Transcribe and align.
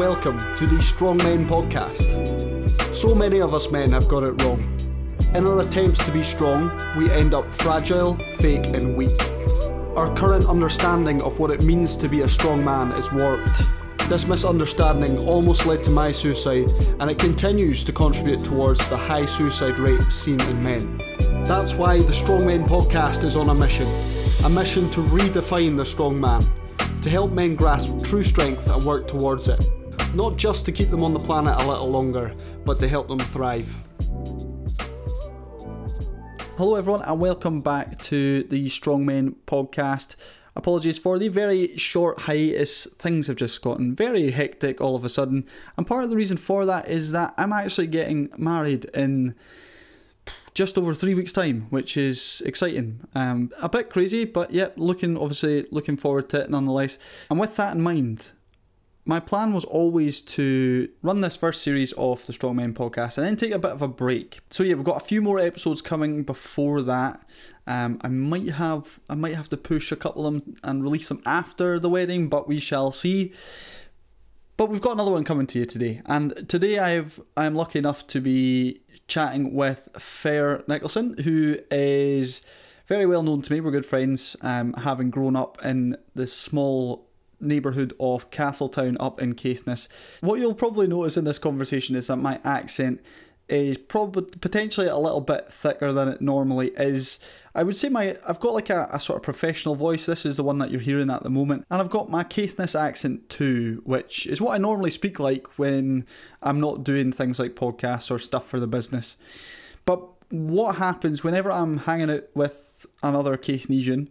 welcome 0.00 0.38
to 0.56 0.66
the 0.66 0.80
Strong 0.80 1.18
Men 1.18 1.46
podcast. 1.46 2.08
So 2.94 3.14
many 3.14 3.42
of 3.42 3.52
us 3.52 3.70
men 3.70 3.92
have 3.92 4.08
got 4.08 4.22
it 4.22 4.30
wrong. 4.40 4.62
In 5.34 5.46
our 5.46 5.60
attempts 5.60 6.02
to 6.06 6.10
be 6.10 6.22
strong, 6.22 6.70
we 6.96 7.10
end 7.10 7.34
up 7.34 7.54
fragile, 7.54 8.16
fake, 8.38 8.68
and 8.68 8.96
weak. 8.96 9.20
Our 9.96 10.10
current 10.16 10.46
understanding 10.46 11.20
of 11.20 11.38
what 11.38 11.50
it 11.50 11.64
means 11.64 11.96
to 11.96 12.08
be 12.08 12.22
a 12.22 12.28
strong 12.28 12.64
man 12.64 12.92
is 12.92 13.12
warped. 13.12 13.60
This 14.08 14.26
misunderstanding 14.26 15.18
almost 15.28 15.66
led 15.66 15.84
to 15.84 15.90
my 15.90 16.12
suicide, 16.12 16.70
and 16.98 17.10
it 17.10 17.18
continues 17.18 17.84
to 17.84 17.92
contribute 17.92 18.42
towards 18.42 18.88
the 18.88 18.96
high 18.96 19.26
suicide 19.26 19.78
rate 19.78 20.04
seen 20.04 20.40
in 20.40 20.62
men. 20.62 20.96
That's 21.44 21.74
why 21.74 22.00
the 22.00 22.14
Strong 22.14 22.46
Men 22.46 22.64
podcast 22.64 23.22
is 23.22 23.36
on 23.36 23.50
a 23.50 23.54
mission 23.54 23.86
a 24.46 24.48
mission 24.48 24.90
to 24.92 25.02
redefine 25.02 25.76
the 25.76 25.84
strong 25.84 26.18
man, 26.18 26.42
to 27.02 27.10
help 27.10 27.32
men 27.32 27.54
grasp 27.54 28.02
true 28.02 28.24
strength 28.24 28.66
and 28.70 28.82
work 28.82 29.06
towards 29.06 29.46
it. 29.46 29.70
Not 30.12 30.36
just 30.36 30.66
to 30.66 30.72
keep 30.72 30.90
them 30.90 31.04
on 31.04 31.14
the 31.14 31.20
planet 31.20 31.54
a 31.56 31.64
little 31.64 31.88
longer, 31.88 32.34
but 32.64 32.80
to 32.80 32.88
help 32.88 33.06
them 33.06 33.20
thrive. 33.20 33.72
Hello, 36.56 36.74
everyone, 36.74 37.02
and 37.02 37.20
welcome 37.20 37.60
back 37.60 38.02
to 38.02 38.42
the 38.42 38.68
Strong 38.68 39.06
Men 39.06 39.36
podcast. 39.46 40.16
Apologies 40.56 40.98
for 40.98 41.16
the 41.16 41.28
very 41.28 41.76
short 41.76 42.22
hiatus. 42.22 42.88
Things 42.98 43.28
have 43.28 43.36
just 43.36 43.62
gotten 43.62 43.94
very 43.94 44.32
hectic 44.32 44.80
all 44.80 44.96
of 44.96 45.04
a 45.04 45.08
sudden, 45.08 45.46
and 45.76 45.86
part 45.86 46.02
of 46.02 46.10
the 46.10 46.16
reason 46.16 46.36
for 46.36 46.66
that 46.66 46.88
is 46.88 47.12
that 47.12 47.32
I'm 47.38 47.52
actually 47.52 47.86
getting 47.86 48.30
married 48.36 48.86
in 48.86 49.36
just 50.54 50.76
over 50.76 50.92
three 50.92 51.14
weeks' 51.14 51.32
time, 51.32 51.68
which 51.70 51.96
is 51.96 52.42
exciting. 52.44 53.06
Um, 53.14 53.52
a 53.60 53.68
bit 53.68 53.88
crazy, 53.88 54.24
but 54.24 54.50
yep, 54.50 54.74
looking 54.76 55.16
obviously 55.16 55.66
looking 55.70 55.96
forward 55.96 56.28
to 56.30 56.40
it 56.40 56.50
nonetheless. 56.50 56.98
And 57.30 57.38
with 57.38 57.54
that 57.54 57.76
in 57.76 57.80
mind, 57.80 58.32
my 59.04 59.18
plan 59.18 59.52
was 59.52 59.64
always 59.64 60.20
to 60.20 60.88
run 61.02 61.20
this 61.20 61.36
first 61.36 61.62
series 61.62 61.92
of 61.94 62.24
the 62.26 62.32
Strong 62.32 62.56
Men 62.56 62.74
podcast 62.74 63.16
and 63.16 63.26
then 63.26 63.36
take 63.36 63.52
a 63.52 63.58
bit 63.58 63.72
of 63.72 63.82
a 63.82 63.88
break. 63.88 64.40
So 64.50 64.62
yeah, 64.62 64.74
we've 64.74 64.84
got 64.84 64.98
a 64.98 65.04
few 65.04 65.22
more 65.22 65.38
episodes 65.38 65.80
coming 65.80 66.22
before 66.22 66.82
that. 66.82 67.22
Um, 67.66 68.00
I 68.02 68.08
might 68.08 68.50
have 68.50 69.00
I 69.08 69.14
might 69.14 69.34
have 69.34 69.48
to 69.50 69.56
push 69.56 69.90
a 69.92 69.96
couple 69.96 70.26
of 70.26 70.34
them 70.34 70.56
and 70.62 70.82
release 70.82 71.08
them 71.08 71.22
after 71.24 71.78
the 71.78 71.88
wedding, 71.88 72.28
but 72.28 72.48
we 72.48 72.60
shall 72.60 72.92
see. 72.92 73.32
But 74.56 74.68
we've 74.68 74.80
got 74.80 74.92
another 74.92 75.12
one 75.12 75.24
coming 75.24 75.46
to 75.48 75.58
you 75.58 75.64
today, 75.64 76.02
and 76.04 76.48
today 76.48 76.78
I've 76.78 77.20
I'm 77.36 77.54
lucky 77.54 77.78
enough 77.78 78.06
to 78.08 78.20
be 78.20 78.82
chatting 79.08 79.54
with 79.54 79.88
Pher 79.94 80.64
Nicolson, 80.66 81.20
who 81.20 81.58
is 81.70 82.42
very 82.86 83.06
well 83.06 83.22
known 83.22 83.40
to 83.42 83.52
me. 83.52 83.60
We're 83.60 83.70
good 83.70 83.86
friends, 83.86 84.36
um, 84.42 84.74
having 84.74 85.10
grown 85.10 85.36
up 85.36 85.64
in 85.64 85.96
the 86.14 86.26
small 86.26 87.09
neighbourhood 87.40 87.94
of 87.98 88.30
Castletown 88.30 88.96
up 89.00 89.20
in 89.20 89.34
Caithness. 89.34 89.88
What 90.20 90.40
you'll 90.40 90.54
probably 90.54 90.86
notice 90.86 91.16
in 91.16 91.24
this 91.24 91.38
conversation 91.38 91.96
is 91.96 92.08
that 92.08 92.16
my 92.16 92.40
accent 92.44 93.00
is 93.50 93.76
probably 93.76 94.22
potentially 94.38 94.86
a 94.86 94.96
little 94.96 95.20
bit 95.20 95.52
thicker 95.52 95.92
than 95.92 96.08
it 96.08 96.20
normally 96.20 96.68
is. 96.76 97.18
I 97.52 97.64
would 97.64 97.76
say 97.76 97.88
my 97.88 98.16
I've 98.26 98.38
got 98.38 98.54
like 98.54 98.70
a, 98.70 98.88
a, 98.92 99.00
sort 99.00 99.16
of 99.16 99.22
professional 99.24 99.74
voice. 99.74 100.06
This 100.06 100.24
is 100.24 100.36
the 100.36 100.44
one 100.44 100.58
that 100.58 100.70
you're 100.70 100.80
hearing 100.80 101.10
at 101.10 101.24
the 101.24 101.30
moment, 101.30 101.66
and 101.68 101.80
I've 101.80 101.90
got 101.90 102.08
my 102.08 102.22
Caithness 102.22 102.78
accent 102.78 103.28
too, 103.28 103.82
which 103.84 104.26
is 104.26 104.40
what 104.40 104.54
I 104.54 104.58
normally 104.58 104.90
speak 104.90 105.18
like 105.18 105.58
when 105.58 106.06
I'm 106.42 106.60
not 106.60 106.84
doing 106.84 107.12
things 107.12 107.40
like 107.40 107.56
podcasts 107.56 108.10
or 108.10 108.20
stuff 108.20 108.46
for 108.46 108.60
the 108.60 108.68
business. 108.68 109.16
But 109.84 110.00
what 110.30 110.76
happens 110.76 111.24
whenever 111.24 111.50
I'm 111.50 111.78
hanging 111.78 112.10
out 112.10 112.24
with 112.34 112.86
another 113.02 113.36
Caithnesian, 113.36 114.08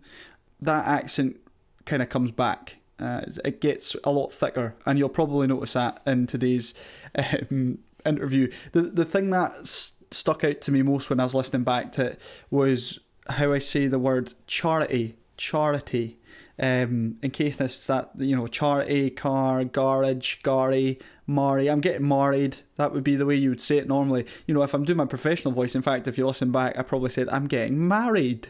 that 0.60 0.86
accent 0.86 1.40
kind 1.86 2.02
of 2.02 2.10
comes 2.10 2.32
back. 2.32 2.78
Uh, 3.00 3.22
it 3.46 3.62
gets 3.62 3.96
a 4.04 4.12
lot 4.12 4.34
thicker, 4.34 4.76
and 4.86 5.00
you'll 5.00 5.10
probably 5.10 5.48
notice 5.48 5.74
that 5.74 6.02
in 6.06 6.28
today's 6.28 6.74
um, 7.16 7.80
interview. 8.06 8.52
The 8.72 8.82
the 8.82 9.06
thing 9.06 9.30
that 9.32 9.68
stuck 10.12 10.44
out 10.44 10.62
to 10.62 10.72
me 10.72 10.82
most 10.82 11.10
when 11.10 11.20
I 11.20 11.24
was 11.24 11.36
listening 11.36 11.64
back 11.64 11.92
to 11.94 12.06
it 12.08 12.22
was 12.50 13.00
how 13.30 13.54
I 13.54 13.60
say 13.60 13.88
the 13.88 14.00
word 14.00 14.34
charity, 14.48 15.16
charity. 15.38 16.18
Um, 16.62 17.20
in 17.24 17.32
case 17.32 17.56
this 17.56 17.88
that 17.88 18.12
you 18.18 18.36
know 18.36 18.46
charity, 18.46 19.10
car, 19.12 19.64
garage, 19.64 20.38
Gary, 20.44 21.00
Mari. 21.30 21.70
I'm 21.70 21.80
getting 21.80 22.08
married. 22.08 22.58
That 22.76 22.92
would 22.92 23.04
be 23.04 23.16
the 23.16 23.26
way 23.26 23.36
you 23.36 23.50
would 23.50 23.62
say 23.62 23.78
it 23.78 23.88
normally. 23.88 24.26
You 24.46 24.54
know, 24.54 24.64
if 24.64 24.74
I'm 24.74 24.84
doing 24.84 24.98
my 24.98 25.06
professional 25.06 25.54
voice. 25.54 25.76
In 25.76 25.82
fact, 25.82 26.08
if 26.08 26.18
you 26.18 26.28
listen 26.28 26.52
back, 26.52 26.78
I 26.78 26.82
probably 26.82 27.12
said 27.12 27.30
I'm 27.30 27.46
getting 27.46 27.88
married. 27.88 28.50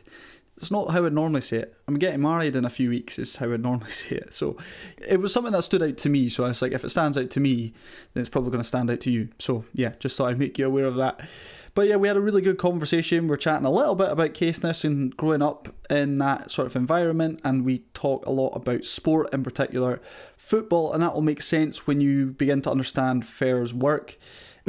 It's 0.59 0.71
not 0.71 0.91
how 0.91 1.05
I'd 1.05 1.13
normally 1.13 1.41
say 1.41 1.57
it. 1.57 1.75
I'm 1.87 1.97
getting 1.97 2.21
married 2.21 2.55
in 2.55 2.65
a 2.65 2.69
few 2.69 2.89
weeks, 2.89 3.17
is 3.17 3.37
how 3.37 3.51
I'd 3.51 3.61
normally 3.61 3.91
say 3.91 4.17
it. 4.17 4.33
So 4.33 4.57
it 4.97 5.19
was 5.19 5.33
something 5.33 5.53
that 5.53 5.63
stood 5.63 5.81
out 5.81 5.97
to 5.97 6.09
me. 6.09 6.29
So 6.29 6.43
I 6.43 6.49
was 6.49 6.61
like, 6.61 6.73
if 6.73 6.83
it 6.83 6.89
stands 6.89 7.17
out 7.17 7.29
to 7.31 7.39
me, 7.39 7.73
then 8.13 8.21
it's 8.21 8.29
probably 8.29 8.51
going 8.51 8.61
to 8.61 8.67
stand 8.67 8.91
out 8.91 8.99
to 9.01 9.11
you. 9.11 9.29
So 9.39 9.63
yeah, 9.73 9.93
just 9.99 10.17
thought 10.17 10.29
I'd 10.29 10.39
make 10.39 10.59
you 10.59 10.67
aware 10.67 10.85
of 10.85 10.95
that. 10.95 11.21
But 11.75 11.87
yeah, 11.87 11.95
we 11.95 12.07
had 12.07 12.17
a 12.17 12.21
really 12.21 12.41
good 12.41 12.57
conversation. 12.57 13.27
We're 13.27 13.37
chatting 13.37 13.65
a 13.65 13.71
little 13.71 13.95
bit 13.95 14.11
about 14.11 14.33
Caithness 14.33 14.83
and 14.83 15.15
growing 15.15 15.41
up 15.41 15.69
in 15.89 16.17
that 16.17 16.51
sort 16.51 16.67
of 16.67 16.75
environment, 16.75 17.39
and 17.43 17.63
we 17.63 17.79
talk 17.93 18.25
a 18.25 18.31
lot 18.31 18.49
about 18.49 18.85
sport, 18.85 19.33
in 19.33 19.43
particular 19.43 20.01
football, 20.35 20.91
and 20.91 21.01
that 21.01 21.13
will 21.13 21.21
make 21.21 21.41
sense 21.41 21.87
when 21.87 22.01
you 22.01 22.27
begin 22.27 22.61
to 22.63 22.71
understand 22.71 23.25
Pher's 23.25 23.73
work. 23.73 24.17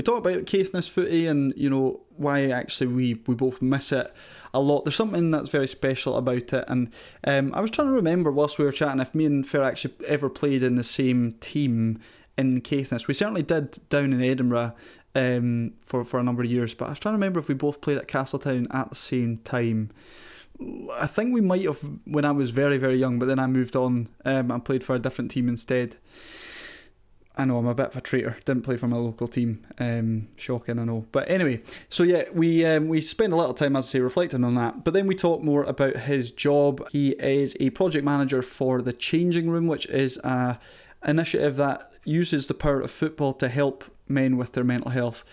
We 0.01 0.03
talk 0.03 0.17
about 0.17 0.47
Caithness 0.47 0.89
footy 0.89 1.27
and 1.27 1.53
you 1.59 1.69
know 1.69 2.01
why 2.17 2.47
actually 2.47 2.87
we, 2.87 3.21
we 3.27 3.35
both 3.35 3.61
miss 3.61 3.93
it 3.93 4.11
a 4.55 4.59
lot. 4.59 4.87
There's 4.87 4.97
something 4.97 5.31
that's 5.31 5.51
very 5.51 5.67
special 5.67 6.17
about 6.17 6.55
it, 6.55 6.65
and 6.69 6.91
um, 7.27 7.53
I 7.53 7.61
was 7.61 7.71
trying 7.71 7.89
to 7.89 7.93
remember 7.93 8.31
whilst 8.33 8.59
we 8.59 8.65
were 8.65 8.73
chatting 8.73 9.03
if 9.03 9.15
me 9.15 9.27
and 9.27 9.45
Pher 9.45 9.63
actually 9.63 9.93
ever 10.07 10.31
played 10.31 10.63
in 10.63 10.77
the 10.77 10.85
same 10.85 11.33
team 11.43 12.01
in 12.39 12.63
Caithness. 12.63 13.09
We 13.09 13.13
certainly 13.13 13.43
did 13.43 13.79
down 13.91 14.15
in 14.15 14.23
Edinburgh 14.23 14.73
um, 15.15 15.75
for 15.83 16.03
for 16.03 16.19
a 16.19 16.23
number 16.23 16.43
of 16.43 16.51
years, 16.51 16.73
but 16.73 16.87
I 16.87 16.91
was 16.93 16.99
trying 16.99 17.13
to 17.13 17.19
remember 17.19 17.39
if 17.39 17.49
we 17.49 17.55
both 17.55 17.83
played 17.83 17.99
at 17.99 18.09
Castletown 18.09 18.69
at 18.71 18.89
the 18.89 18.97
same 18.97 19.37
time. 19.45 19.91
I 20.95 21.09
think 21.09 21.35
we 21.35 21.43
might 21.43 21.67
have 21.67 21.87
when 22.07 22.25
I 22.25 22.31
was 22.31 22.53
very 22.53 22.79
very 22.79 22.97
young, 22.97 23.19
but 23.19 23.27
then 23.27 23.39
I 23.39 23.47
moved 23.47 23.77
on 23.77 24.09
um, 24.25 24.51
and 24.51 24.65
played 24.65 24.83
for 24.83 24.95
a 24.95 24.99
different 24.99 25.31
team 25.31 25.47
instead. 25.47 25.97
I 27.41 27.45
know 27.47 27.57
I'm 27.57 27.67
a 27.67 27.75
bit 27.75 27.87
of 27.87 27.97
a 27.97 28.01
traitor. 28.01 28.37
Didn't 28.45 28.63
play 28.63 28.77
for 28.77 28.87
my 28.87 28.97
local 28.97 29.27
team. 29.27 29.67
Um, 29.79 30.29
shocking, 30.37 30.79
I 30.79 30.85
know. 30.85 31.07
But 31.11 31.31
anyway, 31.31 31.63
so 31.89 32.03
yeah, 32.03 32.25
we 32.33 32.65
um, 32.67 32.89
we 32.89 33.01
spend 33.01 33.33
a 33.33 33.37
little 33.37 33.55
time, 33.55 33.77
as 33.77 33.87
I 33.87 33.89
say, 33.89 34.01
reflecting 34.01 34.45
on 34.45 34.55
that. 34.57 34.85
But 34.85 34.95
then 34.95 35.07
we 35.07 35.15
talk 35.15 35.43
more 35.43 35.65
about 35.65 35.97
his 35.97 36.31
job. 36.31 36.87
He 36.91 37.11
is 37.13 37.57
a 37.59 37.71
project 37.71 38.05
manager 38.05 38.43
for 38.43 38.83
the 38.83 38.93
Changing 38.93 39.51
Room, 39.51 39.67
which 39.67 39.87
is 39.87 40.19
a 40.19 40.59
initiative 41.07 41.57
that 41.57 41.91
uses 42.05 42.47
the 42.47 42.55
power 42.55 42.81
of 42.81 42.91
football 42.91 43.33
to 43.35 43.49
help 43.49 43.85
men 44.07 44.37
with 44.37 44.53
their 44.53 44.65
mental 44.65 44.91
health. 44.91 45.25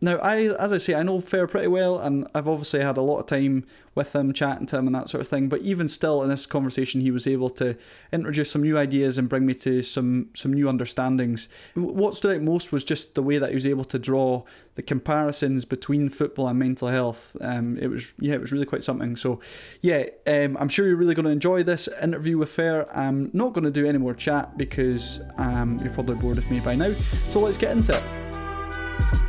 Now, 0.00 0.16
I, 0.16 0.54
as 0.56 0.70
I 0.70 0.78
say, 0.78 0.94
I 0.94 1.02
know 1.02 1.18
Pher 1.18 1.48
pretty 1.48 1.66
well, 1.66 1.98
and 1.98 2.26
I've 2.34 2.46
obviously 2.46 2.80
had 2.80 2.98
a 2.98 3.02
lot 3.02 3.20
of 3.20 3.26
time 3.26 3.64
with 3.94 4.14
him, 4.14 4.32
chatting 4.32 4.66
to 4.66 4.78
him, 4.78 4.86
and 4.86 4.94
that 4.94 5.08
sort 5.08 5.22
of 5.22 5.28
thing. 5.28 5.48
But 5.48 5.62
even 5.62 5.88
still, 5.88 6.22
in 6.22 6.28
this 6.28 6.44
conversation, 6.44 7.00
he 7.00 7.10
was 7.10 7.26
able 7.26 7.48
to 7.50 7.76
introduce 8.12 8.50
some 8.50 8.62
new 8.62 8.76
ideas 8.76 9.16
and 9.16 9.28
bring 9.28 9.46
me 9.46 9.54
to 9.54 9.82
some 9.82 10.28
some 10.34 10.52
new 10.52 10.68
understandings. 10.68 11.48
What 11.74 12.14
stood 12.14 12.36
out 12.36 12.42
most 12.42 12.70
was 12.70 12.84
just 12.84 13.14
the 13.14 13.22
way 13.22 13.38
that 13.38 13.48
he 13.48 13.54
was 13.54 13.66
able 13.66 13.84
to 13.84 13.98
draw 13.98 14.44
the 14.74 14.82
comparisons 14.82 15.64
between 15.64 16.10
football 16.10 16.48
and 16.48 16.58
mental 16.58 16.88
health. 16.88 17.36
Um, 17.40 17.78
it 17.78 17.88
was 17.88 18.12
yeah, 18.18 18.34
it 18.34 18.40
was 18.40 18.52
really 18.52 18.66
quite 18.66 18.84
something. 18.84 19.16
So, 19.16 19.40
yeah, 19.80 20.04
um, 20.26 20.56
I'm 20.58 20.68
sure 20.68 20.86
you're 20.86 20.96
really 20.96 21.14
going 21.14 21.26
to 21.26 21.32
enjoy 21.32 21.62
this 21.62 21.88
interview 22.00 22.36
with 22.36 22.50
Pher. 22.50 22.86
I'm 22.94 23.30
not 23.32 23.54
going 23.54 23.64
to 23.64 23.70
do 23.70 23.86
any 23.86 23.98
more 23.98 24.14
chat 24.14 24.58
because 24.58 25.20
um, 25.38 25.78
you're 25.82 25.94
probably 25.94 26.16
bored 26.16 26.38
of 26.38 26.48
me 26.50 26.60
by 26.60 26.74
now. 26.74 26.92
So 26.92 27.40
let's 27.40 27.56
get 27.56 27.72
into 27.76 27.96
it. 27.96 29.24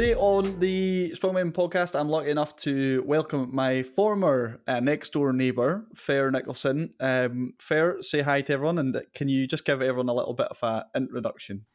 Today 0.00 0.14
on 0.14 0.58
the 0.60 1.10
Strongmen 1.10 1.52
podcast, 1.52 1.94
I'm 1.94 2.08
lucky 2.08 2.30
enough 2.30 2.56
to 2.64 3.02
welcome 3.06 3.50
my 3.52 3.82
former 3.82 4.58
uh, 4.66 4.80
next 4.80 5.12
door 5.12 5.34
neighbour, 5.34 5.84
Pher 5.94 6.32
Nicolson. 6.32 6.94
Um, 6.98 7.52
Pher, 7.58 8.02
say 8.02 8.22
hi 8.22 8.40
to 8.40 8.54
everyone, 8.54 8.78
and 8.78 9.02
can 9.12 9.28
you 9.28 9.46
just 9.46 9.66
give 9.66 9.82
everyone 9.82 10.08
a 10.08 10.14
little 10.14 10.32
bit 10.32 10.46
of 10.46 10.58
an 10.62 10.84
introduction? 10.94 11.66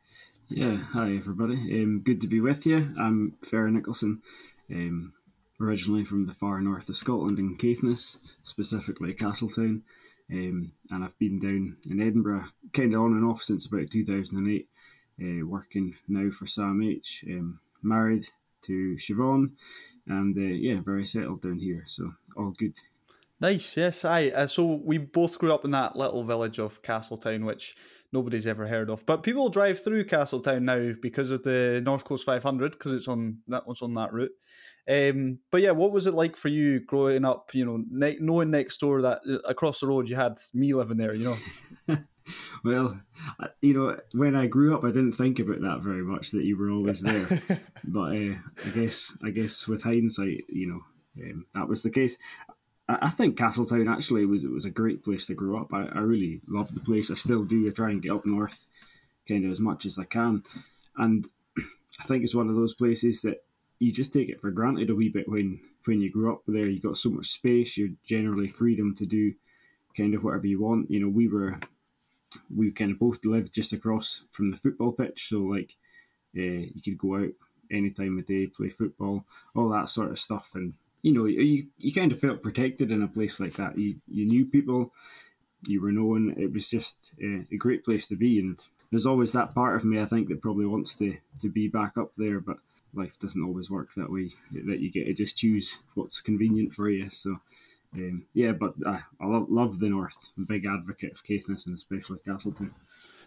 Yeah, 0.49 0.77
hi 0.77 1.15
everybody. 1.15 1.53
Um, 1.83 2.01
good 2.03 2.19
to 2.21 2.27
be 2.27 2.41
with 2.41 2.65
you. 2.65 2.95
I'm 2.99 3.35
Pher 3.43 3.69
Nicolson, 3.69 4.21
um, 4.71 5.13
originally 5.61 6.03
from 6.03 6.25
the 6.25 6.33
far 6.33 6.59
north 6.61 6.89
of 6.89 6.97
Scotland 6.97 7.37
in 7.37 7.57
Caithness, 7.57 8.17
specifically 8.41 9.13
Castletown, 9.13 9.83
um, 10.31 10.71
and 10.89 11.03
I've 11.03 11.19
been 11.19 11.37
down 11.37 11.77
in 11.87 12.01
Edinburgh 12.01 12.45
kind 12.73 12.91
of 12.95 13.01
on 13.01 13.11
and 13.11 13.23
off 13.23 13.43
since 13.43 13.67
about 13.67 13.91
2008, 13.91 14.67
uh, 15.21 15.45
working 15.45 15.97
now 16.07 16.31
for 16.31 16.45
SAMH. 16.45 17.23
Um, 17.29 17.59
married 17.85 18.25
to 18.63 18.95
Siobhan, 18.95 19.51
and 20.07 20.37
uh, 20.37 20.41
yeah, 20.41 20.81
very 20.83 21.05
settled 21.05 21.41
down 21.41 21.59
here. 21.59 21.83
So 21.87 22.13
all 22.35 22.51
good. 22.51 22.77
Nice, 23.41 23.75
yes, 23.75 24.05
I. 24.05 24.29
Uh, 24.29 24.47
so 24.47 24.81
we 24.83 24.97
both 24.97 25.37
grew 25.37 25.53
up 25.53 25.65
in 25.65 25.71
that 25.71 25.95
little 25.95 26.23
village 26.23 26.59
of 26.59 26.81
Castletown, 26.81 27.45
which 27.45 27.75
nobody's 28.11 28.47
ever 28.47 28.65
heard 28.65 28.89
of. 28.89 29.05
But 29.05 29.23
people 29.23 29.49
drive 29.49 29.83
through 29.83 30.05
Castletown 30.05 30.65
now 30.65 30.93
because 31.01 31.31
of 31.31 31.43
the 31.43 31.81
North 31.83 32.05
Coast 32.05 32.25
500 32.25 32.71
because 32.71 32.93
it's 32.93 33.07
on 33.07 33.39
that 33.47 33.67
was 33.67 33.81
on 33.81 33.93
that 33.95 34.13
route. 34.13 34.31
Um, 34.87 35.39
but 35.51 35.61
yeah, 35.61 35.71
what 35.71 35.91
was 35.91 36.05
it 36.05 36.13
like 36.13 36.35
for 36.35 36.49
you 36.49 36.79
growing 36.79 37.25
up? 37.25 37.53
You 37.53 37.65
know, 37.65 37.83
ne- 37.89 38.19
knowing 38.19 38.51
next 38.51 38.79
door 38.79 39.01
that 39.01 39.21
uh, 39.27 39.39
across 39.47 39.79
the 39.79 39.87
road 39.87 40.09
you 40.09 40.15
had 40.15 40.37
me 40.53 40.73
living 40.73 40.97
there. 40.97 41.13
You 41.13 41.37
know. 41.87 41.97
well, 42.63 42.99
you 43.61 43.73
know, 43.73 43.99
when 44.13 44.35
I 44.35 44.47
grew 44.47 44.75
up, 44.75 44.83
I 44.83 44.87
didn't 44.89 45.13
think 45.13 45.39
about 45.39 45.61
that 45.61 45.81
very 45.81 46.03
much 46.03 46.31
that 46.31 46.43
you 46.43 46.57
were 46.57 46.69
always 46.69 47.01
there. 47.01 47.41
but 47.83 48.15
uh, 48.15 48.35
I 48.65 48.69
guess, 48.73 49.15
I 49.23 49.29
guess, 49.31 49.67
with 49.67 49.83
hindsight, 49.83 50.43
you 50.49 50.67
know, 50.67 51.23
um, 51.23 51.45
that 51.55 51.67
was 51.67 51.83
the 51.83 51.89
case. 51.89 52.17
I, 52.87 53.09
think 53.09 53.37
Castletown 53.37 53.87
actually 53.87 54.25
was 54.25 54.43
it 54.43 54.51
was 54.51 54.65
a 54.65 54.69
great 54.69 55.03
place 55.03 55.25
to 55.25 55.33
grow 55.33 55.59
up. 55.59 55.73
I, 55.73 55.85
I 55.85 55.99
really 55.99 56.41
loved 56.47 56.75
the 56.75 56.81
place. 56.81 57.09
I 57.09 57.15
still 57.15 57.43
do. 57.43 57.67
I 57.67 57.71
try 57.71 57.89
and 57.89 58.01
get 58.01 58.11
up 58.11 58.25
north, 58.25 58.67
kind 59.27 59.45
of 59.45 59.51
as 59.51 59.59
much 59.59 59.87
as 59.87 59.97
I 59.97 60.03
can, 60.03 60.43
and 60.95 61.27
I 61.99 62.03
think 62.03 62.23
it's 62.23 62.35
one 62.35 62.47
of 62.47 62.55
those 62.55 62.75
places 62.75 63.23
that 63.23 63.39
you 63.79 63.91
just 63.91 64.13
take 64.13 64.29
it 64.29 64.41
for 64.41 64.51
granted 64.51 64.89
a 64.89 64.95
wee 64.95 65.09
bit 65.09 65.27
when 65.27 65.59
when 65.85 66.01
you 66.01 66.11
grew 66.11 66.33
up 66.33 66.41
there. 66.47 66.67
You 66.67 66.79
got 66.79 66.97
so 66.97 67.09
much 67.09 67.27
space. 67.27 67.77
You're 67.77 67.89
generally 68.03 68.47
freedom 68.47 68.95
to 68.95 69.05
do 69.05 69.33
kind 69.95 70.13
of 70.13 70.23
whatever 70.23 70.47
you 70.47 70.61
want. 70.61 70.91
You 70.91 70.99
know, 71.01 71.09
we 71.09 71.27
were 71.27 71.59
we 72.53 72.71
kind 72.71 72.91
of 72.91 72.99
both 72.99 73.23
lived 73.25 73.53
just 73.53 73.73
across 73.73 74.23
from 74.31 74.51
the 74.51 74.57
football 74.57 74.91
pitch, 74.91 75.27
so 75.29 75.39
like 75.39 75.75
uh, 76.37 76.67
you 76.73 76.81
could 76.83 76.97
go 76.97 77.15
out 77.17 77.31
any 77.71 77.89
time 77.89 78.17
of 78.17 78.25
day, 78.25 78.47
play 78.47 78.69
football, 78.69 79.25
all 79.55 79.69
that 79.69 79.89
sort 79.89 80.11
of 80.11 80.19
stuff, 80.19 80.51
and 80.55 80.73
you 81.01 81.13
know 81.13 81.25
you 81.25 81.67
you 81.77 81.93
kind 81.93 82.11
of 82.11 82.19
felt 82.19 82.43
protected 82.43 82.91
in 82.91 83.01
a 83.01 83.07
place 83.07 83.39
like 83.39 83.55
that. 83.55 83.77
You 83.77 83.95
you 84.07 84.25
knew 84.25 84.45
people, 84.45 84.93
you 85.67 85.81
were 85.81 85.91
known. 85.91 86.35
It 86.37 86.53
was 86.53 86.69
just 86.69 87.13
uh, 87.23 87.43
a 87.51 87.57
great 87.57 87.83
place 87.83 88.07
to 88.07 88.15
be, 88.15 88.39
and 88.39 88.59
there's 88.91 89.05
always 89.05 89.33
that 89.33 89.55
part 89.55 89.75
of 89.75 89.85
me 89.85 89.99
I 89.99 90.05
think 90.05 90.29
that 90.29 90.41
probably 90.41 90.65
wants 90.65 90.95
to 90.95 91.17
to 91.41 91.49
be 91.49 91.67
back 91.67 91.97
up 91.97 92.13
there, 92.17 92.39
but 92.39 92.57
life 92.95 93.19
doesn't 93.19 93.43
always 93.43 93.69
work 93.69 93.93
that 93.95 94.11
way. 94.11 94.31
That 94.51 94.79
you 94.79 94.91
get 94.91 95.05
to 95.05 95.13
just 95.13 95.37
choose 95.37 95.79
what's 95.93 96.21
convenient 96.21 96.73
for 96.73 96.89
you. 96.89 97.09
So. 97.09 97.39
Um, 97.93 98.25
yeah, 98.33 98.51
but 98.51 98.73
uh, 98.85 98.97
I 99.21 99.25
love, 99.25 99.45
love 99.49 99.79
the 99.79 99.87
North. 99.87 100.17
I'm 100.35 100.43
a 100.43 100.47
big 100.47 100.65
advocate 100.65 101.13
of 101.13 101.23
Caithness 101.23 101.65
and 101.65 101.73
especially 101.73 102.19
Castletown. 102.25 102.73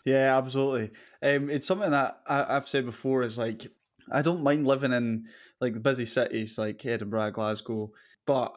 Yeah, 0.04 0.36
absolutely. 0.36 0.90
Um, 1.22 1.50
it's 1.50 1.66
something 1.66 1.90
that 1.90 2.20
I, 2.26 2.54
have 2.54 2.68
said 2.68 2.84
before 2.84 3.22
is 3.22 3.38
like 3.38 3.66
I 4.10 4.22
don't 4.22 4.42
mind 4.42 4.66
living 4.66 4.92
in 4.92 5.26
like 5.60 5.74
the 5.74 5.80
busy 5.80 6.06
cities 6.06 6.58
like 6.58 6.84
Edinburgh, 6.84 7.32
Glasgow, 7.32 7.92
but 8.26 8.56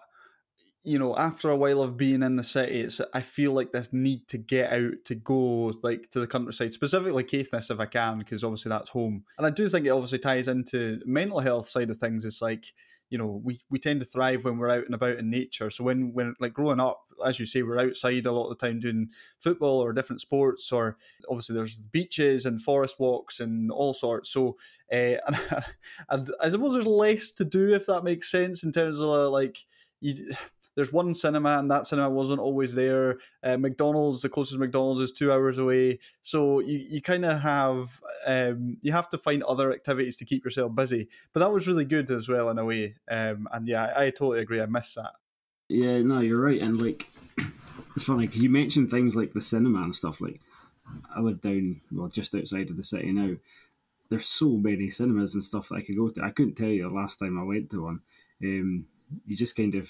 you 0.84 0.98
know, 0.98 1.16
after 1.16 1.50
a 1.50 1.56
while 1.56 1.82
of 1.82 1.96
being 1.96 2.24
in 2.24 2.38
the 2.38 2.44
city, 2.44 2.82
it's 2.82 3.00
I 3.14 3.22
feel 3.22 3.54
like 3.54 3.72
this 3.72 3.90
need 3.92 4.28
to 4.30 4.38
get 4.38 4.74
out 4.74 5.06
to 5.06 5.16
go 5.16 5.74
like 5.84 6.10
to 6.12 6.20
the 6.20 6.28
countryside, 6.28 6.74
specifically 6.74 7.24
Caithness 7.24 7.70
if 7.70 7.80
I 7.80 7.86
can, 7.86 8.18
because 8.18 8.44
obviously 8.44 8.70
that's 8.70 8.90
home. 8.90 9.24
And 9.38 9.46
I 9.46 9.52
do 9.52 9.70
think 9.70 9.86
it 9.86 9.92
obviously 9.92 10.20
ties 10.20 10.48
into 10.48 11.00
mental 11.06 11.40
health 11.40 11.68
side 11.68 11.92
of 11.92 11.98
things. 11.98 12.26
It's 12.26 12.42
like 12.42 12.74
you 13.12 13.18
know 13.18 13.42
we, 13.44 13.60
we 13.70 13.78
tend 13.78 14.00
to 14.00 14.06
thrive 14.06 14.44
when 14.44 14.58
we're 14.58 14.70
out 14.70 14.86
and 14.86 14.96
about 14.96 15.18
in 15.18 15.30
nature 15.30 15.70
so 15.70 15.84
when 15.84 16.14
when 16.14 16.34
like 16.40 16.54
growing 16.54 16.80
up 16.80 17.02
as 17.26 17.40
you 17.40 17.46
say 17.46 17.62
we're 17.62 17.78
outside 17.78 18.26
a 18.26 18.32
lot 18.32 18.50
of 18.50 18.58
the 18.58 18.66
time 18.66 18.80
doing 18.80 19.10
football 19.40 19.84
or 19.84 19.92
different 19.92 20.22
sports 20.22 20.72
or 20.72 20.98
obviously 21.30 21.54
there's 21.54 21.76
beaches 21.78 22.46
and 22.46 22.62
forest 22.62 23.00
walks 23.00 23.42
and 23.42 23.70
all 23.70 23.94
sorts 23.94 24.30
so 24.30 24.56
uh, 24.94 24.96
and, 25.28 25.38
and 26.10 26.32
i 26.42 26.50
suppose 26.50 26.74
there's 26.74 26.88
less 26.88 27.32
to 27.32 27.44
do 27.44 27.74
if 27.74 27.86
that 27.86 28.04
makes 28.06 28.32
sense 28.32 28.64
in 28.64 28.72
terms 28.72 29.00
of 29.00 29.32
like 29.32 29.58
you 30.00 30.16
there's 30.76 30.94
one 30.94 31.14
cinema 31.14 31.60
and 31.60 31.70
that 31.70 31.86
cinema 31.86 32.10
wasn't 32.10 32.40
always 32.40 32.74
there. 32.76 33.20
Uh, 33.44 33.58
McDonald's, 33.58 34.22
the 34.22 34.30
closest 34.30 34.60
McDonald's 34.60 35.02
is 35.02 35.12
two 35.12 35.32
hours 35.32 35.58
away. 35.58 36.00
So 36.22 36.60
you, 36.60 36.78
you 36.78 37.02
kind 37.02 37.26
of 37.26 37.40
have 37.42 38.00
um, 38.26 38.78
you 38.82 38.92
have 38.92 39.10
to 39.10 39.18
find 39.18 39.44
other 39.44 39.72
activities 39.72 40.18
to 40.18 40.26
keep 40.26 40.46
yourself 40.46 40.74
busy. 40.76 41.10
But 41.34 41.42
that 41.42 41.52
was 41.52 41.68
really 41.68 41.86
good 41.86 42.10
as 42.10 42.30
well 42.30 42.50
in 42.50 42.58
a 42.58 42.66
way. 42.66 42.96
Um, 43.10 43.48
and 43.52 43.68
yeah, 43.68 43.86
I, 43.96 44.06
I 44.06 44.10
totally 44.12 44.40
agree. 44.40 44.62
I 44.62 44.66
miss 44.66 44.94
that. 44.96 45.14
Yeah, 45.68 46.02
no, 46.02 46.20
you're 46.20 46.42
right. 46.42 46.62
And 46.62 46.82
like, 46.82 47.10
it's 47.96 48.06
funny 48.06 48.28
because 48.28 48.42
you 48.42 48.50
mentioned 48.50 48.90
things 48.90 49.16
like 49.16 49.34
the 49.34 49.42
cinema 49.42 49.82
and 49.82 49.96
stuff. 49.96 50.22
Like, 50.22 50.40
I 51.16 51.20
live 51.22 51.42
down 51.42 51.82
well 51.92 52.08
just 52.08 52.36
outside 52.36 52.70
of 52.70 52.78
the 52.78 52.84
city 52.84 53.12
now. 53.12 53.36
There's 54.10 54.26
so 54.26 54.50
many 54.50 54.90
cinemas 54.90 55.34
and 55.34 55.44
stuff 55.44 55.70
that 55.70 55.76
I 55.76 55.82
could 55.82 55.96
go 55.96 56.10
to. 56.10 56.24
I 56.24 56.32
couldn't 56.32 56.56
tell 56.56 56.68
you 56.68 56.82
the 56.82 56.90
last 56.90 57.18
time 57.18 57.40
I 57.40 57.44
went 57.44 57.70
to 57.70 57.84
one. 57.84 58.02
Um, 58.44 58.86
you 59.26 59.36
just 59.36 59.56
kind 59.56 59.76
of 59.76 59.90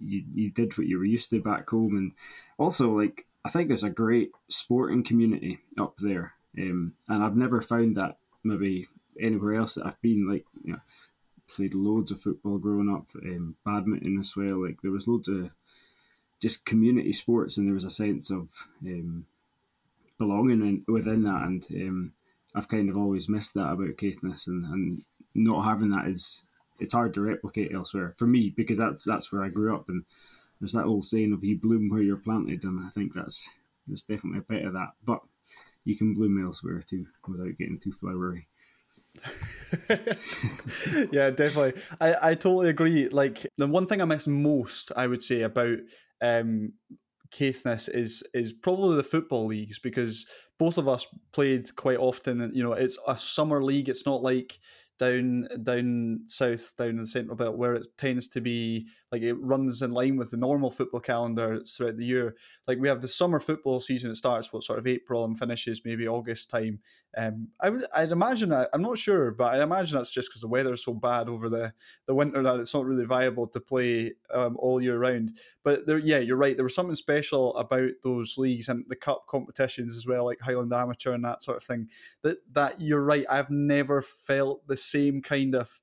you, 0.00 0.24
you 0.32 0.50
did 0.50 0.76
what 0.76 0.86
you 0.86 0.98
were 0.98 1.04
used 1.04 1.30
to 1.30 1.40
back 1.40 1.68
home, 1.70 1.96
and 1.96 2.12
also 2.58 2.90
like 2.90 3.26
I 3.44 3.50
think 3.50 3.68
there's 3.68 3.84
a 3.84 3.90
great 3.90 4.32
sporting 4.48 5.02
community 5.02 5.60
up 5.78 5.96
there, 5.98 6.34
um, 6.58 6.94
and 7.08 7.22
I've 7.22 7.36
never 7.36 7.62
found 7.62 7.96
that 7.96 8.18
maybe 8.44 8.88
anywhere 9.20 9.54
else 9.54 9.74
that 9.74 9.86
I've 9.86 10.00
been. 10.00 10.28
Like 10.28 10.44
you 10.64 10.72
know, 10.72 10.80
played 11.48 11.74
loads 11.74 12.10
of 12.10 12.20
football 12.20 12.58
growing 12.58 12.90
up, 12.90 13.06
um, 13.22 13.56
badminton 13.64 14.18
as 14.20 14.36
well. 14.36 14.64
Like 14.64 14.82
there 14.82 14.90
was 14.90 15.08
loads 15.08 15.28
of 15.28 15.50
just 16.40 16.64
community 16.64 17.12
sports, 17.12 17.56
and 17.56 17.66
there 17.66 17.74
was 17.74 17.84
a 17.84 17.90
sense 17.90 18.30
of 18.30 18.48
um, 18.84 19.26
belonging 20.18 20.60
in, 20.60 20.82
within 20.92 21.22
that, 21.22 21.42
and 21.42 21.66
um, 21.72 22.12
I've 22.54 22.68
kind 22.68 22.88
of 22.88 22.96
always 22.96 23.28
missed 23.28 23.54
that 23.54 23.70
about 23.70 23.96
Caithness, 23.96 24.46
and, 24.46 24.64
and 24.64 24.98
not 25.34 25.64
having 25.64 25.90
that 25.90 26.06
is 26.08 26.42
it's 26.78 26.94
hard 26.94 27.14
to 27.14 27.20
replicate 27.20 27.72
elsewhere 27.74 28.14
for 28.16 28.26
me 28.26 28.52
because 28.56 28.78
that's 28.78 29.04
that's 29.04 29.32
where 29.32 29.42
I 29.42 29.48
grew 29.48 29.74
up 29.74 29.88
and 29.88 30.04
there's 30.60 30.72
that 30.72 30.84
old 30.84 31.04
saying 31.04 31.32
of 31.32 31.44
you 31.44 31.58
bloom 31.58 31.88
where 31.88 32.02
you're 32.02 32.16
planted 32.16 32.64
and 32.64 32.84
I 32.84 32.90
think 32.90 33.14
that's 33.14 33.48
there's 33.86 34.02
definitely 34.02 34.40
a 34.40 34.52
bit 34.52 34.64
of 34.64 34.74
that 34.74 34.90
but 35.04 35.20
you 35.84 35.96
can 35.96 36.14
bloom 36.14 36.44
elsewhere 36.44 36.80
too 36.80 37.06
without 37.26 37.56
getting 37.58 37.78
too 37.78 37.92
flowery 37.92 38.48
yeah 41.12 41.30
definitely. 41.30 41.74
I, 42.00 42.30
I 42.30 42.34
totally 42.34 42.68
agree. 42.68 43.08
Like 43.08 43.46
the 43.56 43.66
one 43.66 43.86
thing 43.86 44.00
I 44.00 44.04
miss 44.04 44.26
most 44.26 44.92
I 44.96 45.06
would 45.06 45.22
say 45.22 45.42
about 45.42 45.78
um 46.20 46.72
Caithness 47.30 47.88
is 47.88 48.22
is 48.32 48.52
probably 48.52 48.96
the 48.96 49.02
football 49.02 49.46
leagues 49.46 49.78
because 49.78 50.26
both 50.58 50.78
of 50.78 50.88
us 50.88 51.06
played 51.32 51.74
quite 51.76 51.98
often 51.98 52.40
and 52.40 52.56
you 52.56 52.62
know 52.62 52.72
it's 52.72 52.98
a 53.06 53.16
summer 53.16 53.62
league. 53.62 53.88
It's 53.88 54.06
not 54.06 54.22
like 54.22 54.58
down 54.98 55.48
down 55.62 56.20
south, 56.26 56.76
down 56.76 56.90
in 56.90 56.96
the 56.98 57.06
central 57.06 57.36
belt, 57.36 57.56
where 57.56 57.74
it 57.74 57.86
tends 57.96 58.28
to 58.28 58.40
be 58.40 58.86
like 59.10 59.22
it 59.22 59.34
runs 59.34 59.80
in 59.80 59.92
line 59.92 60.16
with 60.16 60.30
the 60.30 60.36
normal 60.36 60.70
football 60.70 61.00
calendar 61.00 61.60
throughout 61.64 61.96
the 61.96 62.04
year. 62.04 62.36
Like 62.66 62.78
we 62.78 62.88
have 62.88 63.00
the 63.00 63.08
summer 63.08 63.40
football 63.40 63.80
season; 63.80 64.10
it 64.10 64.16
starts 64.16 64.52
what 64.52 64.62
sort 64.62 64.78
of 64.78 64.86
April 64.86 65.24
and 65.24 65.38
finishes 65.38 65.82
maybe 65.84 66.06
August 66.06 66.50
time. 66.50 66.80
Um, 67.16 67.48
I 67.60 67.70
would, 67.70 67.84
I'd 67.96 68.12
imagine, 68.12 68.52
I, 68.52 68.66
I'm 68.72 68.82
not 68.82 68.98
sure, 68.98 69.30
but 69.30 69.54
I 69.54 69.62
imagine 69.62 69.96
that's 69.96 70.10
just 70.10 70.28
because 70.28 70.42
the 70.42 70.48
weather 70.48 70.74
is 70.74 70.84
so 70.84 70.92
bad 70.92 71.28
over 71.28 71.48
the 71.48 71.72
the 72.06 72.14
winter 72.14 72.42
that 72.42 72.60
it's 72.60 72.74
not 72.74 72.84
really 72.84 73.06
viable 73.06 73.46
to 73.48 73.60
play 73.60 74.12
um, 74.32 74.56
all 74.58 74.82
year 74.82 74.98
round. 74.98 75.38
But 75.64 75.86
there, 75.86 75.98
yeah, 75.98 76.18
you're 76.18 76.36
right. 76.36 76.56
There 76.56 76.64
was 76.64 76.74
something 76.74 76.94
special 76.94 77.56
about 77.56 77.90
those 78.02 78.36
leagues 78.36 78.68
and 78.68 78.84
the 78.88 78.96
cup 78.96 79.26
competitions 79.26 79.96
as 79.96 80.06
well, 80.06 80.26
like 80.26 80.40
Highland 80.40 80.72
Amateur 80.72 81.12
and 81.12 81.24
that 81.24 81.42
sort 81.42 81.56
of 81.56 81.62
thing. 81.62 81.88
That 82.22 82.38
that 82.52 82.80
you're 82.80 83.04
right. 83.04 83.24
I've 83.28 83.50
never 83.50 84.02
felt 84.02 84.66
the 84.66 84.76
same 84.76 85.22
kind 85.22 85.54
of 85.54 85.80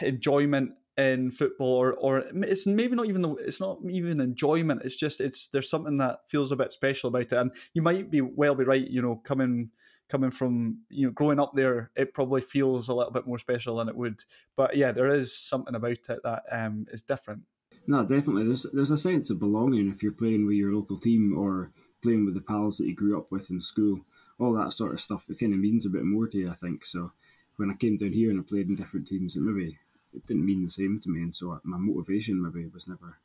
enjoyment 0.00 0.72
in 1.00 1.30
football 1.30 1.76
or 1.76 1.94
or 1.94 2.24
it's 2.34 2.66
maybe 2.66 2.94
not 2.94 3.06
even 3.06 3.22
the 3.22 3.34
it's 3.36 3.60
not 3.60 3.78
even 3.88 4.20
enjoyment 4.20 4.82
it's 4.84 4.96
just 4.96 5.20
it's 5.20 5.46
there's 5.48 5.70
something 5.70 5.96
that 5.98 6.18
feels 6.28 6.52
a 6.52 6.56
bit 6.56 6.72
special 6.72 7.08
about 7.08 7.22
it. 7.22 7.32
And 7.32 7.52
you 7.74 7.82
might 7.82 8.10
be 8.10 8.20
well 8.20 8.54
be 8.54 8.64
right 8.64 8.88
you 8.88 9.00
know 9.00 9.16
coming 9.16 9.70
coming 10.08 10.30
from 10.30 10.80
you 10.90 11.06
know 11.06 11.12
growing 11.12 11.40
up 11.40 11.52
there 11.54 11.90
it 11.96 12.12
probably 12.12 12.40
feels 12.40 12.88
a 12.88 12.94
little 12.94 13.12
bit 13.12 13.26
more 13.26 13.38
special 13.38 13.76
than 13.76 13.88
it 13.88 13.96
would. 13.96 14.24
But 14.56 14.76
yeah 14.76 14.92
there 14.92 15.08
is 15.08 15.36
something 15.36 15.74
about 15.74 15.92
it 16.08 16.20
that 16.22 16.42
um 16.50 16.86
is 16.92 17.02
different. 17.02 17.42
No 17.86 18.04
definitely. 18.04 18.46
There's 18.46 18.66
there's 18.72 18.90
a 18.90 18.98
sense 18.98 19.30
of 19.30 19.38
belonging 19.38 19.88
if 19.88 20.02
you're 20.02 20.12
playing 20.12 20.46
with 20.46 20.56
your 20.56 20.72
local 20.72 20.98
team 20.98 21.36
or 21.36 21.70
playing 22.02 22.24
with 22.24 22.34
the 22.34 22.40
pals 22.40 22.78
that 22.78 22.86
you 22.86 22.94
grew 22.94 23.18
up 23.18 23.30
with 23.30 23.50
in 23.50 23.60
school. 23.60 24.00
All 24.38 24.52
that 24.54 24.72
sort 24.72 24.92
of 24.92 25.00
stuff 25.00 25.26
it 25.30 25.38
kind 25.40 25.54
of 25.54 25.60
means 25.60 25.86
a 25.86 25.90
bit 25.90 26.04
more 26.04 26.26
to 26.26 26.38
you 26.38 26.50
i 26.50 26.54
think. 26.54 26.84
So 26.84 27.12
when 27.56 27.70
i 27.70 27.74
came 27.74 27.96
down 27.96 28.12
here 28.12 28.30
and 28.30 28.40
i 28.40 28.42
played 28.42 28.68
in 28.68 28.74
different 28.74 29.06
teams 29.06 29.36
it 29.36 29.40
maybe 29.42 29.78
it 30.14 30.26
didn't 30.26 30.46
mean 30.46 30.64
the 30.64 30.70
same 30.70 30.98
to 31.00 31.08
me, 31.08 31.22
and 31.22 31.34
so 31.34 31.60
my 31.64 31.78
motivation 31.78 32.42
maybe 32.42 32.66
was 32.66 32.88
never 32.88 33.18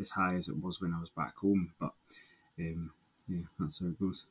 as 0.00 0.10
high 0.10 0.34
as 0.34 0.48
it 0.48 0.62
was 0.62 0.80
when 0.80 0.94
I 0.94 1.00
was 1.00 1.10
back 1.10 1.36
home. 1.36 1.72
But 1.80 1.92
um, 2.58 2.92
yeah, 3.28 3.42
that's 3.58 3.80
how 3.80 3.86
it 3.86 4.00
goes. 4.00 4.26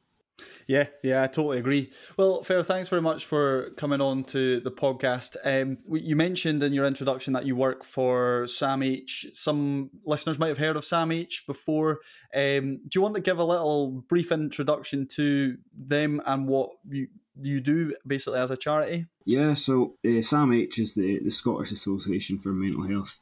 Yeah, 0.67 0.87
yeah, 1.01 1.23
I 1.23 1.27
totally 1.27 1.59
agree. 1.59 1.91
Well, 2.15 2.43
Pher, 2.43 2.63
thanks 2.63 2.89
very 2.89 3.01
much 3.01 3.25
for 3.25 3.71
coming 3.77 4.01
on 4.01 4.23
to 4.25 4.59
the 4.59 4.71
podcast. 4.71 5.35
Um, 5.43 5.77
you 5.89 6.15
mentioned 6.15 6.61
in 6.61 6.73
your 6.73 6.85
introduction 6.85 7.33
that 7.33 7.45
you 7.45 7.55
work 7.55 7.83
for 7.83 8.43
SAMH. 8.45 9.35
Some 9.35 9.89
listeners 10.05 10.37
might 10.37 10.49
have 10.49 10.57
heard 10.57 10.75
of 10.75 10.83
SAMH 10.83 11.47
before. 11.47 12.01
Um, 12.35 12.81
do 12.87 12.89
you 12.95 13.01
want 13.01 13.15
to 13.15 13.21
give 13.21 13.39
a 13.39 13.43
little 13.43 14.03
brief 14.07 14.31
introduction 14.31 15.07
to 15.15 15.57
them 15.73 16.21
and 16.25 16.47
what 16.47 16.69
you 16.87 17.07
you 17.43 17.61
do 17.61 17.95
basically 18.05 18.39
as 18.39 18.51
a 18.51 18.57
charity? 18.57 19.05
Yeah, 19.25 19.53
so 19.53 19.95
uh, 20.05 20.21
SAMH 20.21 20.79
is 20.79 20.95
the, 20.95 21.19
the 21.19 21.31
Scottish 21.31 21.71
Association 21.71 22.39
for 22.39 22.49
Mental 22.53 22.87
Health. 22.87 23.19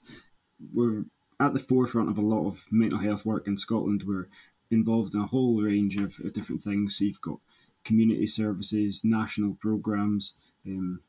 We're 0.73 1.05
at 1.39 1.53
the 1.53 1.59
forefront 1.59 2.09
of 2.09 2.17
a 2.17 2.21
lot 2.21 2.47
of 2.47 2.63
mental 2.71 2.99
health 2.99 3.25
work 3.25 3.47
in 3.47 3.57
Scotland. 3.57 4.03
We're 4.05 4.27
involved 4.71 5.15
in 5.15 5.21
a 5.21 5.27
whole 5.27 5.61
range 5.61 5.97
of, 5.97 6.19
of 6.23 6.33
different 6.33 6.61
things. 6.61 6.97
So 6.97 7.05
you've 7.05 7.21
got 7.21 7.39
community 7.83 8.27
services, 8.27 9.01
national 9.03 9.55
programs. 9.55 10.33
Um, 10.65 11.01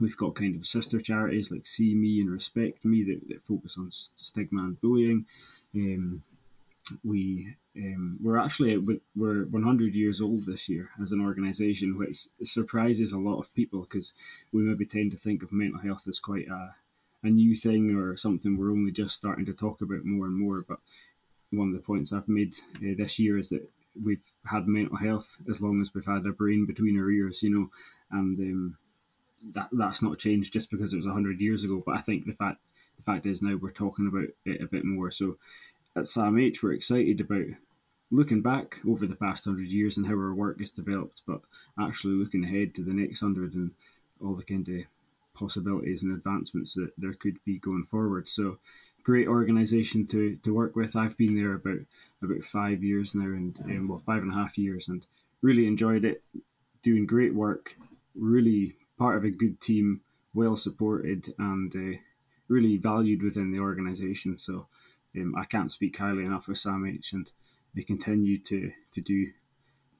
we've 0.00 0.16
got 0.16 0.34
kind 0.34 0.56
of 0.56 0.66
sister 0.66 1.00
charities 1.00 1.50
like 1.50 1.66
See 1.66 1.94
Me 1.94 2.20
and 2.20 2.30
Respect 2.30 2.84
Me 2.84 3.02
that, 3.04 3.28
that 3.28 3.42
focus 3.42 3.76
on 3.78 3.90
stigma 3.90 4.62
and 4.62 4.80
bullying. 4.80 5.26
Um, 5.74 6.22
we 7.04 7.54
um, 7.76 8.18
we're 8.22 8.38
actually 8.38 8.76
we're 9.14 9.44
100 9.44 9.94
years 9.94 10.20
old 10.20 10.46
this 10.46 10.68
year 10.68 10.90
as 11.02 11.12
an 11.12 11.20
organisation, 11.20 11.98
which 11.98 12.26
surprises 12.44 13.12
a 13.12 13.18
lot 13.18 13.38
of 13.38 13.54
people 13.54 13.82
because 13.82 14.12
we 14.52 14.62
maybe 14.62 14.86
tend 14.86 15.10
to 15.12 15.16
think 15.16 15.42
of 15.42 15.52
mental 15.52 15.80
health 15.80 16.04
as 16.08 16.18
quite 16.18 16.48
a, 16.48 16.74
a 17.22 17.28
new 17.28 17.54
thing 17.54 17.94
or 17.94 18.16
something 18.16 18.56
we're 18.56 18.70
only 18.70 18.92
just 18.92 19.16
starting 19.16 19.44
to 19.46 19.52
talk 19.52 19.80
about 19.80 20.04
more 20.04 20.26
and 20.26 20.38
more. 20.38 20.64
But 20.66 20.78
one 21.50 21.68
of 21.68 21.74
the 21.74 21.80
points 21.80 22.12
I've 22.12 22.28
made 22.28 22.54
uh, 22.76 22.94
this 22.96 23.18
year 23.18 23.36
is 23.36 23.50
that 23.50 23.68
we've 24.02 24.30
had 24.46 24.66
mental 24.66 24.96
health 24.96 25.38
as 25.48 25.60
long 25.60 25.80
as 25.80 25.94
we've 25.94 26.04
had 26.04 26.26
a 26.26 26.32
brain 26.32 26.66
between 26.66 26.98
our 26.98 27.10
ears, 27.10 27.42
you 27.42 27.50
know, 27.50 27.70
and 28.10 28.38
um, 28.38 28.78
that 29.52 29.68
that's 29.72 30.02
not 30.02 30.18
changed 30.18 30.52
just 30.52 30.70
because 30.70 30.92
it 30.92 30.96
was 30.96 31.06
hundred 31.06 31.40
years 31.40 31.62
ago. 31.62 31.82
But 31.84 31.98
I 31.98 32.00
think 32.00 32.24
the 32.24 32.32
fact 32.32 32.64
the 32.96 33.02
fact 33.02 33.26
is 33.26 33.42
now 33.42 33.56
we're 33.56 33.70
talking 33.70 34.06
about 34.06 34.28
it 34.46 34.62
a 34.62 34.66
bit 34.66 34.84
more. 34.84 35.10
So 35.10 35.36
at 35.94 36.04
SAMH, 36.04 36.62
we're 36.62 36.72
excited 36.72 37.20
about 37.20 37.46
looking 38.10 38.42
back 38.42 38.78
over 38.88 39.06
the 39.06 39.16
past 39.16 39.44
hundred 39.44 39.66
years 39.66 39.96
and 39.96 40.06
how 40.06 40.14
our 40.14 40.34
work 40.34 40.58
has 40.60 40.70
developed, 40.70 41.22
but 41.26 41.40
actually 41.78 42.14
looking 42.14 42.44
ahead 42.44 42.74
to 42.74 42.82
the 42.82 42.94
next 42.94 43.20
hundred 43.20 43.54
and 43.54 43.72
all 44.20 44.34
the 44.34 44.44
kind 44.44 44.68
of 44.68 44.84
possibilities 45.34 46.02
and 46.02 46.12
advancements 46.12 46.74
that 46.74 46.90
there 46.96 47.12
could 47.12 47.38
be 47.44 47.58
going 47.58 47.84
forward. 47.84 48.28
So 48.28 48.58
great 49.02 49.28
organisation 49.28 50.06
to, 50.08 50.36
to 50.42 50.54
work 50.54 50.74
with. 50.74 50.96
I've 50.96 51.16
been 51.16 51.36
there 51.36 51.54
about 51.54 51.80
about 52.22 52.42
five 52.42 52.82
years 52.82 53.14
now, 53.14 53.26
and 53.26 53.58
um, 53.64 53.88
well, 53.88 54.02
five 54.04 54.22
and 54.22 54.32
a 54.32 54.34
half 54.34 54.58
years, 54.58 54.88
and 54.88 55.06
really 55.42 55.66
enjoyed 55.66 56.04
it. 56.04 56.22
Doing 56.82 57.06
great 57.06 57.34
work, 57.34 57.76
really 58.14 58.74
part 58.98 59.16
of 59.16 59.24
a 59.24 59.30
good 59.30 59.60
team, 59.60 60.00
well 60.34 60.56
supported, 60.56 61.34
and 61.38 61.74
uh, 61.74 61.98
really 62.48 62.76
valued 62.76 63.22
within 63.22 63.52
the 63.52 63.60
organisation. 63.60 64.38
So 64.38 64.66
um, 65.16 65.34
I 65.36 65.44
can't 65.44 65.72
speak 65.72 65.98
highly 65.98 66.24
enough 66.24 66.48
of 66.48 66.56
SAMH, 66.56 67.12
and 67.12 67.30
they 67.76 67.82
continue 67.82 68.38
to 68.38 68.72
to 68.90 69.00
do 69.00 69.28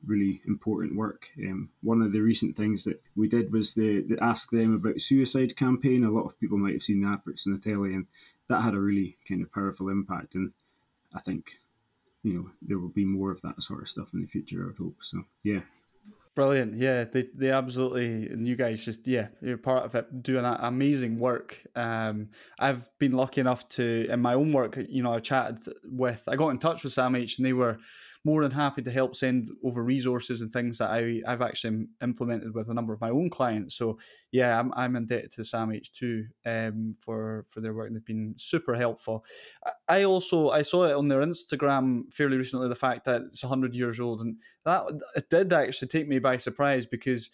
really 0.05 0.41
important 0.47 0.97
work. 0.97 1.31
Um, 1.39 1.71
one 1.83 2.03
of 2.03 2.13
the 2.13 2.21
recent 2.21 2.57
things 2.57 2.85
that 2.85 3.03
we 3.15 3.29
did 3.29 3.53
was 3.53 3.75
the, 3.75 4.03
the 4.03 4.23
Ask 4.23 4.51
Them 4.51 4.75
About 4.75 5.01
Suicide 5.01 5.57
campaign. 5.57 6.05
A 6.05 6.11
lot 6.11 6.27
of 6.27 6.39
people 6.39 6.59
might 6.59 6.75
have 6.75 6.83
seen 6.83 7.03
the 7.03 7.09
adverts 7.09 7.47
in 7.47 7.53
the 7.53 7.59
telly, 7.59 7.93
and 7.95 8.07
that 8.49 8.63
had 8.63 8.75
a 8.75 8.81
really 8.81 9.17
kind 9.29 9.43
of 9.43 9.53
powerful 9.53 9.89
impact. 9.89 10.35
And 10.35 10.53
I 11.15 11.21
think, 11.21 11.61
you 12.23 12.35
know, 12.35 12.51
there 12.63 12.79
will 12.79 12.89
be 12.89 13.05
more 13.05 13.31
of 13.31 13.43
that 13.43 13.63
sort 13.63 13.83
of 13.83 13.89
stuff 13.89 14.15
in 14.15 14.21
the 14.21 14.27
future, 14.27 14.63
I 14.63 14.67
would 14.67 14.79
hope. 14.79 14.99
So, 15.03 15.25
yeah. 15.43 15.61
Brilliant. 16.37 16.75
Yeah, 16.75 17.05
they, 17.05 17.29
they 17.35 17.51
absolutely, 17.51 18.29
and 18.29 18.47
you 18.47 18.57
guys 18.57 18.85
just, 18.85 19.07
yeah, 19.09 19.29
you're 19.41 19.57
part 19.57 19.87
of 19.87 19.95
it, 19.95 20.23
doing 20.23 20.45
amazing 20.45 21.19
work. 21.19 21.65
Um, 21.75 22.29
I've 22.59 22.91
been 22.99 23.13
lucky 23.13 23.41
enough 23.41 23.67
to, 23.71 24.07
in 24.11 24.21
my 24.21 24.35
own 24.35 24.53
work, 24.53 24.79
you 24.91 25.03
know, 25.03 25.15
I 25.15 25.21
chatted 25.21 25.61
with, 25.83 26.25
I 26.29 26.37
got 26.37 26.51
in 26.51 26.59
touch 26.59 26.85
with 26.85 26.93
SAMH 26.93 27.39
and 27.39 27.47
they 27.47 27.55
were 27.55 27.79
more 28.27 28.43
than 28.43 28.51
happy 28.51 28.83
to 28.83 28.91
help 28.91 29.15
send 29.15 29.49
over 29.63 29.85
resources 29.85 30.41
and 30.41 30.51
things 30.51 30.79
that 30.79 30.91
I, 30.91 31.23
I've 31.29 31.43
actually 31.43 31.87
implemented 32.03 32.57
with 32.57 32.69
a 32.69 32.75
number 32.75 32.93
of 32.93 33.01
my 33.01 33.09
own 33.09 33.31
clients. 33.31 33.77
So 33.77 34.01
yeah, 34.33 34.59
I'm, 34.59 34.75
I'm 34.75 34.97
indebted 34.97 35.31
to 35.35 35.43
SAMH 35.43 35.93
too 35.93 36.27
um, 36.45 36.97
for 36.99 37.45
for 37.49 37.61
their 37.61 37.73
work. 37.73 37.93
They've 37.93 38.05
been 38.05 38.35
super 38.37 38.75
helpful. 38.75 39.25
I 39.87 40.03
also 40.03 40.51
I 40.51 40.63
saw 40.63 40.87
it 40.87 40.97
on 40.97 41.07
their 41.07 41.21
Instagram 41.21 42.13
fairly 42.13 42.37
recently 42.37 42.69
the 42.69 42.75
fact 42.75 43.05
that 43.05 43.23
it's 43.29 43.45
100 43.45 43.77
years 43.77 44.01
old, 44.01 44.21
and 44.21 44.39
that 44.65 44.83
it 45.15 45.31
did 45.31 45.53
actually 45.53 45.87
take 45.87 46.09
me 46.09 46.19
by 46.19 46.37
surprise 46.37 46.85
because 46.85 47.31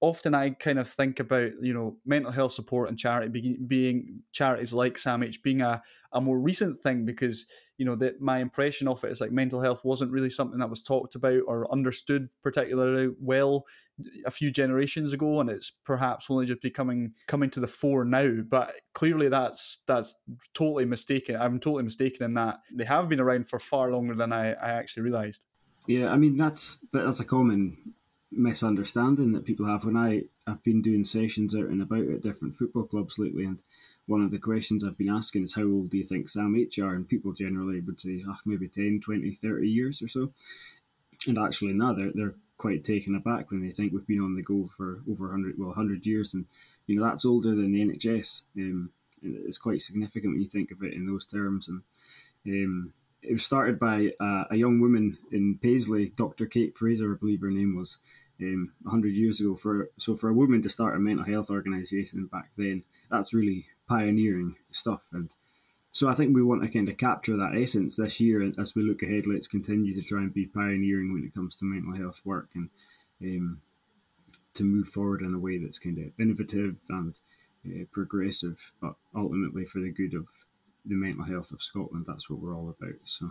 often 0.00 0.34
I 0.34 0.50
kind 0.50 0.78
of 0.78 0.88
think 0.88 1.20
about 1.20 1.52
you 1.60 1.74
know 1.74 1.96
mental 2.06 2.32
health 2.32 2.52
support 2.52 2.88
and 2.88 2.98
charity 2.98 3.28
being, 3.28 3.58
being 3.66 4.20
charities 4.32 4.72
like 4.72 4.94
SAMH 4.94 5.42
being 5.42 5.60
a, 5.60 5.82
a 6.12 6.20
more 6.20 6.38
recent 6.38 6.78
thing 6.78 7.04
because 7.04 7.46
you 7.78 7.84
know 7.84 7.96
that 7.96 8.20
my 8.20 8.38
impression 8.38 8.86
of 8.86 9.02
it 9.02 9.10
is 9.10 9.20
like 9.20 9.32
mental 9.32 9.60
health 9.60 9.84
wasn't 9.84 10.10
really 10.10 10.30
something 10.30 10.58
that 10.60 10.70
was 10.70 10.82
talked 10.82 11.14
about 11.14 11.40
or 11.46 11.70
understood 11.72 12.28
particularly 12.42 13.12
well 13.20 13.64
a 14.24 14.30
few 14.30 14.52
generations 14.52 15.12
ago 15.12 15.40
and 15.40 15.50
it's 15.50 15.72
perhaps 15.84 16.26
only 16.30 16.46
just 16.46 16.62
becoming 16.62 17.12
coming 17.26 17.50
to 17.50 17.60
the 17.60 17.66
fore 17.66 18.04
now 18.04 18.36
but 18.48 18.74
clearly 18.94 19.28
that's 19.28 19.82
that's 19.86 20.14
totally 20.54 20.84
mistaken 20.84 21.36
I'm 21.36 21.58
totally 21.58 21.82
mistaken 21.82 22.24
in 22.24 22.34
that 22.34 22.60
they 22.72 22.84
have 22.84 23.08
been 23.08 23.20
around 23.20 23.48
for 23.48 23.58
far 23.58 23.90
longer 23.90 24.14
than 24.14 24.32
I, 24.32 24.52
I 24.52 24.70
actually 24.70 25.02
realized 25.04 25.44
yeah 25.88 26.12
I 26.12 26.16
mean 26.16 26.36
that's 26.36 26.78
that's 26.92 27.20
a 27.20 27.24
common 27.24 27.94
misunderstanding 28.30 29.32
that 29.32 29.44
people 29.44 29.66
have 29.66 29.84
when 29.84 29.96
I 29.96 30.22
I've 30.46 30.62
been 30.62 30.82
doing 30.82 31.04
sessions 31.04 31.54
out 31.54 31.64
and 31.64 31.82
about 31.82 32.08
at 32.08 32.22
different 32.22 32.54
football 32.54 32.84
clubs 32.84 33.18
lately, 33.18 33.44
and 33.44 33.62
one 34.08 34.22
of 34.22 34.30
the 34.30 34.38
questions 34.38 34.82
I've 34.82 34.96
been 34.96 35.10
asking 35.10 35.42
is 35.42 35.54
how 35.54 35.64
old 35.64 35.90
do 35.90 35.98
you 35.98 36.04
think 36.04 36.28
SAMH 36.28 36.82
are? 36.82 36.94
And 36.94 37.06
people 37.06 37.32
generally 37.34 37.80
would 37.80 38.00
say, 38.00 38.24
oh, 38.26 38.38
maybe 38.46 38.66
10, 38.66 39.00
20, 39.04 39.32
30 39.32 39.68
years 39.68 40.00
or 40.00 40.08
so. 40.08 40.32
And 41.26 41.38
actually, 41.38 41.74
now 41.74 41.92
they're, 41.92 42.10
they're 42.14 42.34
quite 42.56 42.84
taken 42.84 43.14
aback 43.14 43.50
when 43.50 43.60
they 43.60 43.70
think 43.70 43.92
we've 43.92 44.06
been 44.06 44.22
on 44.22 44.34
the 44.34 44.42
go 44.42 44.68
for 44.74 45.02
over 45.10 45.26
100, 45.26 45.56
well, 45.58 45.68
100 45.68 46.06
years. 46.06 46.32
And, 46.32 46.46
you 46.86 46.98
know, 46.98 47.06
that's 47.06 47.26
older 47.26 47.54
than 47.54 47.72
the 47.72 47.84
NHS. 47.84 48.44
Um, 48.56 48.90
it's 49.22 49.58
quite 49.58 49.82
significant 49.82 50.32
when 50.32 50.40
you 50.40 50.48
think 50.48 50.70
of 50.70 50.82
it 50.82 50.94
in 50.94 51.04
those 51.04 51.26
terms. 51.26 51.68
And 51.68 51.82
um, 52.46 52.94
it 53.22 53.32
was 53.32 53.44
started 53.44 53.78
by 53.78 54.12
uh, 54.20 54.44
a 54.50 54.56
young 54.56 54.80
woman 54.80 55.18
in 55.32 55.58
Paisley, 55.60 56.10
Dr. 56.10 56.46
Kate 56.46 56.76
Fraser, 56.76 57.12
I 57.12 57.16
believe 57.18 57.40
her 57.40 57.50
name 57.50 57.76
was, 57.76 57.98
um, 58.40 58.72
100 58.82 59.12
years 59.12 59.40
ago. 59.40 59.56
For 59.56 59.90
So 59.98 60.14
for 60.14 60.28
a 60.28 60.34
woman 60.34 60.62
to 60.62 60.68
start 60.68 60.96
a 60.96 61.00
mental 61.00 61.24
health 61.24 61.50
organisation 61.50 62.26
back 62.26 62.50
then, 62.56 62.84
that's 63.10 63.34
really 63.34 63.66
pioneering 63.88 64.56
stuff. 64.70 65.06
And 65.12 65.34
so 65.90 66.08
I 66.08 66.14
think 66.14 66.34
we 66.34 66.42
want 66.42 66.62
to 66.62 66.68
kind 66.68 66.88
of 66.88 66.96
capture 66.96 67.36
that 67.36 67.56
essence 67.56 67.96
this 67.96 68.20
year. 68.20 68.40
And 68.40 68.58
as 68.58 68.74
we 68.74 68.82
look 68.82 69.02
ahead, 69.02 69.26
let's 69.26 69.48
continue 69.48 69.94
to 69.94 70.02
try 70.02 70.20
and 70.20 70.32
be 70.32 70.46
pioneering 70.46 71.12
when 71.12 71.24
it 71.24 71.34
comes 71.34 71.54
to 71.56 71.64
mental 71.64 71.96
health 71.96 72.20
work 72.24 72.50
and 72.54 72.70
um, 73.22 73.60
to 74.54 74.64
move 74.64 74.88
forward 74.88 75.22
in 75.22 75.34
a 75.34 75.38
way 75.38 75.58
that's 75.58 75.78
kind 75.78 75.98
of 75.98 76.12
innovative 76.20 76.76
and 76.88 77.18
uh, 77.66 77.84
progressive, 77.92 78.72
but 78.80 78.94
ultimately 79.14 79.64
for 79.64 79.80
the 79.80 79.90
good 79.90 80.14
of 80.14 80.28
the 80.88 80.96
mental 80.96 81.24
health 81.24 81.52
of 81.52 81.62
Scotland. 81.62 82.06
That's 82.08 82.28
what 82.28 82.40
we're 82.40 82.56
all 82.56 82.68
about. 82.68 82.98
So. 83.04 83.30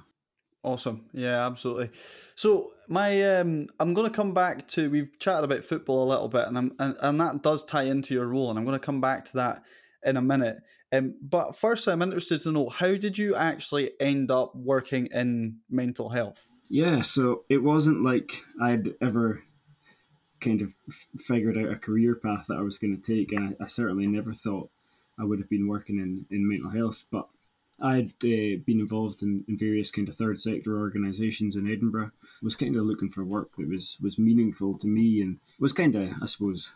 Awesome. 0.63 1.05
Yeah, 1.13 1.45
absolutely. 1.45 1.91
So 2.35 2.71
my 2.89 3.37
um 3.37 3.67
I'm 3.79 3.93
going 3.93 4.09
to 4.09 4.15
come 4.15 4.33
back 4.33 4.67
to 4.69 4.89
we've 4.89 5.17
chatted 5.19 5.45
about 5.45 5.63
football 5.63 6.03
a 6.03 6.09
little 6.11 6.27
bit 6.27 6.47
and 6.47 6.57
I'm 6.57 6.73
and, 6.79 6.95
and 6.99 7.21
that 7.21 7.41
does 7.41 7.63
tie 7.63 7.83
into 7.83 8.13
your 8.13 8.27
role 8.27 8.49
and 8.49 8.57
I'm 8.57 8.65
going 8.65 8.77
to 8.77 8.85
come 8.85 8.99
back 8.99 9.25
to 9.25 9.33
that 9.37 9.63
in 10.03 10.17
a 10.17 10.21
minute. 10.21 10.57
Um 10.91 11.15
but 11.21 11.55
first 11.55 11.87
I'm 11.87 12.01
interested 12.01 12.41
to 12.41 12.51
know 12.51 12.69
how 12.69 12.95
did 12.95 13.17
you 13.17 13.35
actually 13.35 13.91
end 13.99 14.31
up 14.31 14.55
working 14.55 15.07
in 15.07 15.59
mental 15.69 16.09
health? 16.09 16.49
Yeah, 16.69 17.01
so 17.01 17.45
it 17.49 17.63
wasn't 17.63 18.03
like 18.03 18.43
I'd 18.61 18.93
ever 19.01 19.43
kind 20.41 20.61
of 20.61 20.75
f- 20.89 21.07
figured 21.17 21.57
out 21.57 21.71
a 21.71 21.77
career 21.77 22.15
path 22.15 22.47
that 22.47 22.57
I 22.57 22.61
was 22.61 22.77
going 22.77 22.99
to 22.99 23.15
take 23.15 23.31
and 23.31 23.55
I, 23.59 23.63
I 23.63 23.67
certainly 23.67 24.07
never 24.07 24.33
thought 24.33 24.69
I 25.19 25.23
would 25.23 25.39
have 25.39 25.49
been 25.49 25.67
working 25.67 25.97
in, 25.97 26.25
in 26.29 26.47
mental 26.47 26.71
health, 26.71 27.05
but 27.11 27.29
I'd 27.79 28.09
uh, 28.23 28.57
been 28.65 28.79
involved 28.79 29.21
in, 29.21 29.45
in, 29.47 29.57
various 29.57 29.91
kind 29.91 30.09
of 30.09 30.15
third 30.15 30.41
sector 30.41 30.79
organisations 30.79 31.55
in 31.55 31.71
Edinburgh. 31.71 32.11
Was 32.41 32.55
kind 32.55 32.75
of 32.75 32.85
looking 32.85 33.09
for 33.09 33.23
work 33.23 33.55
that 33.55 33.69
was 33.69 33.97
was 34.01 34.17
meaningful 34.17 34.77
to 34.79 34.87
me, 34.87 35.21
and 35.21 35.39
was 35.59 35.73
kind 35.73 35.95
of 35.95 36.13
I 36.21 36.25
suppose 36.25 36.71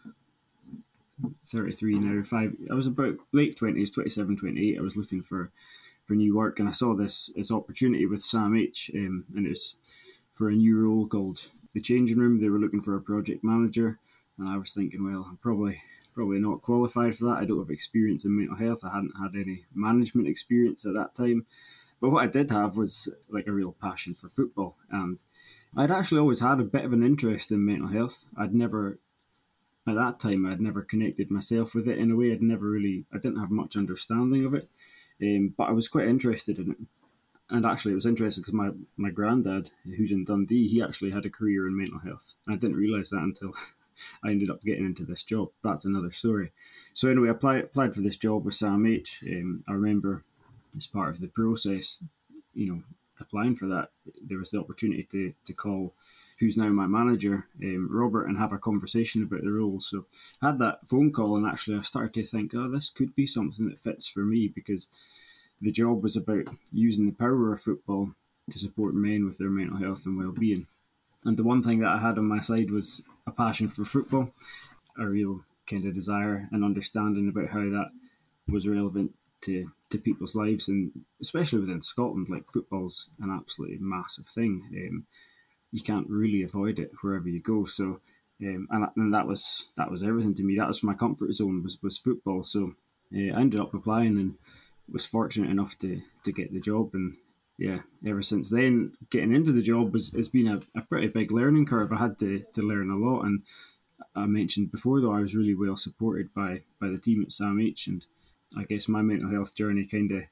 thirty 1.47 1.71
three 1.71 1.97
now. 1.97 2.21
Five. 2.23 2.55
I 2.69 2.75
was 2.75 2.87
about 2.87 3.15
late 3.31 3.55
twenties, 3.55 3.91
27, 3.91 4.37
28. 4.37 4.77
I 4.77 4.81
was 4.81 4.95
looking 4.95 5.23
for 5.23 5.51
for 6.05 6.13
new 6.13 6.35
work, 6.35 6.59
and 6.59 6.69
I 6.69 6.73
saw 6.73 6.95
this 6.95 7.31
this 7.35 7.51
opportunity 7.51 8.05
with 8.05 8.21
SAMH, 8.21 8.93
um, 8.95 9.25
and 9.35 9.47
it's 9.47 9.75
for 10.33 10.49
a 10.49 10.55
new 10.55 10.77
role 10.77 11.07
called 11.07 11.47
the 11.73 11.81
changing 11.81 12.19
room. 12.19 12.39
They 12.39 12.49
were 12.49 12.59
looking 12.59 12.81
for 12.81 12.95
a 12.95 13.01
project 13.01 13.43
manager, 13.43 13.99
and 14.37 14.47
I 14.47 14.57
was 14.57 14.73
thinking, 14.73 15.03
well, 15.03 15.25
I'm 15.29 15.37
probably 15.37 15.81
probably 16.13 16.39
not 16.39 16.61
qualified 16.61 17.15
for 17.15 17.25
that. 17.25 17.37
I 17.39 17.45
don't 17.45 17.59
have 17.59 17.69
experience 17.69 18.25
in 18.25 18.37
mental 18.37 18.57
health. 18.57 18.83
I 18.83 18.93
hadn't 18.93 19.13
had 19.21 19.35
any 19.35 19.65
management 19.73 20.27
experience 20.27 20.85
at 20.85 20.95
that 20.95 21.15
time. 21.15 21.45
But 21.99 22.09
what 22.09 22.23
I 22.23 22.27
did 22.27 22.49
have 22.49 22.75
was 22.75 23.09
like 23.29 23.47
a 23.47 23.51
real 23.51 23.75
passion 23.79 24.15
for 24.15 24.27
football. 24.27 24.77
And 24.89 25.19
I'd 25.77 25.91
actually 25.91 26.19
always 26.19 26.39
had 26.39 26.59
a 26.59 26.63
bit 26.63 26.83
of 26.83 26.93
an 26.93 27.03
interest 27.03 27.51
in 27.51 27.65
mental 27.65 27.87
health. 27.87 28.25
I'd 28.35 28.55
never, 28.55 28.99
at 29.87 29.95
that 29.95 30.19
time, 30.19 30.45
I'd 30.45 30.59
never 30.59 30.81
connected 30.81 31.29
myself 31.29 31.75
with 31.75 31.87
it 31.87 31.99
in 31.99 32.11
a 32.11 32.15
way. 32.15 32.31
I'd 32.31 32.41
never 32.41 32.69
really, 32.69 33.05
I 33.13 33.19
didn't 33.19 33.39
have 33.39 33.51
much 33.51 33.77
understanding 33.77 34.45
of 34.45 34.55
it. 34.55 34.67
Um, 35.21 35.53
but 35.55 35.69
I 35.69 35.71
was 35.71 35.87
quite 35.87 36.07
interested 36.07 36.57
in 36.57 36.71
it. 36.71 36.77
And 37.51 37.65
actually, 37.65 37.91
it 37.91 37.95
was 37.95 38.05
interesting 38.05 38.41
because 38.41 38.53
my, 38.53 38.69
my 38.97 39.11
granddad, 39.11 39.69
who's 39.83 40.11
in 40.11 40.23
Dundee, 40.23 40.69
he 40.69 40.81
actually 40.81 41.11
had 41.11 41.25
a 41.25 41.29
career 41.29 41.67
in 41.67 41.77
mental 41.77 41.99
health. 41.99 42.33
I 42.47 42.55
didn't 42.55 42.77
realise 42.77 43.11
that 43.11 43.17
until 43.17 43.53
I 44.23 44.31
ended 44.31 44.49
up 44.49 44.63
getting 44.63 44.85
into 44.85 45.05
this 45.05 45.23
job. 45.23 45.49
That's 45.63 45.85
another 45.85 46.11
story. 46.11 46.51
So 46.93 47.09
anyway, 47.09 47.29
I 47.29 47.31
applied, 47.31 47.63
applied 47.63 47.95
for 47.95 48.01
this 48.01 48.17
job 48.17 48.45
with 48.45 48.55
SAMH. 48.55 49.21
Um, 49.23 49.63
I 49.67 49.73
remember 49.73 50.23
as 50.75 50.87
part 50.87 51.09
of 51.09 51.19
the 51.19 51.27
process, 51.27 52.03
you 52.53 52.67
know, 52.67 52.83
applying 53.19 53.55
for 53.55 53.67
that, 53.67 53.89
there 54.21 54.37
was 54.37 54.51
the 54.51 54.59
opportunity 54.59 55.07
to, 55.11 55.33
to 55.45 55.53
call 55.53 55.93
who's 56.39 56.57
now 56.57 56.69
my 56.69 56.87
manager, 56.87 57.47
um, 57.63 57.87
Robert, 57.91 58.25
and 58.25 58.37
have 58.37 58.51
a 58.51 58.57
conversation 58.57 59.21
about 59.21 59.43
the 59.43 59.51
role. 59.51 59.79
So 59.79 60.05
I 60.41 60.47
had 60.47 60.57
that 60.57 60.87
phone 60.87 61.11
call, 61.11 61.37
and 61.37 61.45
actually 61.45 61.77
I 61.77 61.83
started 61.83 62.13
to 62.15 62.25
think, 62.25 62.53
oh, 62.55 62.69
this 62.69 62.89
could 62.89 63.15
be 63.15 63.27
something 63.27 63.69
that 63.69 63.79
fits 63.79 64.07
for 64.07 64.21
me 64.21 64.47
because 64.47 64.87
the 65.61 65.71
job 65.71 66.01
was 66.01 66.15
about 66.15 66.47
using 66.73 67.05
the 67.05 67.11
power 67.13 67.53
of 67.53 67.61
football 67.61 68.15
to 68.49 68.57
support 68.57 68.95
men 68.95 69.25
with 69.25 69.37
their 69.37 69.51
mental 69.51 69.77
health 69.77 70.05
and 70.05 70.17
well-being. 70.17 70.65
And 71.23 71.37
the 71.37 71.43
one 71.43 71.61
thing 71.61 71.79
that 71.79 71.93
I 71.93 71.99
had 71.99 72.17
on 72.17 72.25
my 72.25 72.39
side 72.39 72.71
was 72.71 73.03
a 73.27 73.31
passion 73.31 73.69
for 73.69 73.85
football, 73.85 74.31
a 74.97 75.07
real 75.07 75.41
kind 75.67 75.85
of 75.85 75.93
desire 75.93 76.47
and 76.51 76.63
understanding 76.63 77.29
about 77.29 77.49
how 77.49 77.61
that 77.61 77.89
was 78.47 78.67
relevant 78.67 79.13
to, 79.41 79.67
to 79.89 79.97
people's 79.97 80.35
lives, 80.35 80.67
and 80.67 80.91
especially 81.21 81.59
within 81.59 81.81
Scotland, 81.81 82.29
like 82.29 82.51
football's 82.51 83.09
an 83.19 83.31
absolutely 83.31 83.77
massive 83.79 84.27
thing. 84.27 84.63
Um, 84.75 85.05
you 85.71 85.81
can't 85.81 86.09
really 86.09 86.43
avoid 86.43 86.79
it 86.79 86.91
wherever 87.01 87.27
you 87.27 87.41
go. 87.41 87.65
So, 87.65 88.01
um, 88.41 88.67
and, 88.71 88.87
and 88.95 89.13
that 89.13 89.27
was 89.27 89.67
that 89.77 89.89
was 89.89 90.03
everything 90.03 90.35
to 90.35 90.43
me. 90.43 90.57
That 90.57 90.67
was 90.67 90.83
my 90.83 90.93
comfort 90.93 91.33
zone 91.33 91.63
was 91.63 91.77
was 91.81 91.97
football. 91.97 92.43
So, 92.43 92.73
uh, 93.15 93.33
I 93.35 93.39
ended 93.39 93.59
up 93.59 93.73
applying 93.73 94.17
and 94.17 94.35
was 94.91 95.05
fortunate 95.05 95.49
enough 95.49 95.77
to 95.79 96.01
to 96.23 96.31
get 96.31 96.53
the 96.53 96.59
job. 96.59 96.91
And 96.93 97.17
yeah, 97.61 97.81
ever 98.03 98.23
since 98.23 98.49
then, 98.49 98.93
getting 99.11 99.35
into 99.35 99.51
the 99.51 99.61
job 99.61 99.93
was 99.93 100.11
has 100.13 100.29
been 100.29 100.47
a, 100.47 100.61
a 100.75 100.81
pretty 100.81 101.09
big 101.09 101.31
learning 101.31 101.67
curve. 101.67 101.93
I 101.93 101.97
had 101.97 102.17
to 102.19 102.43
to 102.53 102.61
learn 102.63 102.89
a 102.89 102.97
lot, 102.97 103.21
and 103.21 103.43
I 104.15 104.25
mentioned 104.25 104.71
before 104.71 104.99
though 104.99 105.13
I 105.13 105.19
was 105.19 105.35
really 105.35 105.53
well 105.53 105.77
supported 105.77 106.33
by 106.33 106.63
by 106.79 106.87
the 106.87 106.97
team 106.97 107.21
at 107.21 107.29
SAMH, 107.29 107.85
and 107.85 108.05
I 108.57 108.63
guess 108.63 108.87
my 108.87 109.03
mental 109.03 109.29
health 109.29 109.53
journey 109.53 109.85
kind 109.85 110.11
of 110.11 110.23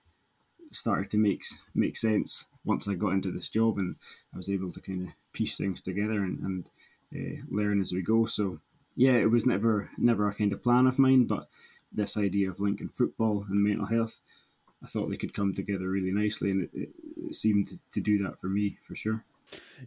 started 0.72 1.12
to 1.12 1.18
make 1.18 1.44
make 1.76 1.98
sense 1.98 2.46
once 2.66 2.88
I 2.88 2.96
got 2.96 3.14
into 3.14 3.32
this 3.32 3.48
job, 3.48 3.78
and 3.78 3.98
I 4.34 4.38
was 4.38 4.50
able 4.50 4.72
to 4.72 4.82
kind 4.82 5.08
of 5.08 5.14
piece 5.32 5.56
things 5.56 5.82
together 5.82 6.24
and, 6.24 6.40
and 6.40 6.66
uh, 7.16 7.44
learn 7.52 7.80
as 7.80 7.92
we 7.92 8.02
go. 8.02 8.26
So 8.26 8.58
yeah, 8.96 9.18
it 9.18 9.30
was 9.30 9.46
never 9.46 9.92
never 10.00 10.28
a 10.28 10.34
kind 10.34 10.52
of 10.52 10.64
plan 10.64 10.88
of 10.88 10.98
mine, 10.98 11.26
but 11.26 11.48
this 11.92 12.18
idea 12.18 12.50
of 12.50 12.60
linking 12.60 12.90
football 12.90 13.46
and 13.48 13.64
mental 13.64 13.86
health, 13.86 14.20
I 14.84 14.88
thought 14.88 15.10
they 15.10 15.18
could 15.18 15.34
come 15.34 15.54
together 15.54 15.90
really 15.90 16.12
nicely, 16.12 16.52
and 16.52 16.64
it, 16.64 16.70
it, 16.74 16.90
it 17.30 17.36
seemed 17.36 17.68
to, 17.68 17.80
to 17.94 18.02
do 18.02 18.24
that 18.24 18.40
for 18.40 18.48
me 18.48 18.78
for 18.84 18.96
sure. 18.96 19.24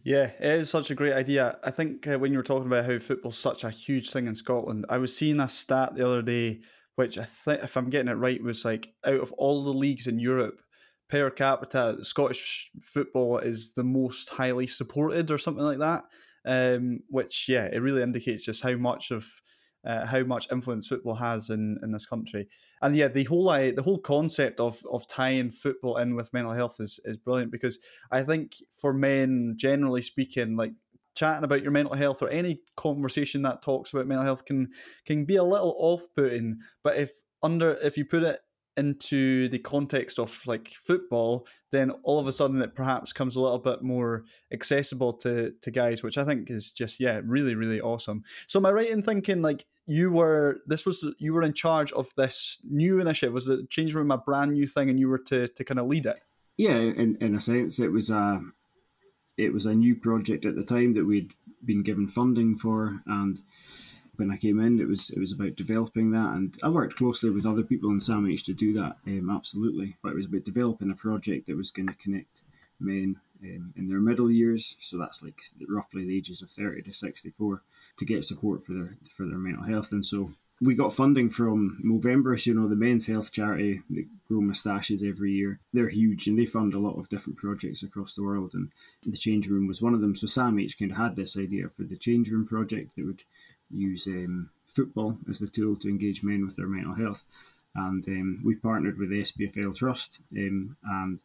Yeah, 0.02 0.32
it 0.40 0.60
is 0.60 0.70
such 0.70 0.90
a 0.90 0.94
great 0.94 1.12
idea. 1.12 1.58
I 1.62 1.70
think 1.70 2.06
uh, 2.06 2.18
when 2.18 2.32
you 2.32 2.38
were 2.38 2.44
talking 2.44 2.66
about 2.66 2.84
how 2.84 2.98
football's 2.98 3.38
such 3.38 3.64
a 3.64 3.70
huge 3.70 4.10
thing 4.10 4.26
in 4.26 4.34
Scotland, 4.34 4.86
I 4.88 4.98
was 4.98 5.16
seeing 5.16 5.40
a 5.40 5.48
stat 5.48 5.94
the 5.94 6.06
other 6.06 6.20
day, 6.20 6.60
which 6.96 7.18
I 7.18 7.24
think, 7.24 7.62
if 7.62 7.76
I'm 7.76 7.90
getting 7.90 8.08
it 8.08 8.14
right, 8.14 8.42
was 8.42 8.64
like 8.64 8.92
out 9.04 9.20
of 9.20 9.32
all 9.32 9.64
the 9.64 9.72
leagues 9.72 10.08
in 10.08 10.18
Europe, 10.18 10.60
per 11.08 11.30
capita, 11.30 11.98
Scottish 12.02 12.70
football 12.82 13.38
is 13.38 13.74
the 13.74 13.84
most 13.84 14.30
highly 14.30 14.66
supported, 14.66 15.30
or 15.30 15.38
something 15.38 15.64
like 15.64 15.78
that. 15.78 16.04
Um, 16.44 17.00
which, 17.08 17.48
yeah, 17.48 17.66
it 17.66 17.78
really 17.78 18.02
indicates 18.02 18.44
just 18.44 18.62
how 18.62 18.74
much 18.74 19.12
of 19.12 19.28
uh, 19.84 20.06
how 20.06 20.22
much 20.22 20.50
influence 20.50 20.86
football 20.86 21.14
has 21.14 21.50
in, 21.50 21.78
in 21.82 21.92
this 21.92 22.06
country. 22.06 22.48
And 22.80 22.94
yeah, 22.94 23.08
the 23.08 23.24
whole 23.24 23.48
uh, 23.48 23.72
the 23.72 23.82
whole 23.82 23.98
concept 23.98 24.60
of 24.60 24.82
of 24.90 25.06
tying 25.06 25.50
football 25.50 25.96
in 25.96 26.14
with 26.14 26.32
mental 26.32 26.52
health 26.52 26.76
is 26.80 27.00
is 27.04 27.16
brilliant 27.16 27.50
because 27.50 27.78
I 28.10 28.22
think 28.22 28.54
for 28.72 28.92
men, 28.92 29.54
generally 29.56 30.02
speaking, 30.02 30.56
like 30.56 30.72
chatting 31.14 31.44
about 31.44 31.62
your 31.62 31.72
mental 31.72 31.94
health 31.94 32.22
or 32.22 32.30
any 32.30 32.60
conversation 32.76 33.42
that 33.42 33.62
talks 33.62 33.92
about 33.92 34.06
mental 34.06 34.24
health 34.24 34.44
can 34.44 34.68
can 35.04 35.24
be 35.24 35.36
a 35.36 35.44
little 35.44 35.74
off 35.78 36.04
putting. 36.14 36.58
But 36.82 36.96
if 36.96 37.12
under 37.42 37.72
if 37.82 37.96
you 37.96 38.04
put 38.04 38.22
it 38.22 38.40
into 38.76 39.48
the 39.48 39.58
context 39.58 40.18
of 40.18 40.40
like 40.46 40.72
football, 40.82 41.46
then 41.70 41.90
all 42.02 42.18
of 42.18 42.26
a 42.26 42.32
sudden 42.32 42.62
it 42.62 42.74
perhaps 42.74 43.12
comes 43.12 43.36
a 43.36 43.40
little 43.40 43.58
bit 43.58 43.82
more 43.82 44.24
accessible 44.52 45.12
to 45.12 45.52
to 45.60 45.70
guys, 45.70 46.02
which 46.02 46.18
I 46.18 46.24
think 46.24 46.50
is 46.50 46.70
just 46.70 47.00
yeah, 47.00 47.20
really 47.24 47.54
really 47.54 47.80
awesome. 47.80 48.24
So 48.46 48.58
am 48.58 48.66
I 48.66 48.70
right 48.70 48.90
in 48.90 49.02
thinking 49.02 49.42
like 49.42 49.66
you 49.86 50.10
were 50.10 50.60
this 50.66 50.86
was 50.86 51.04
you 51.18 51.34
were 51.34 51.42
in 51.42 51.52
charge 51.52 51.92
of 51.92 52.12
this 52.16 52.58
new 52.68 53.00
initiative? 53.00 53.34
Was 53.34 53.46
the 53.46 53.66
change 53.68 53.94
room 53.94 54.10
a 54.10 54.18
brand 54.18 54.52
new 54.52 54.66
thing, 54.66 54.88
and 54.90 54.98
you 54.98 55.08
were 55.08 55.18
to 55.18 55.48
to 55.48 55.64
kind 55.64 55.80
of 55.80 55.86
lead 55.86 56.06
it? 56.06 56.20
Yeah, 56.56 56.76
in 56.76 57.16
in 57.20 57.34
a 57.34 57.40
sense, 57.40 57.78
it 57.78 57.92
was 57.92 58.10
a 58.10 58.40
it 59.36 59.52
was 59.52 59.66
a 59.66 59.74
new 59.74 59.94
project 59.94 60.44
at 60.44 60.54
the 60.54 60.64
time 60.64 60.94
that 60.94 61.06
we'd 61.06 61.32
been 61.64 61.82
given 61.82 62.08
funding 62.08 62.56
for, 62.56 63.02
and 63.06 63.40
when 64.16 64.30
I 64.30 64.36
came 64.36 64.60
in, 64.60 64.80
it 64.80 64.88
was 64.88 65.10
it 65.10 65.18
was 65.18 65.32
about 65.32 65.56
developing 65.56 66.10
that, 66.10 66.34
and 66.34 66.56
I 66.62 66.68
worked 66.68 66.96
closely 66.96 67.30
with 67.30 67.46
other 67.46 67.62
people 67.62 67.90
in 67.90 67.98
SAMH 67.98 68.44
to 68.44 68.52
do 68.52 68.72
that, 68.74 68.96
um, 69.06 69.30
absolutely. 69.30 69.96
But 70.02 70.12
it 70.12 70.16
was 70.16 70.26
about 70.26 70.44
developing 70.44 70.90
a 70.90 70.94
project 70.94 71.46
that 71.46 71.56
was 71.56 71.70
going 71.70 71.88
to 71.88 71.94
connect 71.94 72.42
men 72.78 73.16
um, 73.42 73.72
in 73.76 73.86
their 73.88 74.00
middle 74.00 74.30
years, 74.30 74.76
so 74.78 74.98
that's 74.98 75.22
like 75.22 75.40
roughly 75.68 76.04
the 76.04 76.16
ages 76.16 76.42
of 76.42 76.50
thirty 76.50 76.82
to 76.82 76.92
sixty 76.92 77.30
four, 77.30 77.62
to 77.96 78.04
get 78.04 78.24
support 78.24 78.66
for 78.66 78.74
their 78.74 78.96
for 79.08 79.26
their 79.26 79.38
mental 79.38 79.64
health. 79.64 79.92
And 79.92 80.04
so 80.04 80.32
we 80.60 80.74
got 80.76 80.92
funding 80.92 81.28
from 81.28 81.80
Movember, 81.84 82.46
you 82.46 82.54
know, 82.54 82.68
the 82.68 82.76
men's 82.76 83.06
health 83.06 83.32
charity 83.32 83.82
that 83.90 84.06
grow 84.28 84.40
moustaches 84.40 85.02
every 85.02 85.32
year. 85.32 85.58
They're 85.72 85.88
huge 85.88 86.28
and 86.28 86.38
they 86.38 86.44
fund 86.46 86.72
a 86.72 86.78
lot 86.78 86.98
of 86.98 87.08
different 87.08 87.36
projects 87.36 87.82
across 87.82 88.14
the 88.14 88.22
world. 88.22 88.52
And 88.54 88.70
the 89.04 89.18
change 89.18 89.48
room 89.48 89.66
was 89.66 89.82
one 89.82 89.92
of 89.92 90.00
them. 90.00 90.14
So 90.14 90.28
SAMH 90.28 90.78
kind 90.78 90.92
of 90.92 90.98
had 90.98 91.16
this 91.16 91.36
idea 91.36 91.68
for 91.68 91.82
the 91.82 91.96
change 91.96 92.30
room 92.30 92.46
project 92.46 92.94
that 92.94 93.04
would 93.04 93.24
use 93.72 94.06
um, 94.06 94.50
football 94.66 95.18
as 95.28 95.40
the 95.40 95.48
tool 95.48 95.76
to 95.76 95.88
engage 95.88 96.22
men 96.22 96.44
with 96.44 96.56
their 96.56 96.66
mental 96.66 96.94
health. 96.94 97.24
And 97.74 98.06
um, 98.08 98.40
we 98.44 98.54
partnered 98.54 98.98
with 98.98 99.10
the 99.10 99.22
SPFL 99.22 99.74
Trust, 99.74 100.20
um, 100.36 100.76
and 100.84 101.22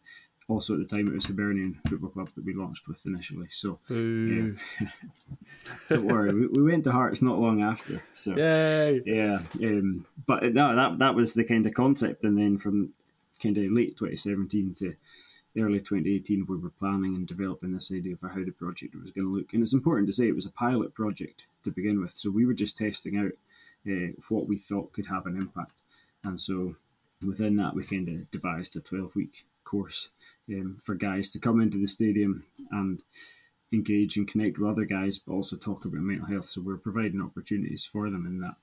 also 0.47 0.75
at 0.75 0.79
the 0.79 0.85
time 0.85 1.07
it 1.07 1.13
was 1.13 1.25
Hibernian 1.25 1.79
Football 1.87 2.09
Club 2.09 2.29
that 2.35 2.45
we 2.45 2.53
launched 2.53 2.87
with 2.87 3.05
initially. 3.05 3.47
So 3.49 3.79
yeah. 3.89 4.51
don't 5.89 6.05
worry, 6.05 6.33
we, 6.33 6.47
we, 6.47 6.63
went 6.63 6.85
to 6.85 6.91
Hearts 6.93 7.21
not 7.21 7.39
long 7.39 7.61
after. 7.61 8.01
So 8.13 8.37
Yay. 8.37 9.01
yeah, 9.05 9.39
um, 9.61 10.05
but 10.25 10.53
no, 10.53 10.73
that 10.75 10.99
that 10.99 11.15
was 11.15 11.33
the 11.33 11.43
kind 11.43 11.65
of 11.65 11.73
concept, 11.73 12.23
and 12.23 12.37
then 12.37 12.57
from 12.57 12.93
kind 13.41 13.57
of 13.57 13.71
late 13.71 13.97
2017 13.97 14.75
to 14.79 14.95
early 15.59 15.79
2018, 15.79 16.45
we 16.47 16.57
were 16.57 16.69
planning 16.69 17.15
and 17.15 17.27
developing 17.27 17.73
this 17.73 17.91
idea 17.91 18.15
for 18.15 18.29
how 18.29 18.43
the 18.43 18.51
project 18.51 18.95
was 18.95 19.11
going 19.11 19.27
to 19.27 19.33
look. 19.33 19.53
And 19.53 19.61
it's 19.61 19.73
important 19.73 20.07
to 20.07 20.13
say 20.13 20.27
it 20.27 20.35
was 20.35 20.45
a 20.45 20.51
pilot 20.51 20.93
project 20.93 21.45
to 21.63 21.71
begin 21.71 22.01
with. 22.01 22.17
So 22.17 22.29
we 22.29 22.45
were 22.45 22.53
just 22.53 22.77
testing 22.77 23.17
out 23.17 23.31
uh, 23.89 24.13
what 24.29 24.47
we 24.47 24.57
thought 24.57 24.93
could 24.93 25.07
have 25.07 25.25
an 25.25 25.37
impact. 25.37 25.81
And 26.23 26.39
so 26.39 26.75
within 27.25 27.55
that, 27.57 27.75
we 27.75 27.83
kind 27.83 28.07
of 28.09 28.31
devised 28.31 28.75
a 28.75 28.81
12 28.81 29.15
week 29.15 29.45
course 29.63 30.09
um, 30.49 30.77
for 30.81 30.95
guys 30.95 31.29
to 31.31 31.39
come 31.39 31.61
into 31.61 31.77
the 31.77 31.87
stadium 31.87 32.45
and 32.71 33.03
engage 33.73 34.17
and 34.17 34.27
connect 34.27 34.57
with 34.57 34.69
other 34.69 34.85
guys, 34.85 35.17
but 35.17 35.33
also 35.33 35.55
talk 35.55 35.85
about 35.85 36.01
mental 36.01 36.27
health. 36.27 36.45
So 36.45 36.61
we're 36.61 36.77
providing 36.77 37.21
opportunities 37.21 37.85
for 37.85 38.09
them 38.09 38.25
in 38.25 38.39
that. 38.39 38.55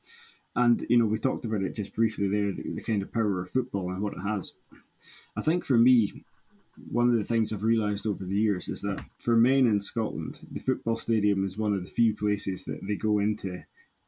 And, 0.57 0.87
you 0.89 0.97
know, 0.97 1.07
we 1.07 1.19
talked 1.19 1.45
about 1.45 1.63
it 1.63 1.75
just 1.75 1.95
briefly 1.95 2.29
there 2.29 2.53
the, 2.53 2.75
the 2.75 2.83
kind 2.83 3.03
of 3.03 3.13
power 3.13 3.43
of 3.43 3.51
football 3.51 3.91
and 3.91 4.01
what 4.01 4.15
it 4.15 4.21
has. 4.21 4.55
I 5.37 5.43
think 5.43 5.65
for 5.65 5.77
me, 5.77 6.25
one 6.91 7.09
of 7.09 7.17
the 7.17 7.25
things 7.25 7.53
I've 7.53 7.63
realised 7.63 8.07
over 8.07 8.25
the 8.25 8.35
years 8.35 8.69
is 8.69 8.83
that 8.83 9.05
for 9.19 9.37
men 9.37 9.67
in 9.67 9.81
Scotland, 9.81 10.41
the 10.51 10.61
football 10.61 10.97
stadium 10.97 11.45
is 11.45 11.57
one 11.57 11.75
of 11.75 11.85
the 11.85 11.91
few 11.91 12.15
places 12.15 12.65
that 12.65 12.81
they 12.87 12.97
go 12.97 13.19
into 13.19 13.63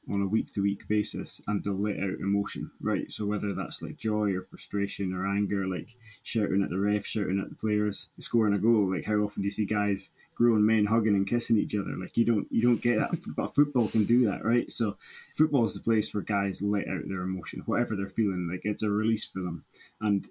on 0.09 0.23
a 0.23 0.27
week 0.27 0.53
to 0.53 0.63
week 0.63 0.87
basis 0.89 1.41
and 1.47 1.63
they'll 1.63 1.75
let 1.75 1.99
out 1.99 2.21
emotion, 2.21 2.71
right? 2.81 3.11
So 3.11 3.27
whether 3.27 3.53
that's 3.53 3.83
like 3.83 3.97
joy 3.97 4.35
or 4.35 4.43
frustration 4.43 5.13
or 5.13 5.27
anger, 5.27 5.67
like 5.67 5.97
shouting 6.23 6.63
at 6.63 6.71
the 6.71 6.79
ref, 6.79 7.05
shouting 7.05 7.41
at 7.41 7.49
the 7.49 7.57
players, 7.57 8.09
scoring 8.21 8.55
a 8.55 8.59
goal, 8.59 8.93
like 8.95 9.05
how 9.05 9.17
often 9.17 9.43
do 9.43 9.47
you 9.47 9.51
see 9.51 9.65
guys, 9.65 10.11
grown 10.35 10.65
men 10.65 10.87
hugging 10.87 11.17
and 11.17 11.27
kissing 11.27 11.59
each 11.59 11.75
other? 11.75 11.97
Like 11.97 12.17
you 12.17 12.25
don't 12.25 12.47
you 12.51 12.63
don't 12.63 12.83
get 12.83 12.99
that, 12.99 13.19
but 13.37 13.55
football 13.55 13.89
can 13.89 14.05
do 14.05 14.31
that, 14.31 14.45
right? 14.45 14.71
So 14.71 14.97
football 15.35 15.65
is 15.65 15.75
the 15.75 15.81
place 15.81 16.15
where 16.15 16.23
guys 16.23 16.63
let 16.63 16.89
out 16.89 17.09
their 17.09 17.23
emotion, 17.23 17.63
whatever 17.67 17.97
they're 17.97 18.07
feeling, 18.07 18.49
like 18.51 18.63
it's 18.65 18.83
a 18.83 18.91
release 18.91 19.25
for 19.25 19.41
them. 19.41 19.65
And 20.01 20.27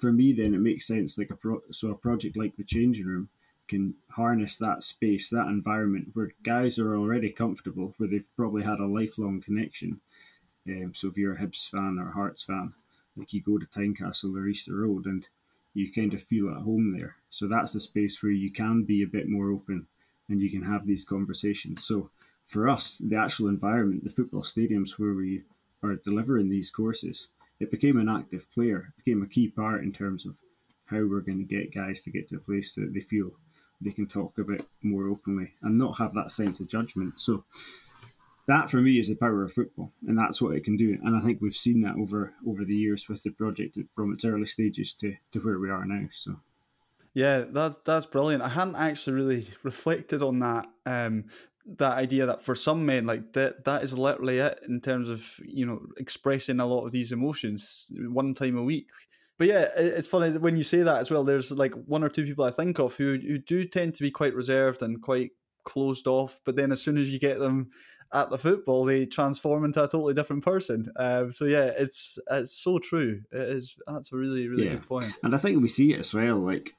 for 0.00 0.12
me, 0.12 0.32
then 0.32 0.54
it 0.54 0.60
makes 0.60 0.86
sense. 0.86 1.18
Like 1.18 1.30
a 1.30 1.36
pro, 1.36 1.60
so 1.70 1.90
a 1.90 1.94
project 1.94 2.36
like 2.36 2.56
the 2.56 2.64
changing 2.64 3.06
room 3.06 3.28
can 3.68 3.94
harness 4.10 4.58
that 4.58 4.82
space, 4.82 5.30
that 5.30 5.46
environment 5.46 6.08
where 6.12 6.32
guys 6.42 6.78
are 6.78 6.96
already 6.96 7.30
comfortable, 7.30 7.94
where 7.96 8.08
they've 8.08 8.28
probably 8.36 8.64
had 8.64 8.80
a 8.80 8.86
lifelong 8.86 9.40
connection. 9.40 10.00
Um, 10.68 10.92
so 10.94 11.08
if 11.08 11.16
you're 11.16 11.34
a 11.34 11.38
Hibs 11.38 11.68
fan 11.68 11.98
or 11.98 12.08
a 12.08 12.12
Hearts 12.12 12.42
fan, 12.42 12.72
like 13.16 13.32
you 13.32 13.42
go 13.42 13.58
to 13.58 13.66
Tynecastle 13.66 14.36
or 14.36 14.46
Easter 14.46 14.74
Road 14.74 15.06
and 15.06 15.28
you 15.74 15.90
kind 15.92 16.12
of 16.14 16.22
feel 16.22 16.50
at 16.50 16.62
home 16.62 16.96
there. 16.96 17.16
So 17.28 17.46
that's 17.46 17.72
the 17.72 17.80
space 17.80 18.22
where 18.22 18.32
you 18.32 18.50
can 18.50 18.84
be 18.84 19.02
a 19.02 19.06
bit 19.06 19.28
more 19.28 19.50
open 19.50 19.86
and 20.28 20.40
you 20.40 20.50
can 20.50 20.62
have 20.62 20.86
these 20.86 21.04
conversations. 21.04 21.84
So 21.86 22.10
for 22.46 22.68
us, 22.68 22.98
the 22.98 23.16
actual 23.16 23.48
environment, 23.48 24.04
the 24.04 24.10
football 24.10 24.42
stadiums 24.42 24.98
where 24.98 25.14
we 25.14 25.42
are 25.82 25.94
delivering 25.94 26.48
these 26.48 26.70
courses, 26.70 27.28
it 27.60 27.70
became 27.70 27.98
an 27.98 28.08
active 28.08 28.50
player, 28.50 28.88
it 28.88 29.04
became 29.04 29.22
a 29.22 29.28
key 29.28 29.48
part 29.48 29.84
in 29.84 29.92
terms 29.92 30.26
of 30.26 30.34
how 30.86 30.98
we're 30.98 31.20
going 31.20 31.38
to 31.38 31.44
get 31.44 31.74
guys 31.74 32.02
to 32.02 32.10
get 32.10 32.28
to 32.28 32.36
a 32.36 32.40
place 32.40 32.74
that 32.74 32.92
they 32.92 33.00
feel 33.00 33.30
they 33.80 33.90
can 33.90 34.06
talk 34.06 34.38
about 34.38 34.66
more 34.82 35.08
openly 35.08 35.52
and 35.62 35.78
not 35.78 35.98
have 35.98 36.14
that 36.14 36.32
sense 36.32 36.60
of 36.60 36.68
judgment. 36.68 37.18
So 37.18 37.44
that 38.46 38.70
for 38.70 38.78
me 38.78 38.98
is 38.98 39.08
the 39.08 39.14
power 39.14 39.44
of 39.44 39.52
football, 39.52 39.92
and 40.06 40.18
that's 40.18 40.42
what 40.42 40.56
it 40.56 40.64
can 40.64 40.76
do. 40.76 40.98
And 41.04 41.16
I 41.16 41.20
think 41.20 41.40
we've 41.40 41.54
seen 41.54 41.80
that 41.82 41.96
over 41.96 42.34
over 42.46 42.64
the 42.64 42.74
years 42.74 43.08
with 43.08 43.22
the 43.22 43.30
project 43.30 43.78
from 43.92 44.12
its 44.12 44.24
early 44.24 44.46
stages 44.46 44.94
to 44.94 45.14
to 45.32 45.40
where 45.40 45.58
we 45.58 45.70
are 45.70 45.84
now. 45.84 46.08
So. 46.12 46.40
Yeah, 47.12 47.44
that's 47.48 47.76
that's 47.84 48.06
brilliant. 48.06 48.42
I 48.42 48.48
hadn't 48.48 48.76
actually 48.76 49.14
really 49.14 49.46
reflected 49.62 50.22
on 50.22 50.40
that. 50.40 50.66
Um, 50.86 51.24
that 51.66 51.96
idea 51.98 52.26
that 52.26 52.42
for 52.44 52.54
some 52.54 52.86
men, 52.86 53.06
like 53.06 53.32
that, 53.34 53.64
that 53.64 53.82
is 53.82 53.96
literally 53.96 54.38
it 54.38 54.60
in 54.68 54.80
terms 54.80 55.08
of 55.08 55.38
you 55.44 55.66
know 55.66 55.80
expressing 55.98 56.60
a 56.60 56.66
lot 56.66 56.84
of 56.84 56.92
these 56.92 57.12
emotions 57.12 57.86
one 57.90 58.34
time 58.34 58.56
a 58.56 58.62
week. 58.62 58.88
But 59.38 59.48
yeah, 59.48 59.68
it's 59.74 60.08
funny 60.08 60.36
when 60.36 60.56
you 60.56 60.64
say 60.64 60.82
that 60.82 60.98
as 60.98 61.10
well. 61.10 61.24
There's 61.24 61.50
like 61.50 61.72
one 61.72 62.04
or 62.04 62.08
two 62.08 62.24
people 62.24 62.44
I 62.44 62.50
think 62.50 62.78
of 62.78 62.96
who 62.96 63.18
who 63.18 63.38
do 63.38 63.64
tend 63.64 63.94
to 63.94 64.02
be 64.02 64.10
quite 64.10 64.34
reserved 64.34 64.82
and 64.82 65.00
quite 65.00 65.30
closed 65.64 66.06
off. 66.06 66.40
But 66.44 66.56
then 66.56 66.72
as 66.72 66.82
soon 66.82 66.98
as 66.98 67.08
you 67.08 67.18
get 67.18 67.38
them 67.38 67.70
at 68.12 68.28
the 68.28 68.38
football, 68.38 68.84
they 68.84 69.06
transform 69.06 69.64
into 69.64 69.82
a 69.82 69.88
totally 69.88 70.14
different 70.14 70.44
person. 70.44 70.90
Um, 70.96 71.32
so 71.32 71.44
yeah, 71.44 71.70
it's 71.76 72.18
it's 72.30 72.52
so 72.52 72.78
true. 72.78 73.22
It 73.32 73.40
is. 73.40 73.76
That's 73.86 74.12
a 74.12 74.16
really 74.16 74.48
really 74.48 74.64
yeah. 74.64 74.72
good 74.72 74.86
point. 74.86 75.12
And 75.22 75.34
I 75.34 75.38
think 75.38 75.62
we 75.62 75.68
see 75.68 75.94
it 75.94 76.00
as 76.00 76.12
well. 76.12 76.36
Like 76.38 76.74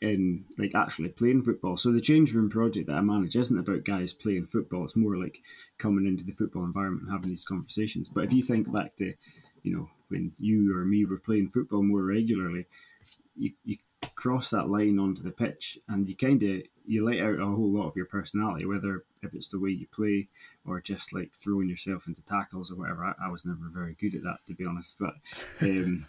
in 0.00 0.44
like 0.56 0.74
actually 0.74 1.08
playing 1.08 1.42
football. 1.42 1.76
So 1.76 1.90
the 1.92 2.00
change 2.00 2.32
room 2.32 2.48
project 2.48 2.86
that 2.86 2.96
I 2.96 3.00
manage 3.00 3.36
isn't 3.36 3.58
about 3.58 3.84
guys 3.84 4.12
playing 4.12 4.46
football. 4.46 4.84
It's 4.84 4.96
more 4.96 5.16
like 5.16 5.40
coming 5.78 6.06
into 6.06 6.24
the 6.24 6.32
football 6.32 6.64
environment 6.64 7.04
and 7.04 7.12
having 7.12 7.28
these 7.28 7.44
conversations. 7.44 8.08
But 8.08 8.24
if 8.24 8.32
you 8.32 8.42
think 8.42 8.72
back 8.72 8.96
to, 8.96 9.14
you 9.62 9.76
know, 9.76 9.90
when 10.08 10.32
you 10.38 10.76
or 10.76 10.84
me 10.84 11.04
were 11.04 11.18
playing 11.18 11.48
football 11.48 11.82
more 11.82 12.02
regularly, 12.02 12.66
you, 13.36 13.52
you 13.64 13.78
cross 14.14 14.50
that 14.50 14.68
line 14.68 14.98
onto 14.98 15.22
the 15.22 15.30
pitch 15.30 15.78
and 15.88 16.08
you 16.08 16.16
kind 16.16 16.42
of 16.42 16.62
you 16.86 17.04
let 17.04 17.20
out 17.20 17.40
a 17.40 17.44
whole 17.44 17.70
lot 17.70 17.86
of 17.86 17.96
your 17.96 18.06
personality, 18.06 18.64
whether 18.64 19.04
if 19.22 19.34
it's 19.34 19.48
the 19.48 19.58
way 19.58 19.70
you 19.70 19.86
play 19.88 20.26
or 20.64 20.80
just 20.80 21.12
like 21.12 21.34
throwing 21.34 21.68
yourself 21.68 22.06
into 22.06 22.22
tackles 22.22 22.70
or 22.70 22.76
whatever. 22.76 23.04
I, 23.04 23.26
I 23.26 23.30
was 23.30 23.44
never 23.44 23.68
very 23.68 23.94
good 24.00 24.14
at 24.14 24.22
that, 24.22 24.38
to 24.46 24.54
be 24.54 24.64
honest. 24.64 24.98
But 24.98 25.14
um, 25.60 26.06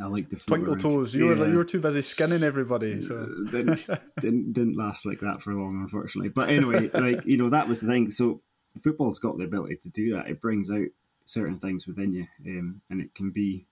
I 0.00 0.06
like 0.06 0.28
the 0.28 0.36
twinkle 0.36 0.76
toes. 0.76 1.14
You 1.14 1.30
yeah. 1.30 1.38
were 1.38 1.48
you 1.48 1.56
were 1.56 1.64
too 1.64 1.80
busy 1.80 2.02
skinning 2.02 2.42
everybody, 2.42 3.02
so 3.02 3.16
uh, 3.16 3.50
didn't, 3.50 3.86
didn't 4.20 4.52
didn't 4.52 4.76
last 4.76 5.06
like 5.06 5.20
that 5.20 5.42
for 5.42 5.54
long, 5.54 5.80
unfortunately. 5.82 6.30
But 6.30 6.48
anyway, 6.48 6.88
like 6.94 7.24
you 7.24 7.36
know, 7.36 7.50
that 7.50 7.68
was 7.68 7.80
the 7.80 7.86
thing. 7.86 8.10
So 8.10 8.40
football's 8.82 9.18
got 9.18 9.38
the 9.38 9.44
ability 9.44 9.76
to 9.82 9.88
do 9.88 10.14
that. 10.14 10.28
It 10.28 10.40
brings 10.40 10.70
out 10.70 10.88
certain 11.26 11.58
things 11.58 11.86
within 11.86 12.12
you, 12.12 12.26
um, 12.46 12.82
and 12.90 13.00
it 13.00 13.14
can 13.14 13.30
be 13.30 13.66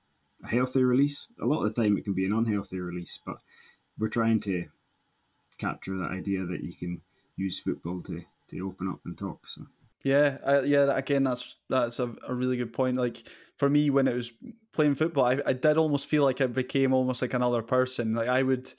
a 0.45 0.49
healthy 0.49 0.83
release. 0.83 1.27
A 1.41 1.47
lot 1.47 1.65
of 1.65 1.75
the 1.75 1.83
time, 1.83 1.97
it 1.97 2.05
can 2.05 2.15
be 2.15 2.25
an 2.25 2.33
unhealthy 2.33 2.79
release. 2.79 3.21
But 3.25 3.37
we're 3.99 4.09
trying 4.09 4.41
to 4.41 4.67
capture 5.59 5.97
that 5.99 6.11
idea 6.11 6.45
that 6.45 6.63
you 6.63 6.75
can 6.75 7.03
use 7.37 7.61
football 7.61 8.01
to 8.03 8.25
to 8.51 8.61
open 8.61 8.89
up 8.89 9.01
and 9.05 9.17
talk. 9.17 9.49
So. 9.49 9.67
Yeah, 10.05 10.39
uh, 10.45 10.63
yeah. 10.65 10.97
Again, 10.97 11.25
that's 11.25 11.57
that's 11.69 11.99
a, 11.99 12.15
a 12.27 12.35
really 12.35 12.57
good 12.57 12.73
point. 12.73 12.97
Like 12.97 13.23
for 13.57 13.71
me, 13.71 13.91
when 13.91 14.09
it 14.09 14.15
was 14.15 14.33
playing 14.73 14.97
football, 14.97 15.25
I, 15.25 15.39
I 15.47 15.53
did 15.53 15.77
almost 15.79 16.09
feel 16.09 16.25
like 16.25 16.41
I 16.41 16.47
became 16.47 16.93
almost 16.93 17.23
like 17.23 17.35
another 17.35 17.63
person. 17.63 18.15
Like 18.15 18.29
I 18.29 18.43
would 18.43 18.73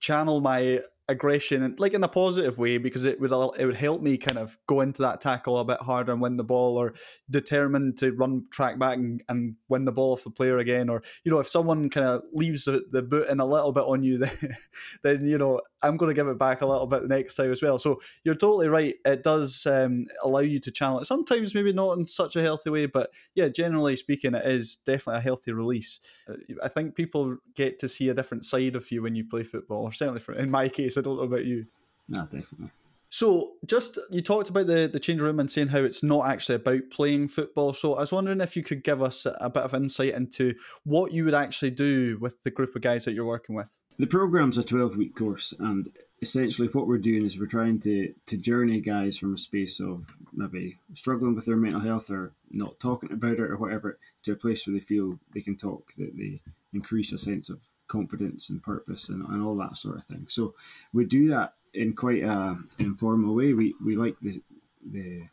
channel 0.00 0.40
my 0.40 0.80
aggression 1.08 1.74
like 1.78 1.92
in 1.92 2.04
a 2.04 2.08
positive 2.08 2.58
way 2.58 2.78
because 2.78 3.04
it 3.04 3.20
would 3.20 3.32
it 3.58 3.66
would 3.66 3.74
help 3.74 4.00
me 4.00 4.16
kind 4.16 4.38
of 4.38 4.56
go 4.68 4.80
into 4.80 5.02
that 5.02 5.20
tackle 5.20 5.58
a 5.58 5.64
bit 5.64 5.80
harder 5.80 6.12
and 6.12 6.20
win 6.20 6.36
the 6.36 6.44
ball 6.44 6.76
or 6.76 6.94
determined 7.28 7.98
to 7.98 8.12
run 8.12 8.44
track 8.52 8.78
back 8.78 8.96
and, 8.96 9.20
and 9.28 9.56
win 9.68 9.84
the 9.84 9.90
ball 9.92 10.12
off 10.12 10.22
the 10.22 10.30
player 10.30 10.58
again 10.58 10.88
or 10.88 11.02
you 11.24 11.32
know 11.32 11.40
if 11.40 11.48
someone 11.48 11.90
kind 11.90 12.06
of 12.06 12.22
leaves 12.32 12.64
the, 12.64 12.84
the 12.92 13.02
boot 13.02 13.28
in 13.28 13.40
a 13.40 13.44
little 13.44 13.72
bit 13.72 13.82
on 13.82 14.04
you 14.04 14.18
then, 14.20 14.56
then 15.02 15.26
you 15.26 15.36
know 15.36 15.60
I'm 15.82 15.96
going 15.96 16.10
to 16.10 16.14
give 16.14 16.28
it 16.28 16.38
back 16.38 16.60
a 16.60 16.66
little 16.66 16.86
bit 16.86 17.08
next 17.08 17.36
time 17.36 17.52
as 17.52 17.62
well 17.62 17.78
so 17.78 18.00
you're 18.24 18.34
totally 18.34 18.68
right 18.68 18.94
it 19.04 19.22
does 19.22 19.66
um, 19.66 20.06
allow 20.22 20.40
you 20.40 20.60
to 20.60 20.70
channel 20.70 21.00
it 21.00 21.06
sometimes 21.06 21.54
maybe 21.54 21.72
not 21.72 21.98
in 21.98 22.06
such 22.06 22.36
a 22.36 22.42
healthy 22.42 22.70
way 22.70 22.86
but 22.86 23.10
yeah 23.34 23.48
generally 23.48 23.96
speaking 23.96 24.34
it 24.34 24.46
is 24.46 24.76
definitely 24.76 25.18
a 25.18 25.22
healthy 25.22 25.52
release 25.52 26.00
uh, 26.28 26.34
I 26.62 26.68
think 26.68 26.94
people 26.94 27.36
get 27.54 27.78
to 27.80 27.88
see 27.88 28.08
a 28.08 28.14
different 28.14 28.44
side 28.44 28.76
of 28.76 28.90
you 28.90 29.02
when 29.02 29.14
you 29.14 29.24
play 29.24 29.44
football 29.44 29.82
or 29.84 29.92
certainly 29.92 30.20
for, 30.20 30.34
in 30.34 30.50
my 30.50 30.68
case 30.68 30.96
I 30.96 31.00
don't 31.00 31.16
know 31.16 31.22
about 31.22 31.44
you. 31.44 31.66
No, 32.08 32.22
definitely. 32.22 32.70
So, 33.10 33.52
just 33.66 33.98
you 34.10 34.22
talked 34.22 34.50
about 34.50 34.66
the 34.66 34.88
the 34.90 35.00
change 35.00 35.20
room 35.20 35.40
and 35.40 35.50
saying 35.50 35.68
how 35.68 35.80
it's 35.80 36.02
not 36.02 36.28
actually 36.28 36.54
about 36.56 36.90
playing 36.90 37.28
football. 37.28 37.72
So, 37.72 37.94
I 37.94 38.00
was 38.00 38.12
wondering 38.12 38.40
if 38.40 38.56
you 38.56 38.62
could 38.62 38.84
give 38.84 39.02
us 39.02 39.26
a 39.26 39.50
bit 39.50 39.64
of 39.64 39.74
insight 39.74 40.14
into 40.14 40.54
what 40.84 41.12
you 41.12 41.24
would 41.24 41.34
actually 41.34 41.72
do 41.72 42.18
with 42.20 42.42
the 42.42 42.50
group 42.50 42.74
of 42.76 42.82
guys 42.82 43.04
that 43.04 43.12
you're 43.12 43.24
working 43.24 43.56
with. 43.56 43.80
The 43.98 44.06
program's 44.06 44.58
a 44.58 44.62
twelve 44.62 44.96
week 44.96 45.16
course, 45.16 45.52
and 45.58 45.88
essentially 46.22 46.68
what 46.68 46.86
we're 46.86 46.98
doing 46.98 47.24
is 47.24 47.38
we're 47.38 47.46
trying 47.46 47.80
to 47.80 48.14
to 48.26 48.36
journey 48.36 48.80
guys 48.80 49.18
from 49.18 49.34
a 49.34 49.38
space 49.38 49.80
of 49.80 50.16
maybe 50.32 50.78
struggling 50.94 51.34
with 51.34 51.46
their 51.46 51.56
mental 51.56 51.80
health 51.80 52.10
or 52.10 52.32
not 52.52 52.78
talking 52.78 53.12
about 53.12 53.32
it 53.32 53.40
or 53.40 53.56
whatever 53.56 53.98
to 54.22 54.32
a 54.32 54.36
place 54.36 54.66
where 54.66 54.74
they 54.74 54.80
feel 54.80 55.18
they 55.34 55.40
can 55.40 55.56
talk, 55.56 55.94
that 55.96 56.16
they 56.16 56.40
increase 56.72 57.12
a 57.12 57.18
sense 57.18 57.48
of 57.48 57.64
confidence 57.88 58.48
and 58.48 58.62
purpose 58.62 59.08
and, 59.08 59.26
and 59.26 59.42
all 59.42 59.56
that 59.56 59.76
sort 59.76 59.96
of 59.96 60.04
thing. 60.04 60.26
So 60.28 60.54
we 60.92 61.04
do 61.04 61.28
that 61.30 61.54
in 61.74 61.94
quite 61.94 62.22
a 62.22 62.58
informal 62.78 63.34
way. 63.34 63.52
We 63.52 63.74
we 63.84 63.96
like 63.96 64.16
the, 64.20 64.40
the 64.84 65.28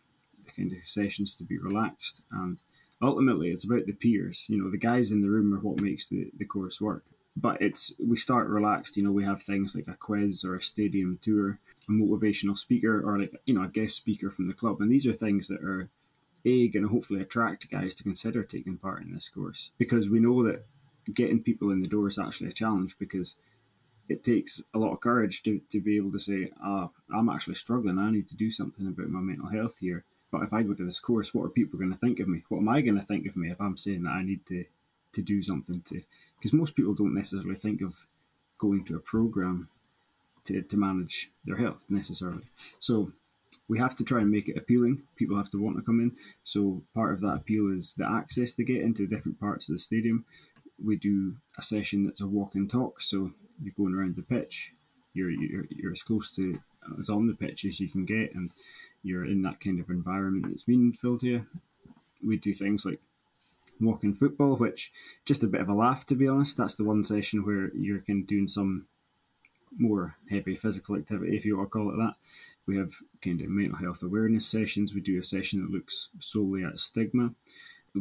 the 0.46 0.52
kind 0.56 0.72
of 0.72 0.78
sessions 0.86 1.36
to 1.36 1.44
be 1.44 1.58
relaxed 1.58 2.22
and 2.32 2.62
ultimately 3.02 3.50
it's 3.50 3.66
about 3.66 3.86
the 3.86 3.94
peers. 3.94 4.46
You 4.48 4.58
know, 4.58 4.72
the 4.72 4.78
guys 4.78 5.12
in 5.12 5.22
the 5.22 5.30
room 5.30 5.54
are 5.54 5.60
what 5.60 5.82
makes 5.82 6.08
the, 6.08 6.32
the 6.38 6.46
course 6.46 6.82
work. 6.82 7.04
But 7.36 7.62
it's 7.62 7.94
we 8.00 8.18
start 8.18 8.48
relaxed, 8.48 8.98
you 8.98 9.04
know, 9.04 9.12
we 9.12 9.24
have 9.24 9.44
things 9.44 9.76
like 9.76 9.88
a 9.88 9.94
quiz 9.94 10.44
or 10.44 10.56
a 10.56 10.62
stadium 10.62 11.20
tour, 11.22 11.60
a 11.88 11.92
motivational 11.92 12.58
speaker 12.58 13.00
or 13.08 13.20
like 13.20 13.40
you 13.46 13.54
know, 13.54 13.64
a 13.64 13.68
guest 13.68 13.96
speaker 13.96 14.32
from 14.32 14.48
the 14.48 14.54
club. 14.54 14.82
And 14.82 14.92
these 14.92 15.06
are 15.06 15.14
things 15.14 15.48
that 15.48 15.62
are 15.62 15.90
a 16.46 16.68
going 16.70 16.84
to 16.84 16.90
hopefully 16.90 17.22
attract 17.22 17.70
guys 17.70 17.94
to 17.96 18.04
consider 18.04 18.44
taking 18.44 18.78
part 18.78 19.04
in 19.04 19.14
this 19.14 19.30
course 19.30 19.72
because 19.78 20.10
we 20.10 20.20
know 20.20 20.44
that 20.44 20.66
getting 21.14 21.42
people 21.42 21.72
in 21.72 21.82
the 21.82 21.88
door 21.88 22.08
is 22.08 22.18
actually 22.18 22.50
a 22.50 22.54
challenge 22.54 22.98
because 22.98 23.36
it 24.10 24.24
takes 24.24 24.62
a 24.74 24.78
lot 24.78 24.94
of 24.94 25.02
courage 25.02 25.44
to, 25.44 25.60
to 25.70 25.82
be 25.82 25.98
able 25.98 26.12
to 26.12 26.20
say, 26.20 26.50
ah, 26.64 26.90
I'm 27.14 27.30
actually 27.30 27.56
struggling. 27.56 28.00
I 28.00 28.12
need 28.12 28.28
to 28.28 28.36
do 28.36 28.50
something 28.50 28.88
about 28.88 29.10
my 29.10 29.20
mental 29.20 29.50
health 29.50 29.80
here. 29.80 30.06
But 30.32 30.44
if 30.44 30.54
I 30.54 30.64
go 30.64 30.74
to 30.74 30.86
this 30.86 31.00
course, 31.00 31.34
what 31.34 31.44
are 31.46 31.50
people 31.50 31.80
going 31.80 31.92
to 31.92 31.98
think 31.98 32.20
of 32.20 32.28
me? 32.28 32.44
What 32.50 32.60
am 32.60 32.70
I 32.70 32.82
going 32.82 33.00
to 33.00 33.06
think 33.06 33.28
of 33.28 33.36
me 33.38 33.50
if 33.50 33.62
I'm 33.62 33.78
saying 33.78 34.04
that 34.04 34.12
I 34.12 34.24
need 34.24 34.46
to, 34.48 34.66
to 35.14 35.22
do 35.22 35.42
something 35.42 35.82
to? 35.88 36.02
Because 36.38 36.54
most 36.54 36.76
people 36.76 36.94
don't 36.94 37.16
necessarily 37.16 37.56
think 37.56 37.82
of 37.82 38.06
going 38.58 38.84
to 38.86 38.96
a 38.96 39.00
program 39.00 39.70
to, 40.46 40.62
to 40.62 40.78
manage 40.78 41.32
their 41.46 41.58
health 41.58 41.84
necessarily. 41.90 42.44
So 42.80 43.12
we 43.68 43.80
have 43.80 43.96
to 43.98 44.04
try 44.04 44.20
and 44.20 44.32
make 44.32 44.48
it 44.48 44.58
appealing. 44.58 45.04
People 45.16 45.38
have 45.38 45.52
to 45.52 45.62
want 45.62 45.78
to 45.78 45.84
come 45.84 46.00
in. 46.00 46.16
So 46.44 46.84
part 46.94 47.14
of 47.14 47.22
that 47.22 47.36
appeal 47.36 47.72
is 47.72 47.94
the 47.94 48.10
access 48.10 48.54
to 48.54 48.64
get 48.64 48.82
into 48.82 49.08
different 49.08 49.40
parts 49.40 49.70
of 49.70 49.76
the 49.76 49.80
stadium 49.80 50.26
we 50.84 50.96
do 50.96 51.36
a 51.58 51.64
session 51.64 52.06
that's 52.06 52.22
a 52.22 52.28
walk 52.28 52.56
and 52.56 52.70
talk. 52.70 53.02
So 53.02 53.32
you're 53.62 53.74
going 53.78 53.94
around 53.94 54.16
the 54.16 54.22
pitch, 54.22 54.74
you're, 55.14 55.30
you're, 55.30 55.66
you're 55.70 55.92
as 55.92 56.04
close 56.04 56.32
to 56.34 56.60
as 57.00 57.10
on 57.10 57.28
the 57.28 57.34
pitch 57.34 57.66
as 57.66 57.80
you 57.80 57.90
can 57.90 58.06
get, 58.06 58.34
and 58.34 58.52
you're 59.04 59.26
in 59.26 59.42
that 59.44 59.60
kind 59.60 59.80
of 59.80 59.90
environment 59.90 60.46
that's 60.50 60.68
meaningful 60.68 61.18
to 61.20 61.28
you. 61.28 61.46
We 62.26 62.38
do 62.38 62.54
things 62.54 62.86
like 62.86 63.00
walking 63.80 64.14
football, 64.14 64.56
which 64.56 64.92
just 65.26 65.44
a 65.44 65.48
bit 65.48 65.62
of 65.62 65.70
a 65.70 65.74
laugh 65.74 66.06
to 66.08 66.16
be 66.16 66.28
honest. 66.28 66.58
That's 66.58 66.76
the 66.76 66.84
one 66.84 67.04
session 67.04 67.46
where 67.46 67.72
you're 67.76 68.00
kind 68.00 68.24
of 68.24 68.28
doing 68.28 68.48
some 68.48 68.88
more 69.78 70.16
heavy 70.30 70.56
physical 70.56 70.96
activity, 70.96 71.36
if 71.36 71.46
you 71.46 71.58
want 71.58 71.70
to 71.70 71.72
call 71.72 71.92
it 71.92 71.98
that. 71.98 72.16
We 72.66 72.78
have 72.78 72.96
kind 73.22 73.40
of 73.42 73.50
mental 73.50 73.78
health 73.78 74.04
awareness 74.04 74.46
sessions. 74.46 74.94
We 74.94 75.02
do 75.02 75.20
a 75.20 75.24
session 75.24 75.62
that 75.62 75.72
looks 75.72 76.10
solely 76.20 76.64
at 76.64 76.80
stigma 76.80 77.34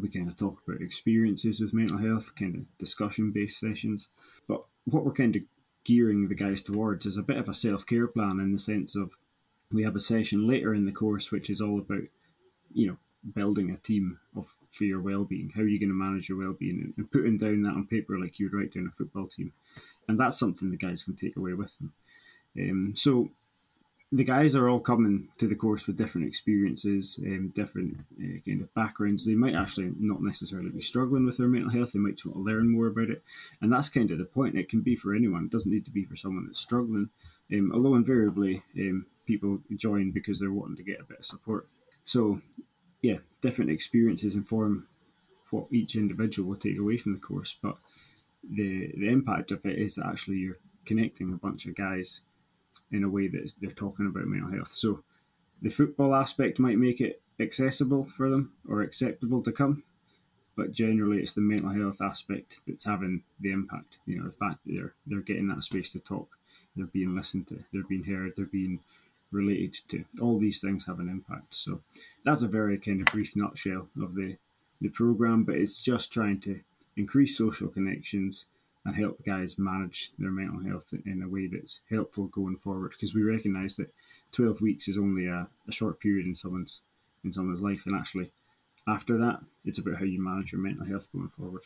we 0.00 0.08
kind 0.08 0.28
of 0.28 0.36
talk 0.36 0.62
about 0.66 0.80
experiences 0.80 1.60
with 1.60 1.74
mental 1.74 1.98
health, 1.98 2.34
kind 2.36 2.54
of 2.54 2.78
discussion 2.78 3.32
based 3.32 3.60
sessions. 3.60 4.08
But 4.48 4.64
what 4.84 5.04
we're 5.04 5.12
kind 5.12 5.36
of 5.36 5.42
gearing 5.84 6.28
the 6.28 6.34
guys 6.34 6.62
towards 6.62 7.06
is 7.06 7.16
a 7.16 7.22
bit 7.22 7.36
of 7.36 7.48
a 7.48 7.54
self 7.54 7.86
care 7.86 8.06
plan 8.06 8.40
in 8.40 8.52
the 8.52 8.58
sense 8.58 8.96
of 8.96 9.12
we 9.72 9.82
have 9.82 9.96
a 9.96 10.00
session 10.00 10.46
later 10.46 10.74
in 10.74 10.86
the 10.86 10.92
course 10.92 11.30
which 11.30 11.50
is 11.50 11.60
all 11.60 11.78
about, 11.78 12.02
you 12.72 12.86
know, 12.86 12.96
building 13.34 13.70
a 13.70 13.76
team 13.76 14.18
of 14.36 14.54
for 14.70 14.84
your 14.84 15.00
well 15.00 15.24
being. 15.24 15.50
How 15.54 15.62
are 15.62 15.68
you 15.68 15.80
going 15.80 15.90
to 15.90 15.94
manage 15.94 16.28
your 16.28 16.38
well 16.38 16.52
being 16.58 16.92
and 16.96 17.10
putting 17.10 17.38
down 17.38 17.62
that 17.62 17.74
on 17.74 17.86
paper 17.86 18.18
like 18.18 18.38
you'd 18.38 18.54
write 18.54 18.74
down 18.74 18.88
a 18.88 18.92
football 18.94 19.26
team, 19.26 19.52
and 20.08 20.18
that's 20.18 20.38
something 20.38 20.70
the 20.70 20.76
guys 20.76 21.04
can 21.04 21.16
take 21.16 21.36
away 21.36 21.54
with 21.54 21.76
them. 21.78 21.92
Um, 22.58 22.92
so 22.96 23.30
the 24.12 24.24
guys 24.24 24.54
are 24.54 24.68
all 24.68 24.78
coming 24.78 25.28
to 25.38 25.48
the 25.48 25.56
course 25.56 25.86
with 25.86 25.96
different 25.96 26.28
experiences, 26.28 27.18
um, 27.24 27.52
different 27.54 27.98
uh, 28.22 28.38
kind 28.46 28.60
of 28.60 28.72
backgrounds. 28.72 29.26
They 29.26 29.34
might 29.34 29.54
actually 29.54 29.92
not 29.98 30.22
necessarily 30.22 30.70
be 30.70 30.80
struggling 30.80 31.26
with 31.26 31.38
their 31.38 31.48
mental 31.48 31.70
health. 31.70 31.92
They 31.92 31.98
might 31.98 32.24
want 32.24 32.36
to 32.36 32.42
learn 32.42 32.70
more 32.70 32.86
about 32.86 33.10
it, 33.10 33.22
and 33.60 33.72
that's 33.72 33.88
kind 33.88 34.10
of 34.10 34.18
the 34.18 34.24
point. 34.24 34.56
It 34.56 34.68
can 34.68 34.80
be 34.80 34.94
for 34.94 35.14
anyone. 35.14 35.46
It 35.46 35.50
doesn't 35.50 35.70
need 35.70 35.84
to 35.86 35.90
be 35.90 36.04
for 36.04 36.14
someone 36.14 36.46
that's 36.46 36.60
struggling. 36.60 37.10
Um, 37.52 37.72
although 37.74 37.94
invariably 37.94 38.62
um, 38.78 39.06
people 39.26 39.58
join 39.74 40.12
because 40.12 40.38
they're 40.38 40.52
wanting 40.52 40.76
to 40.76 40.82
get 40.84 41.00
a 41.00 41.04
bit 41.04 41.20
of 41.20 41.26
support. 41.26 41.68
So, 42.04 42.40
yeah, 43.02 43.18
different 43.40 43.70
experiences 43.70 44.34
inform 44.34 44.86
what 45.50 45.66
each 45.70 45.96
individual 45.96 46.50
will 46.50 46.56
take 46.56 46.78
away 46.78 46.96
from 46.96 47.14
the 47.14 47.20
course, 47.20 47.56
but 47.60 47.76
the 48.48 48.92
the 48.96 49.08
impact 49.08 49.50
of 49.50 49.66
it 49.66 49.78
is 49.78 49.96
that 49.96 50.06
actually 50.06 50.36
you're 50.36 50.58
connecting 50.84 51.32
a 51.32 51.36
bunch 51.36 51.66
of 51.66 51.74
guys 51.74 52.20
in 52.92 53.04
a 53.04 53.08
way 53.08 53.28
that 53.28 53.52
they're 53.60 53.70
talking 53.70 54.06
about 54.06 54.26
mental 54.26 54.50
health. 54.50 54.72
So 54.72 55.02
the 55.60 55.70
football 55.70 56.14
aspect 56.14 56.58
might 56.58 56.78
make 56.78 57.00
it 57.00 57.22
accessible 57.40 58.04
for 58.04 58.30
them 58.30 58.52
or 58.68 58.82
acceptable 58.82 59.42
to 59.42 59.52
come, 59.52 59.82
but 60.56 60.72
generally 60.72 61.18
it's 61.18 61.34
the 61.34 61.40
mental 61.40 61.70
health 61.70 62.00
aspect 62.00 62.60
that's 62.66 62.84
having 62.84 63.22
the 63.40 63.52
impact. 63.52 63.98
You 64.06 64.18
know, 64.18 64.26
the 64.26 64.32
fact 64.32 64.64
that 64.64 64.72
they're 64.72 64.94
they're 65.06 65.20
getting 65.20 65.48
that 65.48 65.64
space 65.64 65.92
to 65.92 65.98
talk, 65.98 66.38
they're 66.74 66.86
being 66.86 67.14
listened 67.14 67.46
to, 67.48 67.64
they're 67.72 67.84
being 67.88 68.04
heard, 68.04 68.32
they're 68.36 68.46
being 68.46 68.80
related 69.32 69.88
to. 69.88 70.04
All 70.20 70.38
these 70.38 70.60
things 70.60 70.86
have 70.86 71.00
an 71.00 71.08
impact. 71.08 71.54
So 71.54 71.82
that's 72.24 72.42
a 72.42 72.48
very 72.48 72.78
kind 72.78 73.00
of 73.00 73.06
brief 73.06 73.34
nutshell 73.36 73.88
of 74.00 74.14
the 74.14 74.36
the 74.80 74.88
program, 74.90 75.44
but 75.44 75.56
it's 75.56 75.80
just 75.80 76.12
trying 76.12 76.40
to 76.40 76.60
increase 76.96 77.36
social 77.36 77.68
connections 77.68 78.46
and 78.86 78.94
help 78.94 79.24
guys 79.24 79.58
manage 79.58 80.12
their 80.18 80.30
mental 80.30 80.62
health 80.62 80.94
in 81.04 81.22
a 81.22 81.28
way 81.28 81.48
that's 81.48 81.80
helpful 81.90 82.26
going 82.26 82.56
forward. 82.56 82.92
Because 82.92 83.14
we 83.14 83.22
recognise 83.22 83.76
that 83.76 83.92
12 84.32 84.60
weeks 84.60 84.86
is 84.86 84.96
only 84.96 85.26
a, 85.26 85.48
a 85.68 85.72
short 85.72 86.00
period 86.00 86.26
in 86.26 86.34
someone's 86.34 86.80
in 87.24 87.32
someone's 87.32 87.60
life, 87.60 87.84
and 87.86 87.96
actually 87.96 88.30
after 88.86 89.18
that, 89.18 89.40
it's 89.64 89.78
about 89.78 89.96
how 89.96 90.04
you 90.04 90.22
manage 90.22 90.52
your 90.52 90.60
mental 90.60 90.86
health 90.86 91.10
going 91.12 91.28
forward. 91.28 91.62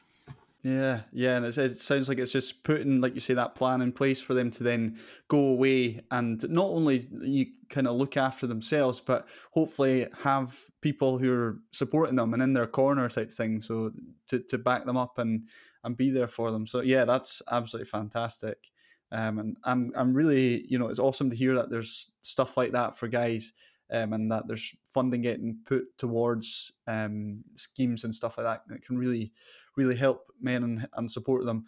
Yeah, 0.63 1.03
yeah, 1.13 1.37
and 1.39 1.47
it, 1.47 1.57
it 1.57 1.81
sounds 1.81 2.07
like 2.09 2.19
it's 2.19 2.33
just 2.33 2.65
putting, 2.65 3.01
like 3.01 3.15
you 3.15 3.21
say, 3.21 3.33
that 3.33 3.55
plan 3.55 3.81
in 3.81 3.93
place 3.93 4.21
for 4.21 4.35
them 4.35 4.51
to 4.53 4.63
then 4.63 4.99
go 5.29 5.39
away 5.39 6.03
and 6.11 6.47
not 6.51 6.67
only 6.67 7.07
you 7.23 7.47
kind 7.71 7.87
of 7.89 7.97
look 7.97 8.19
after 8.19 8.47
themselves, 8.47 9.01
but 9.01 9.27
hopefully 9.53 10.07
have 10.23 10.59
people 10.83 11.17
who 11.17 11.33
are 11.33 11.59
supporting 11.73 12.17
them 12.17 12.35
and 12.35 12.43
in 12.43 12.53
their 12.53 12.67
corner 12.67 13.09
type 13.09 13.33
thing, 13.33 13.59
so 13.59 13.91
to, 14.29 14.39
to 14.41 14.59
back 14.59 14.85
them 14.85 14.99
up 14.99 15.19
and 15.19 15.49
and 15.83 15.97
be 15.97 16.11
there 16.11 16.29
for 16.29 16.51
them. 16.51 16.67
So 16.67 16.83
yeah, 16.83 17.07
that's 17.07 17.41
absolutely 17.51 17.89
fantastic. 17.89 18.71
Um, 19.13 19.39
and 19.39 19.57
I'm 19.65 19.93
I'm 19.97 20.13
really 20.13 20.67
you 20.69 20.79
know 20.79 20.89
it's 20.89 20.99
awesome 20.99 21.31
to 21.31 21.37
hear 21.37 21.55
that 21.57 21.71
there's 21.71 22.11
stuff 22.21 22.57
like 22.59 22.73
that 22.73 22.97
for 22.97 23.09
guys 23.09 23.53
um, 23.91 24.13
and 24.13 24.31
that 24.31 24.47
there's 24.47 24.77
funding 24.87 25.23
getting 25.23 25.59
put 25.65 25.85
towards 25.99 26.71
um, 26.87 27.43
schemes 27.57 28.05
and 28.05 28.15
stuff 28.15 28.39
like 28.39 28.47
that 28.47 28.63
that 28.69 28.83
can 28.85 28.97
really, 28.97 29.33
really 29.77 29.97
help 29.97 30.27
men 30.41 30.63
and, 30.63 30.89
and 30.95 31.11
support 31.11 31.45
them. 31.45 31.65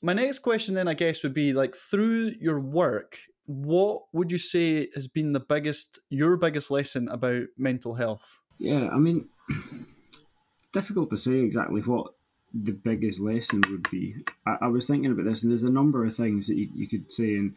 My 0.00 0.12
next 0.12 0.40
question, 0.40 0.74
then, 0.74 0.88
I 0.88 0.94
guess, 0.94 1.22
would 1.22 1.34
be 1.34 1.52
like 1.52 1.74
through 1.74 2.34
your 2.40 2.60
work, 2.60 3.18
what 3.46 4.02
would 4.12 4.30
you 4.30 4.38
say 4.38 4.88
has 4.94 5.08
been 5.08 5.32
the 5.32 5.40
biggest, 5.40 5.98
your 6.10 6.36
biggest 6.36 6.70
lesson 6.70 7.08
about 7.08 7.44
mental 7.56 7.94
health? 7.94 8.40
Yeah, 8.58 8.88
I 8.88 8.98
mean, 8.98 9.28
difficult 10.72 11.10
to 11.10 11.16
say 11.16 11.38
exactly 11.38 11.80
what 11.80 12.12
the 12.52 12.72
biggest 12.72 13.20
lesson 13.20 13.62
would 13.70 13.88
be. 13.90 14.16
I, 14.46 14.56
I, 14.62 14.68
was 14.68 14.86
thinking 14.86 15.10
about 15.12 15.26
this, 15.26 15.42
and 15.42 15.52
there's 15.52 15.62
a 15.62 15.70
number 15.70 16.04
of 16.04 16.14
things 16.14 16.46
that 16.46 16.56
you, 16.56 16.68
you 16.74 16.88
could 16.88 17.12
say, 17.12 17.34
and 17.36 17.54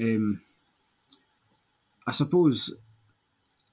um, 0.00 0.40
I 2.06 2.12
suppose 2.12 2.72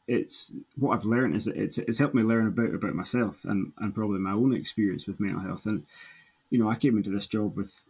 it's 0.07 0.53
what 0.77 0.95
I've 0.95 1.05
learned 1.05 1.35
is 1.35 1.47
it's 1.47 1.77
it's 1.77 1.97
helped 1.97 2.15
me 2.15 2.23
learn 2.23 2.47
about 2.47 2.73
about 2.73 2.95
myself 2.95 3.43
and 3.43 3.73
and 3.77 3.93
probably 3.93 4.19
my 4.19 4.31
own 4.31 4.55
experience 4.55 5.05
with 5.05 5.19
mental 5.19 5.41
health. 5.41 5.65
And 5.65 5.85
you 6.49 6.57
know, 6.57 6.69
I 6.69 6.75
came 6.75 6.97
into 6.97 7.09
this 7.09 7.27
job 7.27 7.57
with 7.57 7.85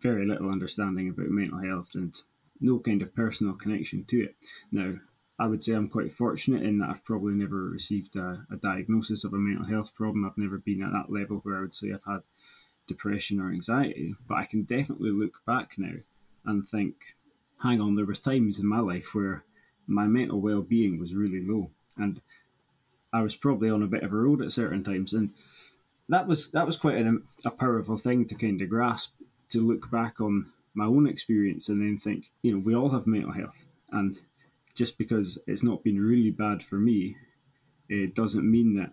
very 0.00 0.26
little 0.26 0.50
understanding 0.50 1.08
about 1.08 1.28
mental 1.28 1.58
health 1.58 1.94
and 1.94 2.16
no 2.60 2.78
kind 2.78 3.02
of 3.02 3.14
personal 3.14 3.54
connection 3.54 4.04
to 4.04 4.24
it. 4.24 4.36
Now, 4.70 4.94
I 5.38 5.46
would 5.46 5.64
say 5.64 5.72
I'm 5.72 5.88
quite 5.88 6.12
fortunate 6.12 6.62
in 6.62 6.78
that 6.78 6.90
I've 6.90 7.04
probably 7.04 7.34
never 7.34 7.68
received 7.68 8.16
a, 8.16 8.46
a 8.52 8.56
diagnosis 8.56 9.24
of 9.24 9.32
a 9.32 9.38
mental 9.38 9.64
health 9.64 9.94
problem. 9.94 10.24
I've 10.24 10.36
never 10.36 10.58
been 10.58 10.82
at 10.82 10.92
that 10.92 11.12
level 11.12 11.38
where 11.38 11.56
I 11.56 11.60
would 11.62 11.74
say 11.74 11.92
I've 11.92 12.04
had 12.04 12.20
depression 12.86 13.40
or 13.40 13.50
anxiety, 13.50 14.14
but 14.28 14.36
I 14.36 14.44
can 14.44 14.64
definitely 14.64 15.10
look 15.10 15.40
back 15.46 15.74
now 15.78 15.94
and 16.44 16.68
think, 16.68 16.96
hang 17.62 17.80
on, 17.80 17.94
there 17.94 18.04
was 18.04 18.20
times 18.20 18.60
in 18.60 18.66
my 18.66 18.80
life 18.80 19.14
where 19.14 19.44
my 19.90 20.06
mental 20.06 20.40
well 20.40 20.62
being 20.62 20.98
was 20.98 21.14
really 21.14 21.44
low, 21.44 21.70
and 21.96 22.20
I 23.12 23.22
was 23.22 23.36
probably 23.36 23.70
on 23.70 23.82
a 23.82 23.88
bit 23.88 24.02
of 24.02 24.12
a 24.12 24.16
road 24.16 24.42
at 24.42 24.52
certain 24.52 24.84
times, 24.84 25.12
and 25.12 25.32
that 26.08 26.26
was 26.26 26.50
that 26.50 26.66
was 26.66 26.76
quite 26.76 26.96
an, 26.96 27.08
um, 27.08 27.22
a 27.44 27.50
powerful 27.50 27.96
thing 27.96 28.24
to 28.26 28.34
kind 28.34 28.60
of 28.62 28.68
grasp 28.68 29.14
to 29.50 29.60
look 29.60 29.90
back 29.90 30.20
on 30.20 30.46
my 30.74 30.84
own 30.84 31.08
experience 31.08 31.68
and 31.68 31.82
then 31.82 31.98
think, 31.98 32.30
you 32.42 32.52
know, 32.52 32.58
we 32.58 32.74
all 32.74 32.90
have 32.90 33.06
mental 33.06 33.32
health, 33.32 33.66
and 33.90 34.20
just 34.74 34.96
because 34.96 35.38
it's 35.46 35.64
not 35.64 35.82
been 35.82 36.00
really 36.00 36.30
bad 36.30 36.62
for 36.62 36.76
me, 36.76 37.16
it 37.88 38.14
doesn't 38.14 38.48
mean 38.48 38.74
that 38.76 38.92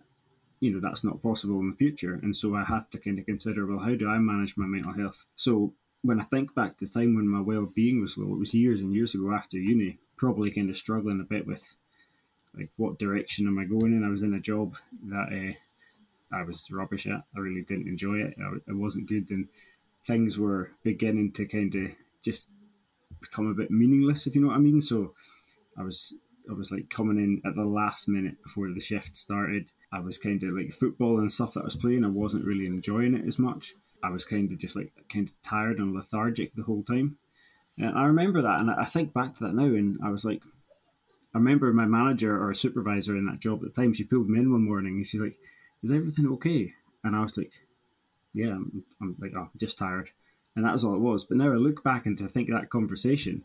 you 0.59 0.71
know 0.71 0.79
that's 0.79 1.03
not 1.03 1.21
possible 1.21 1.59
in 1.59 1.69
the 1.69 1.75
future 1.75 2.19
and 2.23 2.35
so 2.35 2.55
i 2.55 2.63
have 2.63 2.89
to 2.89 2.97
kind 2.97 3.19
of 3.19 3.25
consider 3.25 3.65
well 3.65 3.79
how 3.79 3.93
do 3.93 4.09
i 4.09 4.17
manage 4.17 4.57
my 4.57 4.65
mental 4.65 4.93
health? 4.93 5.27
So 5.35 5.73
when 6.01 6.19
i 6.19 6.23
think 6.23 6.55
back 6.55 6.77
to 6.77 6.85
the 6.85 6.91
time 6.91 7.15
when 7.15 7.27
my 7.27 7.41
well-being 7.41 8.01
was 8.01 8.17
low 8.17 8.33
it 8.33 8.39
was 8.39 8.53
years 8.53 8.81
and 8.81 8.93
years 8.93 9.13
ago 9.13 9.31
after 9.31 9.57
uni 9.57 9.99
probably 10.17 10.51
kind 10.51 10.69
of 10.69 10.77
struggling 10.77 11.19
a 11.19 11.23
bit 11.23 11.47
with 11.47 11.75
like 12.55 12.69
what 12.75 12.99
direction 12.99 13.47
am 13.47 13.59
I 13.59 13.65
going 13.65 13.93
in. 13.93 14.03
I 14.03 14.09
was 14.09 14.23
in 14.23 14.33
a 14.33 14.39
job 14.39 14.75
that 15.05 15.55
uh, 16.33 16.35
I 16.35 16.43
was 16.43 16.69
rubbish 16.71 17.05
at. 17.05 17.23
I 17.35 17.39
really 17.39 17.61
didn't 17.61 17.87
enjoy 17.87 18.15
it. 18.15 18.35
it 18.67 18.75
wasn't 18.75 19.07
good, 19.07 19.29
and 19.29 19.47
things 20.05 20.37
were 20.37 20.71
beginning 20.83 21.31
to 21.33 21.45
kind 21.45 21.73
of 21.75 21.91
just 22.23 22.49
become 23.21 23.47
a 23.47 23.53
bit 23.53 23.71
meaningless, 23.71 24.27
if 24.27 24.35
you 24.35 24.41
know 24.41 24.47
what 24.47 24.55
I 24.55 24.59
mean. 24.59 24.81
So 24.81 25.13
I 25.77 25.83
was 25.83 26.13
I 26.49 26.53
was 26.53 26.71
like 26.71 26.89
coming 26.89 27.17
in 27.17 27.41
at 27.45 27.55
the 27.55 27.65
last 27.65 28.07
minute 28.07 28.41
before 28.41 28.69
the 28.69 28.81
shift 28.81 29.15
started. 29.15 29.71
I 29.91 29.99
was 29.99 30.17
kind 30.17 30.41
of 30.43 30.49
like 30.53 30.71
football 30.71 31.19
and 31.19 31.31
stuff 31.31 31.53
that 31.53 31.61
I 31.61 31.65
was 31.65 31.75
playing. 31.75 32.03
I 32.03 32.09
wasn't 32.09 32.45
really 32.45 32.65
enjoying 32.65 33.13
it 33.13 33.27
as 33.27 33.37
much. 33.37 33.73
I 34.03 34.09
was 34.09 34.25
kind 34.25 34.51
of 34.51 34.57
just 34.57 34.75
like 34.75 34.91
kind 35.11 35.27
of 35.27 35.41
tired 35.41 35.79
and 35.79 35.93
lethargic 35.93 36.55
the 36.55 36.63
whole 36.63 36.83
time. 36.83 37.17
And 37.77 37.97
I 37.97 38.05
remember 38.05 38.41
that, 38.41 38.59
and 38.59 38.71
I 38.71 38.85
think 38.85 39.13
back 39.13 39.35
to 39.35 39.43
that 39.45 39.53
now, 39.53 39.65
and 39.65 39.99
I 40.03 40.09
was 40.09 40.25
like, 40.25 40.41
I 41.33 41.37
remember 41.37 41.71
my 41.73 41.85
manager 41.85 42.41
or 42.41 42.53
supervisor 42.53 43.15
in 43.15 43.27
that 43.27 43.39
job 43.39 43.63
at 43.63 43.73
the 43.73 43.81
time. 43.81 43.93
She 43.93 44.03
pulled 44.03 44.29
me 44.29 44.39
in 44.39 44.51
one 44.51 44.63
morning, 44.63 44.95
and 44.95 45.05
she's 45.05 45.21
like, 45.21 45.37
"Is 45.83 45.91
everything 45.91 46.27
okay?" 46.33 46.73
And 47.03 47.15
I 47.15 47.21
was 47.21 47.37
like, 47.37 47.53
"Yeah, 48.33 48.53
I'm, 48.53 48.83
I'm 48.99 49.15
like, 49.19 49.33
oh, 49.35 49.41
I'm 49.41 49.51
just 49.57 49.77
tired," 49.77 50.09
and 50.55 50.65
that 50.65 50.73
was 50.73 50.83
all 50.83 50.95
it 50.95 51.01
was. 51.01 51.25
But 51.25 51.37
now 51.37 51.51
I 51.51 51.55
look 51.55 51.83
back 51.83 52.07
and 52.07 52.17
to 52.17 52.27
think 52.27 52.49
that 52.49 52.71
conversation, 52.71 53.43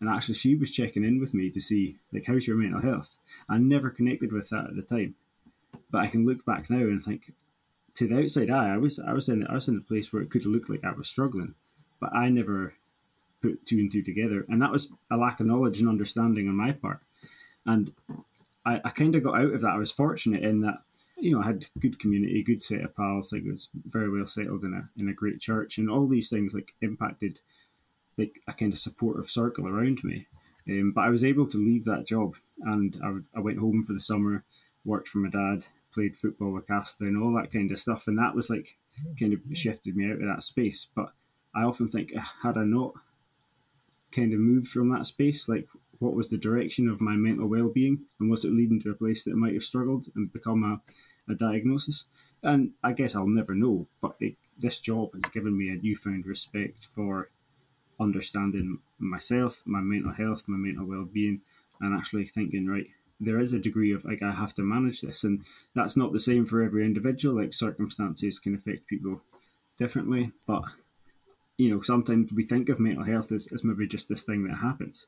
and 0.00 0.08
actually 0.08 0.36
she 0.36 0.54
was 0.54 0.70
checking 0.70 1.04
in 1.04 1.20
with 1.20 1.34
me 1.34 1.50
to 1.50 1.60
see 1.60 1.98
like 2.12 2.24
how's 2.26 2.46
your 2.46 2.56
mental 2.56 2.80
health. 2.80 3.18
I 3.48 3.58
never 3.58 3.90
connected 3.90 4.32
with 4.32 4.48
that 4.48 4.68
at 4.68 4.76
the 4.76 4.82
time, 4.82 5.16
but 5.90 6.00
I 6.00 6.06
can 6.06 6.24
look 6.24 6.46
back 6.46 6.70
now 6.70 6.78
and 6.78 7.04
think, 7.04 7.32
to 7.96 8.08
the 8.08 8.22
outside 8.22 8.50
eye, 8.50 8.72
I 8.72 8.78
was 8.78 8.98
I 8.98 9.12
was 9.12 9.28
in 9.28 9.46
I 9.46 9.54
was 9.54 9.68
in 9.68 9.76
a 9.76 9.80
place 9.80 10.12
where 10.12 10.22
it 10.22 10.30
could 10.30 10.46
looked 10.46 10.70
like 10.70 10.84
I 10.84 10.92
was 10.92 11.08
struggling, 11.08 11.54
but 12.00 12.14
I 12.14 12.30
never 12.30 12.74
put 13.44 13.66
two 13.66 13.78
and 13.78 13.92
two 13.92 14.02
together. 14.02 14.46
And 14.48 14.62
that 14.62 14.72
was 14.72 14.88
a 15.10 15.16
lack 15.16 15.40
of 15.40 15.46
knowledge 15.46 15.80
and 15.80 15.88
understanding 15.88 16.48
on 16.48 16.56
my 16.56 16.72
part. 16.72 17.00
And 17.66 17.92
I, 18.64 18.80
I 18.84 18.90
kind 18.90 19.14
of 19.14 19.22
got 19.22 19.36
out 19.36 19.54
of 19.54 19.60
that. 19.60 19.74
I 19.74 19.76
was 19.78 19.92
fortunate 19.92 20.42
in 20.42 20.62
that, 20.62 20.78
you 21.18 21.32
know, 21.32 21.42
I 21.42 21.46
had 21.46 21.66
good 21.78 21.98
community, 21.98 22.42
good 22.42 22.62
set 22.62 22.80
of 22.80 22.96
pals. 22.96 23.32
Like, 23.32 23.44
I 23.46 23.52
was 23.52 23.68
very 23.74 24.10
well 24.10 24.26
settled 24.26 24.64
in 24.64 24.72
a 24.74 24.88
in 25.00 25.08
a 25.08 25.12
great 25.12 25.40
church, 25.40 25.78
and 25.78 25.90
all 25.90 26.06
these 26.08 26.30
things 26.30 26.54
like 26.54 26.74
impacted 26.80 27.40
like 28.16 28.40
a 28.48 28.52
kind 28.52 28.72
of 28.72 28.78
supportive 28.78 29.28
circle 29.28 29.66
around 29.68 30.02
me. 30.04 30.26
Um, 30.68 30.92
but 30.94 31.02
I 31.02 31.10
was 31.10 31.24
able 31.24 31.46
to 31.48 31.58
leave 31.58 31.84
that 31.84 32.06
job, 32.06 32.36
and 32.62 32.98
I, 33.04 33.38
I 33.38 33.40
went 33.40 33.58
home 33.58 33.84
for 33.84 33.92
the 33.92 34.00
summer, 34.00 34.44
worked 34.84 35.08
for 35.08 35.18
my 35.18 35.28
dad, 35.28 35.66
played 35.92 36.16
football 36.16 36.52
with 36.52 36.66
Casta, 36.66 37.04
and 37.04 37.22
all 37.22 37.34
that 37.34 37.52
kind 37.52 37.70
of 37.70 37.78
stuff. 37.78 38.08
And 38.08 38.18
that 38.18 38.34
was 38.34 38.48
like 38.48 38.76
kind 39.20 39.32
of 39.32 39.40
shifted 39.52 39.96
me 39.96 40.10
out 40.10 40.22
of 40.22 40.28
that 40.28 40.42
space. 40.42 40.88
But 40.94 41.12
I 41.54 41.62
often 41.62 41.88
think, 41.88 42.12
had 42.42 42.56
I 42.56 42.64
not 42.64 42.94
kind 44.14 44.32
of 44.32 44.40
moved 44.40 44.68
from 44.68 44.90
that 44.90 45.06
space? 45.06 45.48
Like, 45.48 45.66
what 45.98 46.14
was 46.14 46.28
the 46.28 46.38
direction 46.38 46.88
of 46.88 47.00
my 47.00 47.16
mental 47.16 47.46
well 47.46 47.68
being? 47.68 48.04
And 48.20 48.30
was 48.30 48.44
it 48.44 48.52
leading 48.52 48.80
to 48.82 48.90
a 48.90 48.94
place 48.94 49.24
that 49.24 49.36
might 49.36 49.54
have 49.54 49.64
struggled 49.64 50.06
and 50.14 50.32
become 50.32 50.62
a, 50.62 51.32
a 51.32 51.34
diagnosis? 51.34 52.04
And 52.42 52.72
I 52.82 52.92
guess 52.92 53.14
I'll 53.14 53.26
never 53.26 53.54
know, 53.54 53.86
but 54.00 54.16
it, 54.20 54.36
this 54.58 54.78
job 54.78 55.14
has 55.14 55.30
given 55.32 55.56
me 55.56 55.70
a 55.70 55.76
newfound 55.76 56.26
respect 56.26 56.84
for 56.84 57.30
understanding 57.98 58.78
myself, 58.98 59.62
my 59.64 59.80
mental 59.80 60.12
health, 60.12 60.42
my 60.46 60.58
mental 60.58 60.86
well 60.86 61.04
being, 61.04 61.40
and 61.80 61.96
actually 61.96 62.26
thinking, 62.26 62.66
right, 62.66 62.86
there 63.20 63.40
is 63.40 63.52
a 63.52 63.58
degree 63.58 63.92
of 63.92 64.04
like 64.04 64.22
I 64.22 64.32
have 64.32 64.54
to 64.56 64.62
manage 64.62 65.00
this, 65.00 65.24
and 65.24 65.44
that's 65.74 65.96
not 65.96 66.12
the 66.12 66.20
same 66.20 66.46
for 66.46 66.62
every 66.62 66.84
individual. 66.84 67.36
Like 67.36 67.52
circumstances 67.52 68.38
can 68.38 68.54
affect 68.54 68.86
people 68.86 69.22
differently, 69.78 70.32
but 70.46 70.64
you 71.56 71.70
know, 71.70 71.80
sometimes 71.80 72.32
we 72.32 72.42
think 72.42 72.68
of 72.68 72.80
mental 72.80 73.04
health 73.04 73.32
as, 73.32 73.48
as 73.52 73.64
maybe 73.64 73.86
just 73.86 74.08
this 74.08 74.22
thing 74.22 74.46
that 74.48 74.56
happens. 74.56 75.06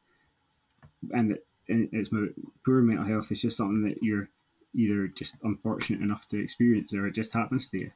And 1.12 1.32
it, 1.32 1.46
it's 1.66 2.12
maybe, 2.12 2.32
poor 2.64 2.82
mental 2.82 3.06
health 3.06 3.32
is 3.32 3.42
just 3.42 3.56
something 3.56 3.82
that 3.84 4.02
you're 4.02 4.28
either 4.74 5.08
just 5.08 5.34
unfortunate 5.42 6.02
enough 6.02 6.28
to 6.28 6.40
experience 6.40 6.94
or 6.94 7.06
it 7.06 7.14
just 7.14 7.32
happens 7.32 7.68
to 7.70 7.78
you. 7.78 7.90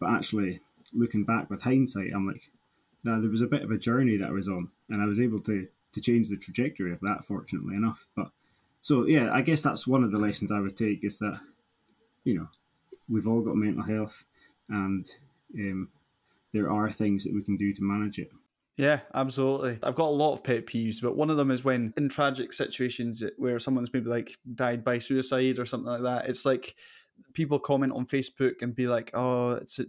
But 0.00 0.10
actually, 0.10 0.60
looking 0.92 1.24
back 1.24 1.48
with 1.48 1.62
hindsight, 1.62 2.10
I'm 2.14 2.26
like, 2.26 2.50
now 3.04 3.20
there 3.20 3.30
was 3.30 3.42
a 3.42 3.46
bit 3.46 3.62
of 3.62 3.70
a 3.70 3.78
journey 3.78 4.16
that 4.16 4.28
I 4.28 4.32
was 4.32 4.48
on, 4.48 4.70
and 4.88 5.00
I 5.00 5.06
was 5.06 5.20
able 5.20 5.40
to 5.40 5.68
to 5.92 6.00
change 6.00 6.28
the 6.28 6.36
trajectory 6.36 6.92
of 6.92 6.98
that, 7.00 7.24
fortunately 7.24 7.76
enough. 7.76 8.08
But 8.16 8.30
so 8.82 9.06
yeah, 9.06 9.30
I 9.32 9.42
guess 9.42 9.62
that's 9.62 9.86
one 9.86 10.02
of 10.02 10.10
the 10.10 10.18
lessons 10.18 10.50
I 10.50 10.60
would 10.60 10.76
take 10.76 11.04
is 11.04 11.18
that 11.20 11.40
you 12.24 12.34
know 12.34 12.48
we've 13.08 13.28
all 13.28 13.42
got 13.42 13.56
mental 13.56 13.84
health, 13.84 14.24
and 14.68 15.06
um, 15.54 15.88
there 16.54 16.70
are 16.70 16.90
things 16.90 17.24
that 17.24 17.34
we 17.34 17.42
can 17.42 17.56
do 17.56 17.74
to 17.74 17.82
manage 17.82 18.18
it. 18.18 18.30
Yeah, 18.76 19.00
absolutely. 19.12 19.78
I've 19.82 19.94
got 19.94 20.08
a 20.08 20.20
lot 20.22 20.32
of 20.32 20.42
pet 20.42 20.66
peeves, 20.66 21.02
but 21.02 21.16
one 21.16 21.30
of 21.30 21.36
them 21.36 21.50
is 21.50 21.62
when 21.62 21.92
in 21.96 22.08
tragic 22.08 22.52
situations 22.52 23.22
where 23.36 23.58
someone's 23.58 23.92
maybe 23.92 24.08
like 24.08 24.36
died 24.54 24.82
by 24.82 24.98
suicide 24.98 25.58
or 25.58 25.66
something 25.66 25.92
like 25.92 26.02
that, 26.02 26.28
it's 26.28 26.44
like 26.44 26.74
people 27.34 27.58
comment 27.58 27.92
on 27.92 28.06
Facebook 28.06 28.62
and 28.62 28.74
be 28.74 28.88
like, 28.88 29.10
"Oh, 29.14 29.52
it's 29.52 29.78
a, 29.78 29.84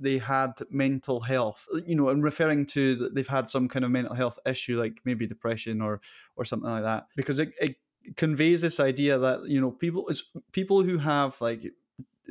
they 0.00 0.18
had 0.18 0.52
mental 0.70 1.20
health," 1.20 1.66
you 1.86 1.94
know, 1.94 2.08
and 2.08 2.24
referring 2.24 2.66
to 2.66 2.96
that 2.96 3.14
they've 3.14 3.28
had 3.28 3.50
some 3.50 3.68
kind 3.68 3.84
of 3.84 3.92
mental 3.92 4.14
health 4.14 4.38
issue, 4.44 4.80
like 4.80 4.98
maybe 5.04 5.26
depression 5.26 5.80
or 5.80 6.00
or 6.34 6.44
something 6.44 6.70
like 6.70 6.82
that, 6.82 7.06
because 7.14 7.38
it, 7.38 7.52
it 7.60 7.76
conveys 8.16 8.62
this 8.62 8.80
idea 8.80 9.18
that 9.18 9.48
you 9.48 9.60
know 9.60 9.70
people 9.70 10.08
it's 10.08 10.24
people 10.50 10.82
who 10.82 10.98
have 10.98 11.40
like 11.40 11.72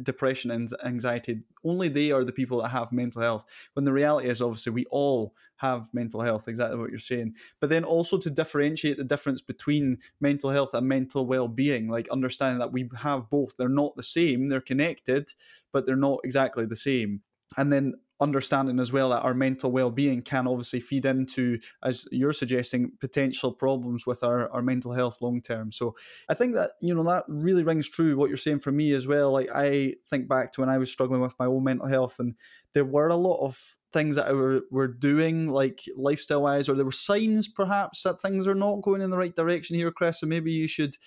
depression 0.04 0.52
and 0.52 0.70
anxiety 0.86 1.42
only 1.64 1.88
they 1.88 2.12
are 2.12 2.24
the 2.24 2.32
people 2.32 2.62
that 2.62 2.70
have 2.70 2.92
mental 2.92 3.22
health 3.22 3.44
when 3.74 3.86
the 3.86 3.94
reality 3.94 4.30
is 4.30 4.42
obviously 4.42 4.72
we 4.72 4.86
all 4.92 5.34
have 5.58 5.94
mental 5.94 6.22
health 6.22 6.48
exactly 6.48 6.78
what 6.78 6.90
you're 6.90 7.00
saying. 7.00 7.36
But 7.60 7.72
then 7.72 7.84
also 7.84 8.18
to 8.20 8.30
differentiate 8.30 8.98
the 8.98 9.04
difference 9.04 9.42
between 9.42 9.98
mental 10.22 10.52
health 10.52 10.74
and 10.74 10.88
mental 10.88 11.26
well-being 11.26 11.90
like 11.90 12.08
understanding 12.10 12.60
that 12.60 12.72
we 12.72 12.90
have 12.98 13.30
both 13.30 13.56
they're 13.58 13.70
not 13.70 13.96
the 13.96 14.04
same 14.04 14.48
they're 14.48 14.62
connected 14.62 15.32
but 15.72 15.86
they're 15.86 15.96
not 15.96 16.20
exactly 16.24 16.66
the 16.66 16.76
same. 16.76 17.22
And 17.56 17.72
then 17.72 17.94
understanding 18.20 18.80
as 18.80 18.92
well 18.92 19.10
that 19.10 19.22
our 19.22 19.34
mental 19.34 19.72
well-being 19.72 20.22
can 20.22 20.48
obviously 20.48 20.80
feed 20.80 21.06
into 21.06 21.60
as 21.84 22.08
you're 22.12 22.34
suggesting 22.34 22.92
potential 23.00 23.52
problems 23.52 24.08
with 24.08 24.24
our, 24.24 24.52
our 24.52 24.62
mental 24.62 24.92
health 24.92 25.22
long 25.22 25.42
term. 25.42 25.72
So 25.72 25.96
i 26.30 26.34
think 26.34 26.56
that 26.56 26.72
you 26.82 26.94
know 26.94 27.04
that 27.04 27.26
really 27.28 27.64
rings 27.64 27.90
true 27.90 28.18
what 28.18 28.30
you're 28.30 28.38
saying 28.38 28.60
for 28.60 28.72
me 28.72 28.94
as 28.94 29.08
well. 29.08 29.32
Like 29.32 29.50
i 29.54 29.94
think 30.10 30.28
back 30.28 30.52
to 30.54 30.62
when 30.62 30.70
i 30.70 30.78
was 30.78 30.92
struggling 30.92 31.22
with 31.22 31.36
my 31.40 31.46
own 31.46 31.64
mental 31.64 31.88
health 31.88 32.20
and 32.20 32.36
there 32.74 32.86
were 32.86 33.08
a 33.08 33.16
lot 33.16 33.40
of 33.46 33.77
things 33.94 34.16
that 34.16 34.34
were, 34.34 34.62
were 34.70 34.88
doing, 34.88 35.48
like 35.48 35.82
lifestyle 35.96 36.44
wise, 36.44 36.68
or 36.68 36.76
there 36.76 36.86
were 36.86 36.92
signs 36.92 37.48
perhaps 37.48 38.04
that 38.04 38.22
things 38.22 38.48
are 38.48 38.56
not 38.56 38.82
going 38.82 39.02
in 39.02 39.10
the 39.10 39.18
right 39.18 39.36
direction 39.36 39.76
here, 39.76 39.92
Chris. 39.92 40.22
And 40.22 40.30
maybe 40.30 40.52
you 40.52 40.68
should 40.68 40.98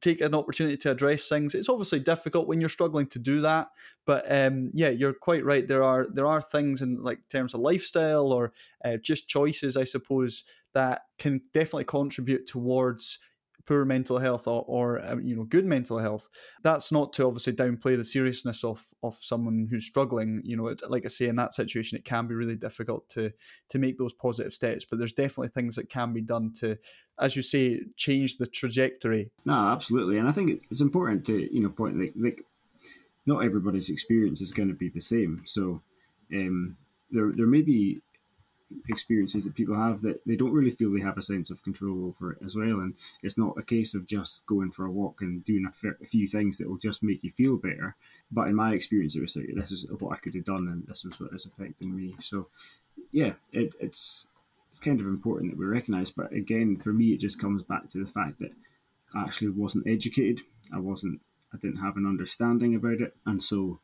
take 0.00 0.20
an 0.20 0.34
opportunity 0.34 0.76
to 0.78 0.90
address 0.90 1.28
things. 1.28 1.54
It's 1.54 1.68
obviously 1.68 2.00
difficult 2.00 2.48
when 2.48 2.60
you're 2.60 2.68
struggling 2.68 3.06
to 3.08 3.18
do 3.18 3.42
that, 3.42 3.68
but 4.06 4.24
um, 4.30 4.70
yeah, 4.72 4.88
you're 4.88 5.12
quite 5.12 5.44
right. 5.44 5.66
There 5.66 5.82
are 5.82 6.06
there 6.10 6.26
are 6.26 6.40
things 6.40 6.80
in 6.82 7.02
like 7.02 7.18
terms 7.28 7.54
of 7.54 7.60
lifestyle 7.60 8.32
or 8.32 8.52
uh, 8.84 8.96
just 9.02 9.28
choices, 9.28 9.76
I 9.76 9.84
suppose, 9.84 10.44
that 10.74 11.02
can 11.18 11.42
definitely 11.52 11.84
contribute 11.84 12.46
towards 12.46 13.18
poor 13.66 13.84
mental 13.84 14.18
health 14.18 14.46
or, 14.46 14.64
or 14.66 15.04
um, 15.04 15.20
you 15.26 15.36
know 15.36 15.44
good 15.44 15.66
mental 15.66 15.98
health 15.98 16.28
that's 16.62 16.92
not 16.92 17.12
to 17.12 17.26
obviously 17.26 17.52
downplay 17.52 17.96
the 17.96 18.04
seriousness 18.04 18.64
of 18.64 18.82
of 19.02 19.14
someone 19.14 19.66
who's 19.70 19.84
struggling 19.84 20.40
you 20.44 20.56
know 20.56 20.74
like 20.88 21.04
i 21.04 21.08
say 21.08 21.26
in 21.26 21.36
that 21.36 21.52
situation 21.52 21.98
it 21.98 22.04
can 22.04 22.26
be 22.26 22.34
really 22.34 22.56
difficult 22.56 23.08
to 23.08 23.30
to 23.68 23.78
make 23.78 23.98
those 23.98 24.12
positive 24.12 24.52
steps 24.52 24.84
but 24.84 24.98
there's 24.98 25.12
definitely 25.12 25.48
things 25.48 25.76
that 25.76 25.88
can 25.88 26.12
be 26.12 26.22
done 26.22 26.52
to 26.52 26.76
as 27.18 27.34
you 27.34 27.42
say 27.42 27.80
change 27.96 28.36
the 28.36 28.46
trajectory. 28.46 29.30
No 29.44 29.68
absolutely 29.68 30.18
and 30.18 30.28
i 30.28 30.32
think 30.32 30.62
it's 30.70 30.80
important 30.80 31.24
to 31.26 31.54
you 31.54 31.62
know 31.62 31.70
point 31.70 31.98
like, 31.98 32.14
like 32.16 32.42
not 33.26 33.44
everybody's 33.44 33.90
experience 33.90 34.40
is 34.40 34.52
going 34.52 34.68
to 34.68 34.74
be 34.74 34.88
the 34.88 35.00
same 35.00 35.42
so 35.44 35.82
um 36.32 36.76
there 37.10 37.32
there 37.34 37.46
may 37.46 37.62
be 37.62 38.00
experiences 38.88 39.44
that 39.44 39.54
people 39.54 39.76
have 39.76 40.02
that 40.02 40.20
they 40.26 40.36
don't 40.36 40.52
really 40.52 40.70
feel 40.70 40.92
they 40.92 41.00
have 41.00 41.18
a 41.18 41.22
sense 41.22 41.50
of 41.50 41.62
control 41.62 42.06
over 42.06 42.32
it 42.32 42.38
as 42.44 42.56
well. 42.56 42.80
And 42.80 42.94
it's 43.22 43.38
not 43.38 43.56
a 43.58 43.62
case 43.62 43.94
of 43.94 44.06
just 44.06 44.44
going 44.46 44.70
for 44.70 44.84
a 44.84 44.90
walk 44.90 45.20
and 45.20 45.44
doing 45.44 45.66
a, 45.66 46.06
few 46.06 46.26
things 46.26 46.58
that 46.58 46.68
will 46.68 46.78
just 46.78 47.02
make 47.02 47.22
you 47.22 47.30
feel 47.30 47.56
better. 47.56 47.96
But 48.30 48.48
in 48.48 48.56
my 48.56 48.72
experience, 48.72 49.14
it 49.14 49.20
was 49.20 49.36
like, 49.36 49.50
this 49.54 49.72
is 49.72 49.86
what 49.98 50.12
I 50.12 50.18
could 50.18 50.34
have 50.34 50.44
done, 50.44 50.68
and 50.68 50.86
this 50.86 51.04
was 51.04 51.20
what 51.20 51.32
is 51.34 51.46
affecting 51.46 51.94
me. 51.94 52.16
So, 52.20 52.48
yeah, 53.12 53.34
it, 53.52 53.74
it's 53.80 54.26
it's 54.70 54.80
kind 54.80 55.00
of 55.00 55.06
important 55.06 55.52
that 55.52 55.58
we 55.58 55.64
recognise. 55.64 56.10
But 56.10 56.32
again, 56.32 56.76
for 56.76 56.92
me, 56.92 57.06
it 57.06 57.20
just 57.20 57.40
comes 57.40 57.62
back 57.62 57.88
to 57.90 57.98
the 57.98 58.10
fact 58.10 58.40
that 58.40 58.52
I 59.14 59.22
actually 59.22 59.50
wasn't 59.50 59.86
educated. 59.86 60.42
I 60.74 60.78
wasn't. 60.78 61.20
I 61.54 61.58
didn't 61.58 61.82
have 61.82 61.96
an 61.96 62.06
understanding 62.06 62.74
about 62.74 63.00
it, 63.00 63.14
and 63.24 63.42
so 63.42 63.80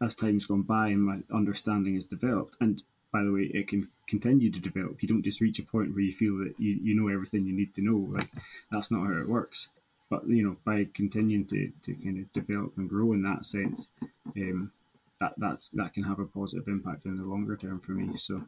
as 0.00 0.14
time's 0.14 0.46
gone 0.46 0.62
by 0.62 0.88
and 0.88 1.02
my 1.02 1.18
understanding 1.32 1.94
has 1.94 2.04
developed, 2.04 2.56
and 2.60 2.82
by 3.18 3.24
the 3.24 3.32
way, 3.32 3.50
it 3.52 3.66
can 3.66 3.88
continue 4.06 4.48
to 4.48 4.60
develop. 4.60 5.02
You 5.02 5.08
don't 5.08 5.24
just 5.24 5.40
reach 5.40 5.58
a 5.58 5.64
point 5.64 5.92
where 5.92 6.04
you 6.04 6.12
feel 6.12 6.38
that 6.38 6.54
you, 6.56 6.78
you 6.80 6.94
know 6.94 7.12
everything 7.12 7.46
you 7.46 7.52
need 7.52 7.74
to 7.74 7.82
know. 7.82 8.06
Like 8.12 8.30
that's 8.70 8.92
not 8.92 9.04
how 9.04 9.20
it 9.20 9.28
works. 9.28 9.66
But 10.08 10.28
you 10.28 10.44
know, 10.44 10.56
by 10.64 10.86
continuing 10.94 11.44
to, 11.46 11.72
to 11.82 11.94
kind 11.94 12.18
of 12.18 12.32
develop 12.32 12.74
and 12.76 12.88
grow 12.88 13.12
in 13.12 13.22
that 13.22 13.44
sense, 13.44 13.88
um, 14.36 14.70
that 15.18 15.34
that's 15.36 15.68
that 15.70 15.94
can 15.94 16.04
have 16.04 16.20
a 16.20 16.26
positive 16.26 16.68
impact 16.68 17.06
in 17.06 17.18
the 17.18 17.24
longer 17.24 17.56
term 17.56 17.80
for 17.80 17.90
me. 17.90 18.16
So, 18.16 18.44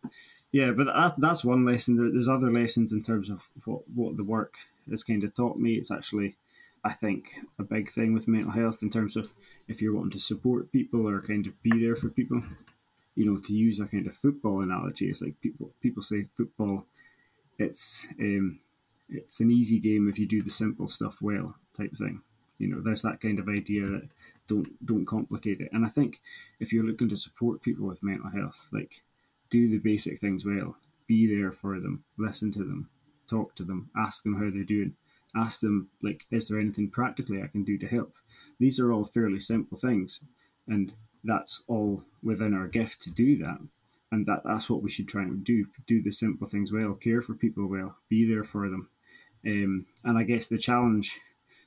yeah, 0.53 0.71
but 0.71 0.87
that, 0.87 1.15
that's 1.19 1.45
one 1.45 1.65
lesson. 1.65 1.97
There, 1.97 2.13
there's 2.13 2.29
other 2.29 2.53
lessons 2.53 2.93
in 2.93 3.03
terms 3.03 3.29
of 3.29 3.49
what 3.65 3.83
what 3.93 4.17
the 4.17 4.25
work 4.25 4.55
has 4.89 5.03
kind 5.03 5.25
of 5.25 5.35
taught 5.35 5.59
me. 5.59 5.75
It's 5.75 5.91
actually, 5.91 6.37
I 6.85 6.93
think, 6.93 7.41
a 7.59 7.65
big 7.65 7.91
thing 7.91 8.15
with 8.15 8.29
mental 8.29 8.53
health 8.53 8.85
in 8.85 8.91
terms 8.91 9.17
of 9.17 9.33
if 9.67 9.83
you're 9.83 9.95
wanting 9.95 10.13
to 10.13 10.21
support 10.21 10.71
people 10.71 11.09
or 11.09 11.21
kind 11.21 11.49
of 11.49 11.61
be 11.61 11.85
there 11.85 11.97
for 11.97 12.09
people 12.09 12.45
you 13.21 13.31
know, 13.31 13.39
to 13.39 13.53
use 13.53 13.79
a 13.81 13.85
kind 13.85 14.07
of 14.07 14.17
football 14.17 14.63
analogy, 14.63 15.11
it's 15.11 15.21
like 15.21 15.39
people 15.43 15.71
people 15.83 16.03
say 16.03 16.25
football, 16.35 16.87
it's 17.59 18.09
um, 18.19 18.61
it's 19.11 19.41
an 19.41 19.51
easy 19.51 19.79
game 19.79 20.09
if 20.09 20.19
you 20.19 20.27
do 20.27 20.41
the 20.41 20.49
simple 20.49 20.89
stuff 20.89 21.19
well, 21.21 21.55
type 21.77 21.95
thing. 21.95 22.23
You 22.57 22.69
know, 22.69 22.81
there's 22.81 23.03
that 23.03 23.21
kind 23.21 23.39
of 23.39 23.47
idea 23.47 23.83
that 23.89 24.09
don't 24.47 24.87
don't 24.87 25.05
complicate 25.05 25.61
it. 25.61 25.69
And 25.75 25.85
I 25.85 25.91
think 25.91 26.23
if 26.61 26.73
you're 26.73 26.87
looking 26.87 27.11
to 27.11 27.17
support 27.19 27.61
people 27.61 27.87
with 27.87 28.03
mental 28.03 28.31
health, 28.31 28.71
like 28.73 29.03
do 29.51 29.69
the 29.69 29.77
basic 29.77 30.19
things 30.19 30.47
well, 30.47 30.77
be 31.07 31.27
there 31.27 31.53
for 31.53 31.79
them, 31.79 32.03
listen 32.17 32.51
to 32.53 32.61
them, 32.61 32.89
talk 33.29 33.55
to 33.57 33.65
them, 33.65 33.91
ask 33.99 34.23
them 34.23 34.37
how 34.37 34.49
they're 34.49 34.65
doing, 34.65 34.95
ask 35.37 35.61
them 35.61 35.91
like, 36.03 36.25
is 36.31 36.49
there 36.49 36.59
anything 36.59 36.89
practically 36.89 37.43
I 37.43 37.49
can 37.49 37.65
do 37.65 37.77
to 37.77 37.87
help? 37.87 38.15
These 38.59 38.81
are 38.81 38.91
all 38.91 39.05
fairly 39.05 39.41
simple 39.41 39.77
things, 39.77 40.21
and 40.67 40.95
that's 41.25 41.63
all 41.67 42.03
within 42.23 42.55
our 42.55 42.67
gift 42.67 43.03
to 43.03 43.11
do 43.11 43.39
that. 43.39 43.59
And 44.13 44.27
that, 44.27 44.43
that's 44.45 44.69
what 44.69 44.83
we 44.83 44.91
should 44.91 45.09
try 45.09 45.23
and 45.23 45.45
do. 45.45 45.67
Do 45.87 46.03
the 46.03 46.11
simple 46.11 46.47
things 46.47 46.73
well, 46.73 46.95
care 46.95 47.23
for 47.23 47.35
people 47.35 47.69
well, 47.69 47.97
be 48.09 48.29
there 48.29 48.45
for 48.45 48.69
them. 48.69 48.89
Um, 49.47 49.87
and 50.05 50.19
I 50.19 50.25
guess 50.25 50.49
the 50.49 50.59
challenge 50.59 51.21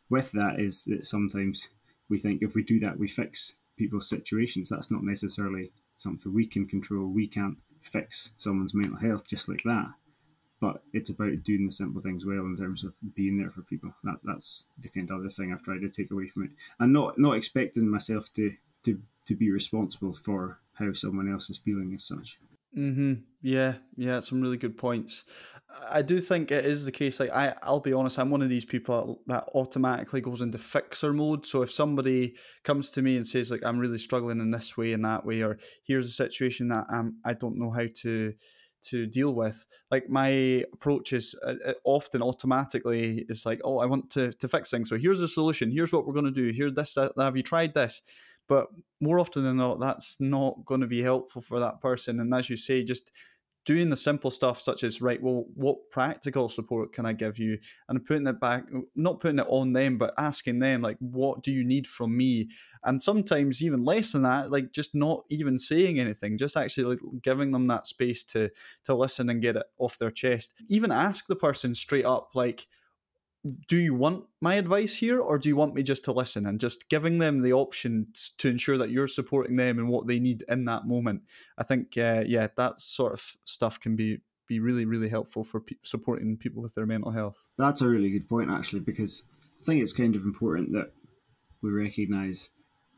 with 0.09 0.31
that 0.33 0.59
is 0.59 0.83
that 0.85 1.07
sometimes 1.07 1.69
we 2.09 2.19
think 2.19 2.41
if 2.41 2.53
we 2.53 2.63
do 2.63 2.79
that, 2.79 2.99
we 2.99 3.07
fix 3.07 3.55
people's 3.77 4.09
situations. 4.09 4.69
That's 4.69 4.91
not 4.91 5.03
necessarily 5.03 5.71
something 5.95 6.33
we 6.33 6.45
can 6.45 6.67
control. 6.67 7.07
We 7.07 7.27
can't 7.27 7.57
fix 7.81 8.31
someone's 8.37 8.73
mental 8.73 8.97
health 8.97 9.27
just 9.27 9.49
like 9.49 9.63
that. 9.63 9.87
But 10.59 10.81
it's 10.93 11.09
about 11.09 11.43
doing 11.43 11.65
the 11.65 11.71
simple 11.71 12.01
things 12.01 12.25
well 12.25 12.45
in 12.45 12.55
terms 12.55 12.83
of 12.83 12.93
being 13.15 13.37
there 13.37 13.51
for 13.51 13.63
people. 13.63 13.93
That 14.03 14.17
that's 14.23 14.65
the 14.79 14.87
kind 14.87 15.09
of 15.09 15.19
other 15.19 15.29
thing 15.29 15.51
I've 15.51 15.63
tried 15.63 15.81
to 15.81 15.89
take 15.89 16.11
away 16.11 16.29
from 16.29 16.43
it, 16.43 16.51
and 16.79 16.93
not 16.93 17.19
not 17.19 17.35
expecting 17.35 17.89
myself 17.89 18.31
to 18.33 18.53
to 18.83 19.01
to 19.25 19.35
be 19.35 19.51
responsible 19.51 20.13
for 20.13 20.59
how 20.73 20.91
someone 20.93 21.31
else 21.31 21.49
is 21.49 21.59
feeling 21.59 21.93
as 21.93 22.05
such. 22.05 22.37
Hmm. 22.73 23.13
Yeah. 23.41 23.75
Yeah. 23.95 24.19
Some 24.19 24.41
really 24.41 24.57
good 24.57 24.77
points. 24.77 25.25
I 25.89 26.01
do 26.01 26.19
think 26.19 26.51
it 26.51 26.65
is 26.65 26.85
the 26.85 26.91
case. 26.91 27.19
Like 27.19 27.31
I, 27.31 27.55
I'll 27.63 27.79
be 27.79 27.93
honest. 27.93 28.19
I'm 28.19 28.29
one 28.29 28.41
of 28.41 28.49
these 28.49 28.65
people 28.65 29.21
that 29.27 29.45
automatically 29.55 30.21
goes 30.21 30.41
into 30.41 30.57
fixer 30.57 31.13
mode. 31.13 31.45
So 31.45 31.61
if 31.61 31.71
somebody 31.71 32.35
comes 32.63 32.89
to 32.91 33.01
me 33.01 33.15
and 33.15 33.25
says 33.25 33.51
like 33.51 33.63
I'm 33.63 33.79
really 33.79 33.97
struggling 33.97 34.39
in 34.39 34.51
this 34.51 34.77
way 34.77 34.93
and 34.93 35.05
that 35.05 35.25
way, 35.25 35.41
or 35.41 35.57
here's 35.83 36.07
a 36.07 36.11
situation 36.11 36.67
that 36.69 36.85
I'm, 36.89 37.17
I 37.25 37.33
don't 37.33 37.57
know 37.57 37.71
how 37.71 37.85
to 38.01 38.33
to 38.83 39.05
deal 39.07 39.33
with. 39.33 39.65
Like 39.89 40.09
my 40.09 40.63
approach 40.73 41.13
is 41.13 41.35
uh, 41.45 41.55
uh 41.65 41.73
often 41.85 42.21
automatically 42.21 43.25
is 43.29 43.45
like, 43.45 43.61
oh, 43.63 43.79
I 43.79 43.85
want 43.85 44.09
to 44.11 44.31
to 44.33 44.47
fix 44.47 44.69
things. 44.69 44.89
So 44.89 44.97
here's 44.97 45.21
a 45.21 45.27
solution. 45.27 45.71
Here's 45.71 45.93
what 45.93 46.05
we're 46.05 46.13
going 46.13 46.25
to 46.25 46.31
do. 46.31 46.49
Here, 46.49 46.69
this. 46.69 46.93
That, 46.95 47.13
have 47.17 47.37
you 47.37 47.43
tried 47.43 47.73
this? 47.73 48.01
But 48.47 48.67
more 48.99 49.19
often 49.19 49.43
than 49.43 49.57
not, 49.57 49.79
that's 49.79 50.17
not 50.19 50.65
going 50.65 50.81
to 50.81 50.87
be 50.87 51.01
helpful 51.01 51.41
for 51.41 51.59
that 51.59 51.81
person. 51.81 52.19
And 52.19 52.33
as 52.33 52.49
you 52.49 52.57
say, 52.57 52.83
just 52.83 53.11
doing 53.65 53.89
the 53.89 53.97
simple 53.97 54.29
stuff 54.29 54.59
such 54.61 54.83
as 54.83 55.01
right 55.01 55.21
well 55.21 55.45
what 55.55 55.89
practical 55.89 56.49
support 56.49 56.91
can 56.91 57.05
i 57.05 57.13
give 57.13 57.39
you? 57.39 57.57
and 57.87 58.05
putting 58.05 58.27
it 58.27 58.39
back 58.39 58.65
not 58.95 59.19
putting 59.19 59.39
it 59.39 59.47
on 59.49 59.73
them 59.73 59.97
but 59.97 60.13
asking 60.17 60.59
them 60.59 60.81
like 60.81 60.97
what 60.99 61.41
do 61.41 61.51
you 61.51 61.63
need 61.63 61.87
from 61.87 62.15
me? 62.15 62.49
and 62.83 63.01
sometimes 63.01 63.63
even 63.63 63.83
less 63.83 64.11
than 64.11 64.23
that 64.23 64.51
like 64.51 64.71
just 64.71 64.93
not 64.93 65.23
even 65.29 65.57
saying 65.57 65.99
anything 65.99 66.37
just 66.37 66.57
actually 66.57 66.83
like 66.83 66.99
giving 67.21 67.51
them 67.51 67.67
that 67.67 67.87
space 67.87 68.23
to 68.23 68.49
to 68.83 68.93
listen 68.93 69.29
and 69.29 69.41
get 69.41 69.55
it 69.55 69.65
off 69.77 69.97
their 69.97 70.11
chest. 70.11 70.53
Even 70.69 70.91
ask 70.91 71.27
the 71.27 71.35
person 71.35 71.73
straight 71.73 72.05
up 72.05 72.29
like 72.35 72.67
do 73.67 73.77
you 73.77 73.93
want 73.93 74.23
my 74.41 74.55
advice 74.55 74.95
here 74.97 75.19
or 75.19 75.37
do 75.37 75.49
you 75.49 75.55
want 75.55 75.73
me 75.73 75.83
just 75.83 76.03
to 76.05 76.13
listen 76.13 76.45
and 76.45 76.59
just 76.59 76.87
giving 76.89 77.17
them 77.17 77.41
the 77.41 77.51
option 77.51 78.07
to 78.37 78.47
ensure 78.47 78.77
that 78.77 78.89
you're 78.89 79.07
supporting 79.07 79.57
them 79.57 79.77
and 79.79 79.89
what 79.89 80.07
they 80.07 80.19
need 80.19 80.43
in 80.47 80.65
that 80.65 80.87
moment 80.87 81.21
i 81.57 81.63
think 81.63 81.97
uh, 81.97 82.23
yeah 82.25 82.47
that 82.55 82.79
sort 82.79 83.13
of 83.13 83.35
stuff 83.45 83.79
can 83.79 83.95
be 83.95 84.21
be 84.47 84.59
really 84.59 84.85
really 84.85 85.09
helpful 85.09 85.43
for 85.43 85.59
pe- 85.59 85.75
supporting 85.83 86.37
people 86.37 86.61
with 86.61 86.75
their 86.75 86.85
mental 86.85 87.11
health 87.11 87.45
that's 87.57 87.81
a 87.81 87.87
really 87.87 88.09
good 88.09 88.29
point 88.29 88.49
actually 88.49 88.79
because 88.79 89.23
i 89.61 89.65
think 89.65 89.81
it's 89.81 89.93
kind 89.93 90.15
of 90.15 90.23
important 90.23 90.71
that 90.71 90.91
we 91.61 91.69
recognize 91.69 92.49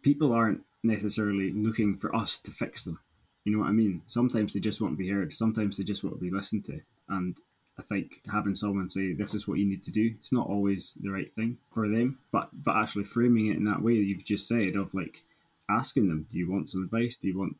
people 0.01 0.31
aren't 0.31 0.61
necessarily 0.83 1.51
looking 1.51 1.97
for 1.97 2.15
us 2.15 2.37
to 2.37 2.51
fix 2.51 2.83
them 2.85 2.99
You 3.45 3.53
know 3.53 3.59
what 3.59 3.69
I 3.69 3.73
mean? 3.73 4.01
Sometimes 4.07 4.53
they 4.53 4.59
just 4.59 4.81
want 4.81 4.93
to 4.93 4.97
be 4.97 5.09
heard. 5.09 5.33
Sometimes 5.33 5.77
they 5.77 5.83
just 5.83 6.03
want 6.03 6.15
to 6.15 6.19
be 6.19 6.31
listened 6.31 6.65
to. 6.65 6.81
And 7.07 7.37
I 7.77 7.81
think 7.81 8.21
having 8.31 8.55
someone 8.55 8.89
say 8.89 9.13
this 9.13 9.33
is 9.33 9.47
what 9.47 9.59
you 9.59 9.65
need 9.65 9.83
to 9.83 9.91
do, 9.91 10.13
it's 10.19 10.31
not 10.31 10.47
always 10.47 10.97
the 11.01 11.09
right 11.09 11.31
thing 11.31 11.57
for 11.71 11.87
them. 11.87 12.19
But 12.31 12.49
but 12.53 12.77
actually 12.77 13.03
framing 13.03 13.47
it 13.47 13.57
in 13.57 13.65
that 13.65 13.81
way 13.81 13.93
you've 13.93 14.23
just 14.23 14.47
said 14.47 14.75
of 14.75 14.93
like 14.93 15.23
asking 15.69 16.07
them, 16.07 16.27
do 16.29 16.37
you 16.37 16.49
want 16.49 16.69
some 16.69 16.83
advice? 16.83 17.17
Do 17.17 17.27
you 17.27 17.37
want 17.37 17.57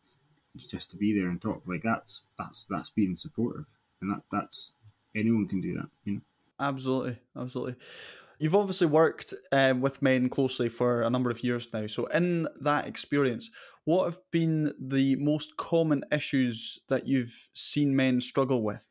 just 0.57 0.89
to 0.91 0.97
be 0.97 1.17
there 1.17 1.29
and 1.29 1.41
talk? 1.41 1.63
Like 1.65 1.81
that's 1.81 2.21
that's 2.39 2.65
that's 2.69 2.89
being 2.89 3.15
supportive, 3.15 3.65
and 4.01 4.11
that 4.11 4.21
that's 4.31 4.73
anyone 5.15 5.47
can 5.47 5.61
do 5.61 5.73
that. 5.75 5.89
You 6.05 6.13
know. 6.15 6.21
Absolutely, 6.59 7.17
absolutely. 7.37 7.75
You've 8.39 8.55
obviously 8.55 8.87
worked 8.87 9.33
um, 9.51 9.81
with 9.81 10.01
men 10.01 10.29
closely 10.29 10.67
for 10.67 11.03
a 11.03 11.09
number 11.09 11.29
of 11.29 11.43
years 11.43 11.71
now. 11.73 11.87
So, 11.87 12.05
in 12.07 12.47
that 12.61 12.87
experience, 12.87 13.49
what 13.85 14.05
have 14.05 14.19
been 14.31 14.73
the 14.79 15.15
most 15.17 15.55
common 15.57 16.03
issues 16.11 16.79
that 16.89 17.07
you've 17.07 17.49
seen 17.53 17.95
men 17.95 18.19
struggle 18.19 18.61
with? 18.61 18.81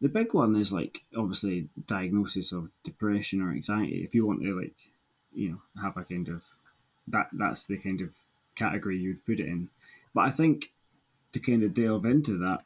The 0.00 0.08
big 0.08 0.32
one 0.32 0.56
is 0.56 0.72
like 0.72 1.02
obviously 1.16 1.68
diagnosis 1.86 2.52
of 2.52 2.70
depression 2.84 3.40
or 3.40 3.50
anxiety. 3.50 4.02
If 4.04 4.14
you 4.14 4.26
want 4.26 4.42
to 4.42 4.60
like, 4.60 4.76
you 5.32 5.50
know, 5.50 5.82
have 5.82 5.96
a 5.96 6.04
kind 6.04 6.28
of 6.28 6.44
that 7.08 7.28
that's 7.32 7.64
the 7.64 7.78
kind 7.78 8.00
of 8.00 8.14
category 8.54 8.98
you'd 8.98 9.24
put 9.24 9.40
it 9.40 9.46
in. 9.46 9.70
But 10.14 10.22
I 10.22 10.30
think 10.30 10.72
to 11.32 11.40
kind 11.40 11.62
of 11.62 11.74
delve 11.74 12.04
into 12.04 12.38
that, 12.38 12.62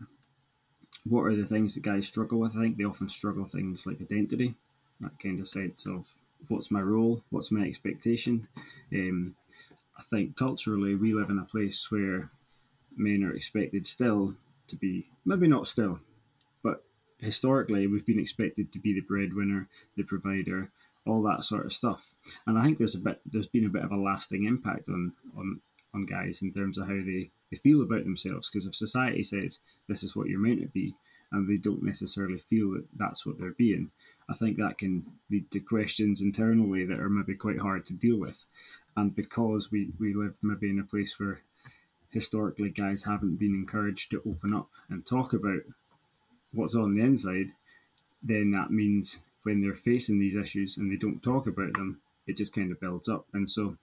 what 1.05 1.25
are 1.25 1.37
the 1.37 1.47
things 1.47 1.75
that 1.75 1.83
guys 1.83 2.07
struggle 2.07 2.39
with? 2.39 2.57
I 2.57 2.61
think 2.61 2.77
they 2.77 2.85
often 2.85 3.09
struggle 3.09 3.45
things 3.45 3.87
like 3.87 4.01
identity, 4.01 4.55
that 5.01 5.19
kind 5.19 5.41
of 5.41 5.49
sense 5.49 5.87
of 5.87 6.17
what's 6.49 6.71
my 6.71 6.81
role, 6.81 7.23
what's 7.31 7.51
my 7.51 7.63
expectation. 7.63 8.47
Um, 8.93 9.35
I 9.99 10.03
think 10.03 10.37
culturally 10.37 10.95
we 10.95 11.13
live 11.13 11.31
in 11.31 11.39
a 11.39 11.45
place 11.45 11.91
where 11.91 12.31
men 12.97 13.25
are 13.25 13.35
expected 13.35 13.87
still 13.87 14.35
to 14.69 14.77
be 14.77 15.09
maybe 15.25 15.49
not 15.49 15.67
still, 15.67 16.01
historically 17.23 17.87
we've 17.87 18.07
been 18.07 18.19
expected 18.19 18.73
to 18.73 18.79
be 18.79 18.93
the 18.93 19.01
breadwinner, 19.01 19.69
the 19.97 20.03
provider, 20.03 20.71
all 21.07 21.23
that 21.23 21.45
sort 21.45 21.67
of 21.67 21.73
stuff. 21.73 22.13
And 22.47 22.59
I 22.59 22.65
think 22.65 22.79
there's 22.79 22.95
a 22.95 22.99
bit 22.99 23.21
there's 23.25 23.47
been 23.47 23.67
a 23.67 23.71
bit 23.71 23.85
of 23.85 23.93
a 23.93 23.97
lasting 23.97 24.45
impact 24.45 24.89
on 24.89 25.13
on 25.37 25.61
on 25.95 26.07
guys 26.07 26.41
in 26.41 26.51
terms 26.51 26.79
of 26.79 26.87
how 26.87 26.95
they, 26.95 27.31
they 27.51 27.57
feel 27.57 27.83
about 27.83 28.05
themselves. 28.05 28.49
Because 28.49 28.67
if 28.67 28.75
society 28.75 29.23
says 29.23 29.61
this 29.89 30.03
is 30.03 30.17
what 30.17 30.29
you're 30.29 30.41
meant 30.41 30.61
to 30.61 30.69
be, 30.69 30.95
and 31.31 31.49
they 31.49 31.57
don't 31.57 31.83
necessarily 31.83 32.39
feel 32.39 32.73
that 32.73 32.87
that's 32.97 33.27
what 33.27 33.39
they're 33.39 33.53
being, 33.53 33.91
I 34.29 34.35
think 34.35 34.57
that 34.57 34.79
can 34.79 35.05
lead 35.31 35.51
to 35.51 35.61
questions 35.61 36.21
internally 36.21 36.85
that 36.87 37.01
are 37.01 37.11
maybe 37.11 37.35
quite 37.35 37.59
hard 37.59 37.87
to 37.87 37.93
deal 37.93 38.19
with 38.19 38.45
and 38.97 39.15
because 39.15 39.71
we, 39.71 39.91
we 39.99 40.15
live 40.15 40.37
maybe 40.43 40.71
in 40.71 40.79
a 40.79 40.85
place 40.85 41.19
where 41.19 41.41
historically 42.11 42.71
guys 42.71 43.05
haven't 43.05 43.37
been 43.37 43.55
encouraged 43.55 44.11
to 44.11 44.23
open 44.27 44.55
up 44.55 44.69
and 44.91 45.07
talk 45.07 45.33
about 45.33 45.61
what's 46.53 46.75
on 46.75 46.95
the 46.95 47.03
inside, 47.03 47.53
then 48.23 48.51
that 48.53 48.71
means 48.71 49.21
when 49.43 49.61
they're 49.61 49.75
facing 49.75 50.19
these 50.19 50.37
issues 50.37 50.77
and 50.77 50.91
they 50.91 50.97
don't 50.97 51.23
talk 51.23 51.47
about 51.47 51.73
them, 51.75 52.01
it 52.27 52.37
just 52.37 52.55
kind 52.55 52.71
of 52.71 52.81
builds 52.81 53.09
up. 53.09 53.27
And 53.33 53.49
so 53.49 53.77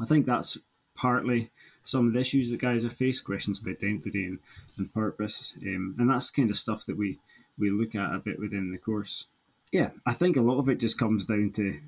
I 0.00 0.04
think 0.04 0.26
that's 0.26 0.58
partly 0.94 1.50
some 1.84 2.08
of 2.08 2.12
the 2.12 2.20
issues 2.20 2.50
that 2.50 2.60
guys 2.60 2.82
have 2.82 2.92
faced, 2.92 3.24
questions 3.24 3.60
of 3.60 3.66
identity 3.66 4.26
and, 4.26 4.38
and 4.76 4.92
purpose. 4.92 5.54
Um, 5.62 5.94
and 5.98 6.10
that's 6.10 6.30
kind 6.30 6.50
of 6.50 6.58
stuff 6.58 6.84
that 6.86 6.98
we, 6.98 7.18
we 7.58 7.70
look 7.70 7.94
at 7.94 8.14
a 8.14 8.18
bit 8.18 8.38
within 8.38 8.70
the 8.70 8.78
course. 8.78 9.26
Yeah, 9.72 9.90
I 10.04 10.12
think 10.12 10.36
a 10.36 10.42
lot 10.42 10.58
of 10.58 10.68
it 10.68 10.80
just 10.80 10.98
comes 10.98 11.24
down 11.24 11.52
to 11.52 11.80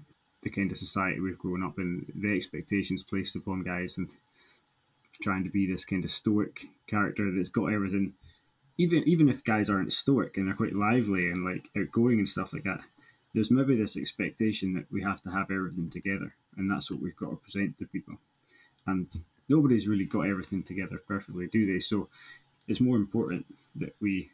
the 0.42 0.50
kind 0.50 0.70
of 0.70 0.78
society 0.78 1.20
we've 1.20 1.38
grown 1.38 1.62
up 1.62 1.78
in, 1.78 2.06
the 2.14 2.34
expectations 2.34 3.02
placed 3.02 3.36
upon 3.36 3.62
guys, 3.62 3.98
and 3.98 4.10
trying 5.22 5.44
to 5.44 5.50
be 5.50 5.66
this 5.66 5.84
kind 5.84 6.04
of 6.04 6.10
stoic 6.10 6.66
character 6.86 7.30
that's 7.30 7.50
got 7.50 7.72
everything. 7.72 8.14
Even 8.82 9.00
even 9.06 9.28
if 9.28 9.44
guys 9.52 9.68
aren't 9.68 9.92
stoic 9.92 10.36
and 10.36 10.46
they're 10.46 10.62
quite 10.62 10.74
lively 10.88 11.24
and 11.30 11.44
like 11.44 11.64
outgoing 11.78 12.18
and 12.18 12.28
stuff 12.28 12.52
like 12.54 12.64
that, 12.64 12.80
there's 13.34 13.50
maybe 13.50 13.76
this 13.76 13.96
expectation 13.96 14.74
that 14.74 14.86
we 14.90 15.02
have 15.02 15.20
to 15.22 15.30
have 15.30 15.50
everything 15.50 15.90
together, 15.90 16.34
and 16.56 16.70
that's 16.70 16.90
what 16.90 17.02
we've 17.02 17.22
got 17.22 17.30
to 17.30 17.36
present 17.36 17.76
to 17.78 17.86
people. 17.86 18.16
And 18.86 19.06
nobody's 19.48 19.88
really 19.88 20.06
got 20.06 20.28
everything 20.32 20.62
together 20.62 20.98
perfectly, 21.12 21.46
do 21.46 21.62
they? 21.70 21.80
So 21.80 22.08
it's 22.68 22.80
more 22.80 22.96
important 22.96 23.44
that 23.76 23.94
we 24.00 24.30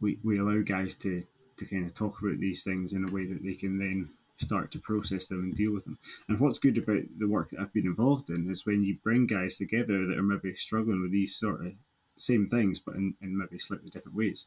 we, 0.00 0.18
we 0.24 0.38
allow 0.38 0.60
guys 0.62 0.96
to 1.04 1.22
to 1.58 1.64
kind 1.66 1.86
of 1.86 1.94
talk 1.94 2.20
about 2.20 2.38
these 2.38 2.64
things 2.64 2.92
in 2.92 3.08
a 3.08 3.12
way 3.12 3.26
that 3.26 3.42
they 3.42 3.54
can 3.54 3.78
then 3.78 4.10
start 4.36 4.72
to 4.72 4.78
process 4.78 5.28
them 5.28 5.40
and 5.44 5.54
deal 5.54 5.72
with 5.72 5.84
them. 5.84 5.98
And 6.28 6.40
what's 6.40 6.58
good 6.58 6.78
about 6.78 7.02
the 7.18 7.28
work 7.28 7.50
that 7.50 7.60
I've 7.60 7.72
been 7.72 7.86
involved 7.86 8.30
in 8.30 8.50
is 8.50 8.66
when 8.66 8.82
you 8.82 8.96
bring 9.04 9.26
guys 9.26 9.56
together 9.56 10.06
that 10.06 10.18
are 10.18 10.22
maybe 10.22 10.54
struggling 10.56 11.02
with 11.02 11.12
these 11.12 11.36
sort 11.36 11.64
of 11.64 11.72
same 12.16 12.48
things, 12.48 12.80
but 12.80 12.94
in, 12.94 13.14
in 13.20 13.36
maybe 13.36 13.58
slightly 13.58 13.90
different 13.90 14.16
ways, 14.16 14.46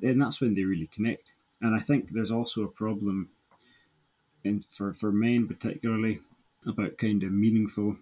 then 0.00 0.18
that's 0.18 0.40
when 0.40 0.54
they 0.54 0.64
really 0.64 0.88
connect. 0.92 1.32
And 1.60 1.74
I 1.74 1.78
think 1.78 2.10
there's 2.10 2.30
also 2.30 2.62
a 2.62 2.68
problem 2.68 3.30
in 4.44 4.64
for, 4.70 4.92
for 4.92 5.10
men 5.10 5.48
particularly 5.48 6.20
about 6.66 6.98
kind 6.98 7.22
of 7.22 7.32
meaningful 7.32 7.96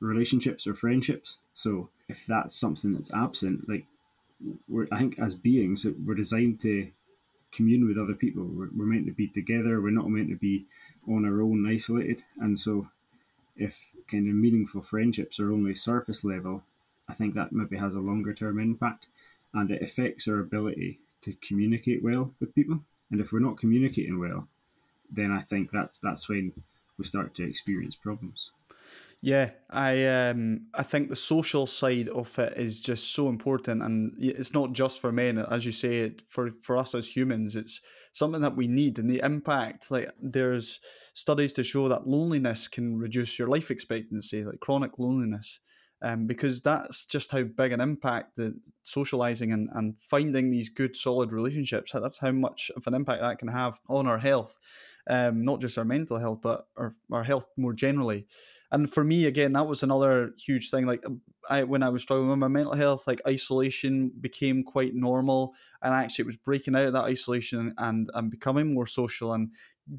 relationships 0.00 0.66
or 0.66 0.74
friendships. 0.74 1.38
So 1.54 1.90
if 2.08 2.26
that's 2.26 2.54
something 2.54 2.92
that's 2.92 3.14
absent, 3.14 3.68
like 3.68 3.86
we're, 4.68 4.88
I 4.90 4.98
think 4.98 5.18
as 5.18 5.34
beings, 5.34 5.86
we're 6.04 6.14
designed 6.14 6.60
to 6.60 6.90
commune 7.52 7.86
with 7.86 7.98
other 7.98 8.14
people. 8.14 8.44
We're, 8.44 8.70
we're 8.74 8.86
meant 8.86 9.06
to 9.06 9.12
be 9.12 9.28
together. 9.28 9.80
We're 9.80 9.90
not 9.90 10.08
meant 10.08 10.30
to 10.30 10.36
be 10.36 10.66
on 11.08 11.24
our 11.24 11.40
own, 11.40 11.66
isolated. 11.68 12.22
And 12.40 12.58
so, 12.58 12.88
if 13.56 13.92
kind 14.10 14.28
of 14.28 14.34
meaningful 14.34 14.80
friendships 14.80 15.38
are 15.38 15.52
only 15.52 15.74
surface 15.74 16.24
level, 16.24 16.64
I 17.08 17.14
think 17.14 17.34
that 17.34 17.52
maybe 17.52 17.76
has 17.76 17.94
a 17.94 18.00
longer 18.00 18.32
term 18.32 18.58
impact, 18.58 19.08
and 19.54 19.70
it 19.70 19.82
affects 19.82 20.28
our 20.28 20.38
ability 20.38 21.00
to 21.22 21.34
communicate 21.46 22.02
well 22.02 22.34
with 22.40 22.54
people. 22.54 22.80
And 23.10 23.20
if 23.20 23.32
we're 23.32 23.40
not 23.40 23.58
communicating 23.58 24.18
well, 24.18 24.48
then 25.10 25.30
I 25.30 25.40
think 25.40 25.70
that's 25.70 25.98
that's 25.98 26.28
when 26.28 26.52
we 26.98 27.04
start 27.04 27.34
to 27.34 27.48
experience 27.48 27.96
problems. 27.96 28.50
Yeah, 29.24 29.50
I 29.70 30.04
um 30.06 30.66
I 30.74 30.82
think 30.82 31.08
the 31.08 31.16
social 31.16 31.66
side 31.66 32.08
of 32.08 32.36
it 32.40 32.54
is 32.56 32.80
just 32.80 33.14
so 33.14 33.28
important, 33.28 33.82
and 33.82 34.14
it's 34.18 34.52
not 34.52 34.72
just 34.72 35.00
for 35.00 35.12
men, 35.12 35.38
as 35.38 35.64
you 35.64 35.70
say. 35.70 36.16
For 36.28 36.50
for 36.50 36.76
us 36.76 36.94
as 36.94 37.16
humans, 37.16 37.54
it's 37.54 37.80
something 38.12 38.42
that 38.42 38.56
we 38.56 38.66
need, 38.66 38.98
and 38.98 39.08
the 39.08 39.20
impact. 39.24 39.92
Like 39.92 40.10
there's 40.20 40.80
studies 41.14 41.52
to 41.54 41.62
show 41.62 41.88
that 41.88 42.08
loneliness 42.08 42.66
can 42.66 42.98
reduce 42.98 43.38
your 43.38 43.48
life 43.48 43.70
expectancy, 43.70 44.44
like 44.44 44.58
chronic 44.58 44.98
loneliness, 44.98 45.60
um, 46.02 46.26
because 46.26 46.60
that's 46.60 47.06
just 47.06 47.30
how 47.30 47.42
big 47.44 47.72
an 47.72 47.80
impact 47.80 48.36
that 48.36 48.54
socializing 48.82 49.52
and, 49.52 49.68
and 49.72 49.94
finding 50.00 50.50
these 50.50 50.68
good 50.68 50.96
solid 50.96 51.32
relationships. 51.32 51.92
That's 51.92 52.18
how 52.18 52.32
much 52.32 52.70
of 52.76 52.86
an 52.86 52.94
impact 52.94 53.22
that 53.22 53.38
can 53.38 53.48
have 53.48 53.80
on 53.88 54.06
our 54.06 54.18
health, 54.18 54.58
um, 55.08 55.44
not 55.44 55.60
just 55.60 55.78
our 55.78 55.84
mental 55.84 56.18
health, 56.18 56.40
but 56.42 56.66
our 56.76 56.94
our 57.10 57.24
health 57.24 57.46
more 57.56 57.72
generally 57.72 58.26
and 58.72 58.90
for 58.92 59.04
me 59.04 59.26
again 59.26 59.52
that 59.52 59.66
was 59.66 59.82
another 59.82 60.34
huge 60.36 60.70
thing 60.70 60.86
like 60.86 61.04
i 61.48 61.62
when 61.62 61.82
i 61.82 61.88
was 61.88 62.02
struggling 62.02 62.28
with 62.28 62.38
my 62.38 62.48
mental 62.48 62.74
health 62.74 63.06
like 63.06 63.20
isolation 63.28 64.10
became 64.20 64.64
quite 64.64 64.94
normal 64.94 65.54
and 65.82 65.94
actually 65.94 66.24
it 66.24 66.26
was 66.26 66.36
breaking 66.36 66.74
out 66.74 66.86
of 66.86 66.92
that 66.92 67.04
isolation 67.04 67.72
and 67.78 68.10
and 68.14 68.30
becoming 68.30 68.74
more 68.74 68.86
social 68.86 69.34
and 69.34 69.50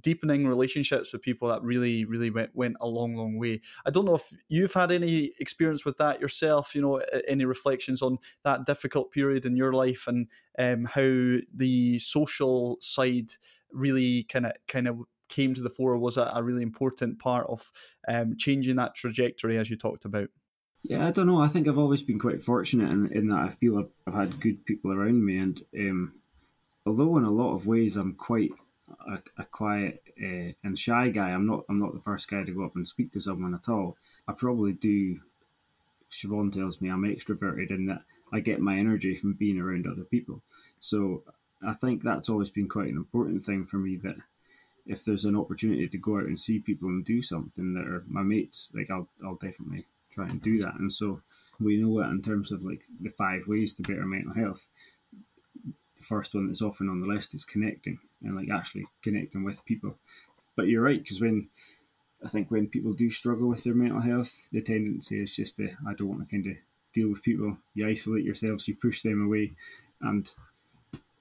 deepening 0.02 0.48
relationships 0.48 1.12
with 1.12 1.22
people 1.22 1.48
that 1.50 1.62
really 1.62 2.06
really 2.06 2.30
went, 2.30 2.50
went 2.54 2.76
a 2.82 2.88
long 2.88 3.16
long 3.16 3.38
way 3.38 3.60
i 3.86 3.90
don't 3.90 4.06
know 4.06 4.16
if 4.16 4.34
you've 4.48 4.74
had 4.74 4.92
any 4.92 5.32
experience 5.40 5.84
with 5.84 5.98
that 5.98 6.22
yourself 6.22 6.74
you 6.74 6.82
know 6.82 7.02
any 7.28 7.46
reflections 7.46 8.02
on 8.02 8.18
that 8.44 8.66
difficult 8.66 9.12
period 9.12 9.46
in 9.46 9.56
your 9.58 9.74
life 9.74 10.06
and 10.08 10.28
um, 10.60 10.86
how 10.86 11.38
the 11.54 12.00
social 12.00 12.78
side 12.80 13.34
really 13.72 14.24
kind 14.24 14.46
of 14.46 14.54
kind 14.68 14.88
of 14.88 15.00
came 15.34 15.54
to 15.56 15.62
the 15.62 15.70
fore 15.70 15.98
was 15.98 16.18
a, 16.18 16.32
a 16.36 16.44
really 16.44 16.62
important 16.62 17.20
part 17.20 17.48
of 17.50 17.72
um, 18.08 18.36
changing 18.38 18.76
that 18.76 18.96
trajectory 18.96 19.58
as 19.58 19.70
you 19.70 19.76
talked 19.76 20.06
about. 20.06 20.30
Yeah, 20.84 21.08
I 21.08 21.12
don't 21.12 21.28
know. 21.28 21.42
I 21.42 21.48
think 21.48 21.68
I've 21.68 21.80
always 21.80 22.04
been 22.04 22.20
quite 22.20 22.42
fortunate 22.42 22.92
in, 22.92 23.12
in 23.12 23.28
that 23.30 23.40
I 23.40 23.50
feel 23.50 23.80
I've, 23.80 23.94
I've 24.06 24.14
had 24.14 24.40
good 24.40 24.66
people 24.66 24.92
around 24.92 25.26
me, 25.26 25.38
and 25.38 25.62
um, 25.80 26.14
although 26.86 27.18
in 27.18 27.24
a 27.24 27.32
lot 27.32 27.54
of 27.54 27.66
ways 27.66 27.96
I'm 27.96 28.14
quite 28.14 28.52
a, 29.08 29.42
a 29.42 29.46
quiet 29.46 30.04
uh, 30.22 30.54
and 30.64 30.78
shy 30.78 31.10
guy, 31.10 31.32
I'm 31.32 31.46
not. 31.46 31.64
I'm 31.70 31.78
not 31.78 31.94
the 31.94 32.02
first 32.02 32.30
guy 32.30 32.44
to 32.44 32.52
go 32.52 32.66
up 32.66 32.76
and 32.76 32.88
speak 32.88 33.12
to 33.14 33.22
someone 33.22 33.54
at 33.54 33.70
all. 33.70 33.98
I 34.28 34.34
probably 34.34 34.74
do. 34.74 35.22
Siobhan 36.12 36.54
tells 36.54 36.80
me 36.80 36.90
I'm 36.90 37.04
extroverted 37.04 37.72
in 37.72 37.88
that 37.88 38.04
I 38.32 38.40
get 38.40 38.60
my 38.60 38.78
energy 38.78 39.16
from 39.16 39.34
being 39.34 39.60
around 39.60 39.88
other 39.88 40.04
people. 40.04 40.42
So 40.80 41.24
I 41.66 41.74
think 41.74 42.04
that's 42.04 42.30
always 42.30 42.50
been 42.50 42.68
quite 42.68 42.90
an 42.90 42.98
important 42.98 43.46
thing 43.46 43.66
for 43.66 43.78
me 43.78 43.96
that 43.98 44.18
if 44.86 45.06
there's 45.06 45.26
an 45.26 45.36
opportunity 45.36 45.88
to 45.88 45.98
go 45.98 46.18
out 46.18 46.26
and 46.26 46.40
see 46.40 46.60
people 46.60 46.90
and 46.90 47.06
do 47.06 47.22
something 47.22 47.74
that 47.74 47.88
are 47.88 48.04
my 48.08 48.22
mates, 48.22 48.70
like 48.74 48.92
I'll 48.92 49.08
I'll 49.24 49.36
definitely 49.36 49.86
try 50.12 50.28
and 50.28 50.42
do 50.42 50.60
that. 50.62 50.76
And 50.76 50.92
so 50.92 51.22
we 51.60 51.78
know 51.78 52.00
that 52.00 52.10
in 52.10 52.22
terms 52.22 52.52
of 52.52 52.64
like 52.64 52.84
the 53.00 53.10
five 53.10 53.48
ways 53.48 53.74
to 53.76 53.82
better 53.82 54.06
mental 54.06 54.34
health. 54.34 54.68
The 55.96 56.04
first 56.04 56.36
one 56.36 56.48
that's 56.48 56.62
often 56.62 56.90
on 56.90 57.00
the 57.00 57.08
list 57.08 57.34
is 57.34 57.46
connecting 57.46 58.00
and 58.24 58.36
like 58.36 58.50
actually 58.50 58.86
connecting 59.02 59.44
with 59.44 59.66
people. 59.66 59.98
But 60.56 60.68
you're 60.68 60.84
right 60.84 61.02
because 61.02 61.22
when 61.22 61.50
I 62.24 62.30
think 62.30 62.50
when 62.50 62.68
people 62.68 62.94
do 62.94 63.10
struggle 63.10 63.50
with 63.50 63.64
their 63.64 63.74
mental 63.74 64.02
health, 64.02 64.48
the 64.52 64.62
tendency 64.62 65.22
is 65.22 65.36
just 65.36 65.58
to 65.58 65.70
I 65.88 65.94
don't 65.94 66.10
want 66.10 66.28
to 66.28 66.32
kind 66.34 66.48
of 66.48 66.58
deal 66.94 67.10
with 67.10 67.24
people. 67.24 67.58
You 67.74 67.88
isolate 67.88 68.24
yourselves, 68.24 68.68
you 68.68 68.76
push 68.76 69.02
them 69.02 69.26
away, 69.26 69.54
and 70.02 70.30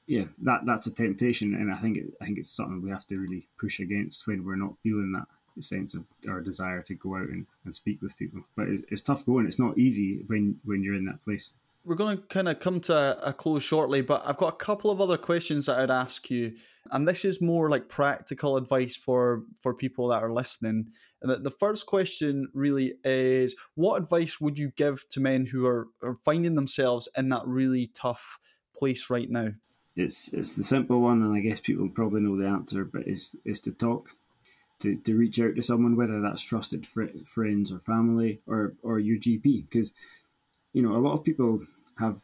yeah, 0.07 0.25
that 0.43 0.67
that's 0.67 0.87
a 0.87 0.95
temptation, 0.95 1.55
and 1.55 1.73
I 1.73 1.77
think 1.77 1.97
it, 1.97 2.07
I 2.21 2.27
think 2.27 2.39
it's 2.39 2.51
something 2.51 2.83
we 2.83 2.91
have 2.91 3.07
to 3.09 3.19
really 3.19 3.49
push 3.59 3.81
against 3.81 4.27
when 4.27 4.45
we're 4.45 4.57
not 4.57 4.77
feeling 4.83 5.13
that 5.13 5.27
sense 5.63 5.95
of 5.95 6.05
our 6.29 6.41
desire 6.41 6.83
to 6.83 6.95
go 6.95 7.17
out 7.17 7.29
and, 7.29 7.47
and 7.65 7.75
speak 7.75 8.01
with 8.01 8.17
people. 8.17 8.43
But 8.57 8.69
it's, 8.69 8.85
it's 8.91 9.03
tough 9.03 9.27
going. 9.27 9.47
It's 9.47 9.59
not 9.59 9.79
easy 9.79 10.23
when 10.27 10.61
when 10.65 10.83
you're 10.83 10.95
in 10.95 11.07
that 11.07 11.23
place 11.23 11.51
we're 11.85 11.97
going 11.97 12.17
to 12.17 12.23
kind 12.25 12.49
of 12.49 12.61
come 12.61 12.81
to 12.81 13.19
a 13.23 13.33
close 13.33 13.63
shortly, 13.63 14.03
but 14.03 14.23
I've 14.25 14.37
got 14.37 14.53
a 14.53 14.57
couple 14.57 14.91
of 14.91 15.01
other 15.01 15.17
questions 15.17 15.67
that 15.67 15.81
I'd 15.81 15.91
ask 15.91 16.31
you, 16.31 16.55
and 16.91 17.09
this 17.09 17.25
is 17.25 17.41
more 17.41 17.69
like 17.69 17.89
practical 17.89 18.57
advice 18.57 18.95
for 18.95 19.43
for 19.59 19.75
people 19.75 20.09
that 20.09 20.23
are 20.23 20.33
listening. 20.33 20.91
And 21.23 21.45
the, 21.45 21.51
first 21.51 21.87
question 21.87 22.49
really 22.55 22.95
is, 23.05 23.55
what 23.75 24.01
advice 24.01 24.41
would 24.41 24.59
you 24.59 24.71
give 24.77 25.09
to 25.11 25.21
men 25.21 25.47
who 25.47 25.67
are, 25.67 25.89
are 26.03 26.19
finding 26.25 26.55
themselves 26.55 27.09
in 27.17 27.29
that 27.31 27.47
really 27.47 27.91
tough 27.95 28.39
place 28.77 29.11
right 29.11 29.31
now? 29.31 29.49
It's 29.97 30.33
it's 30.33 30.55
the 30.55 30.65
simple 30.65 31.01
one, 31.01 31.23
and 31.23 31.35
I 31.35 31.41
guess 31.41 31.61
people 31.61 31.89
probably 31.89 32.21
know 32.21 32.37
the 32.37 32.49
answer, 32.49 32.85
but 32.85 33.07
it's 33.07 33.35
is 33.45 33.61
to 33.61 33.73
talk. 33.73 34.11
To, 34.81 34.97
to 34.97 35.17
reach 35.17 35.39
out 35.39 35.55
to 35.55 35.63
someone, 35.63 35.95
whether 35.95 36.21
that's 36.21 36.43
trusted 36.43 36.89
fr- 36.89 37.05
friends 37.25 37.71
or 37.71 37.79
family 37.79 38.41
or, 38.49 38.75
or 38.83 38.99
your 38.99 39.17
GP, 39.17 39.69
because 39.71 39.93
you 40.73 40.83
know, 40.83 40.97
a 40.97 41.05
lot 41.05 41.15
of 41.15 41.25
people 41.25 41.61
have 41.99 42.23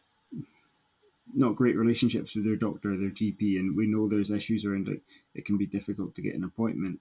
not 1.34 1.56
great 1.56 1.76
relationships 1.76 2.34
with 2.34 2.44
their 2.44 2.56
doctor, 2.56 2.96
their 2.96 3.10
GP, 3.10 3.58
and 3.58 3.76
we 3.76 3.86
know 3.86 4.08
there's 4.08 4.30
issues 4.30 4.64
around 4.64 4.88
it. 4.88 5.00
It 5.34 5.44
can 5.44 5.56
be 5.56 5.66
difficult 5.66 6.14
to 6.14 6.22
get 6.22 6.34
an 6.34 6.44
appointment, 6.44 7.00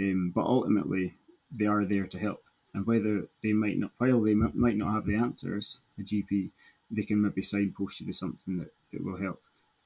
um, 0.00 0.32
but 0.34 0.44
ultimately 0.44 1.14
they 1.56 1.66
are 1.66 1.84
there 1.84 2.06
to 2.06 2.18
help. 2.18 2.42
And 2.74 2.86
whether 2.86 3.28
they 3.42 3.52
might 3.52 3.78
not, 3.78 3.92
while 3.98 4.20
they 4.20 4.32
m- 4.32 4.52
might 4.54 4.76
not 4.76 4.92
have 4.92 5.06
the 5.06 5.16
answers, 5.16 5.80
a 5.98 6.02
GP, 6.02 6.50
they 6.90 7.02
can 7.02 7.22
maybe 7.22 7.42
signpost 7.42 8.00
you 8.00 8.06
to 8.06 8.12
something 8.12 8.58
that, 8.58 8.72
that 8.92 9.04
will 9.04 9.16
help. 9.16 9.40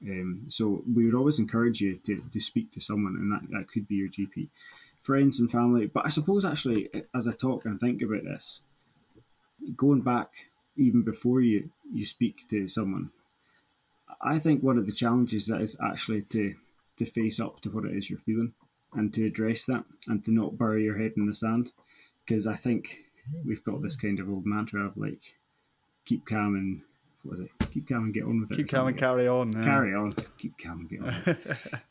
Um, 0.05 0.45
so 0.47 0.83
we 0.93 1.05
would 1.05 1.15
always 1.15 1.39
encourage 1.39 1.79
you 1.79 1.99
to, 2.05 2.23
to 2.31 2.39
speak 2.39 2.71
to 2.71 2.81
someone, 2.81 3.15
and 3.15 3.31
that, 3.31 3.57
that 3.57 3.71
could 3.71 3.87
be 3.87 3.95
your 3.95 4.09
GP, 4.09 4.49
friends 5.01 5.39
and 5.39 5.49
family. 5.49 5.85
But 5.85 6.05
I 6.05 6.09
suppose 6.09 6.43
actually, 6.43 6.89
as 7.15 7.27
I 7.27 7.31
talk 7.31 7.65
and 7.65 7.79
think 7.79 8.01
about 8.01 8.23
this, 8.23 8.61
going 9.77 10.01
back 10.01 10.47
even 10.77 11.03
before 11.03 11.41
you, 11.41 11.69
you 11.91 12.05
speak 12.05 12.47
to 12.49 12.67
someone. 12.67 13.11
I 14.21 14.39
think 14.39 14.63
one 14.63 14.77
of 14.77 14.85
the 14.85 14.91
challenges 14.91 15.47
that 15.47 15.61
is 15.61 15.75
actually 15.83 16.21
to 16.23 16.55
to 16.97 17.05
face 17.05 17.39
up 17.39 17.59
to 17.61 17.69
what 17.69 17.85
it 17.85 17.95
is 17.97 18.09
you're 18.09 18.19
feeling 18.19 18.53
and 18.93 19.11
to 19.11 19.25
address 19.25 19.65
that 19.65 19.83
and 20.07 20.23
to 20.23 20.31
not 20.31 20.57
bury 20.57 20.83
your 20.83 20.99
head 20.99 21.13
in 21.17 21.25
the 21.25 21.33
sand. 21.33 21.71
Because 22.23 22.45
I 22.45 22.53
think 22.53 22.99
we've 23.45 23.63
got 23.63 23.81
this 23.81 23.95
kind 23.95 24.19
of 24.19 24.29
old 24.29 24.45
mantra 24.45 24.85
of 24.85 24.95
like 24.95 25.35
keep 26.05 26.25
calm 26.25 26.55
and 26.55 26.81
what 27.23 27.39
is 27.39 27.45
it? 27.45 27.71
Keep 27.71 27.89
calm 27.89 28.03
and 28.05 28.13
get 28.13 28.23
on 28.23 28.41
with 28.41 28.51
it. 28.51 28.57
Keep 28.57 28.69
calm 28.69 28.87
and 28.87 28.97
carry 28.97 29.27
on. 29.27 29.51
Yeah. 29.51 29.63
Carry 29.63 29.95
on. 29.95 30.11
Keep 30.37 30.57
calm 30.57 30.81
and 30.81 30.89
get 30.89 31.01
on. 31.01 31.37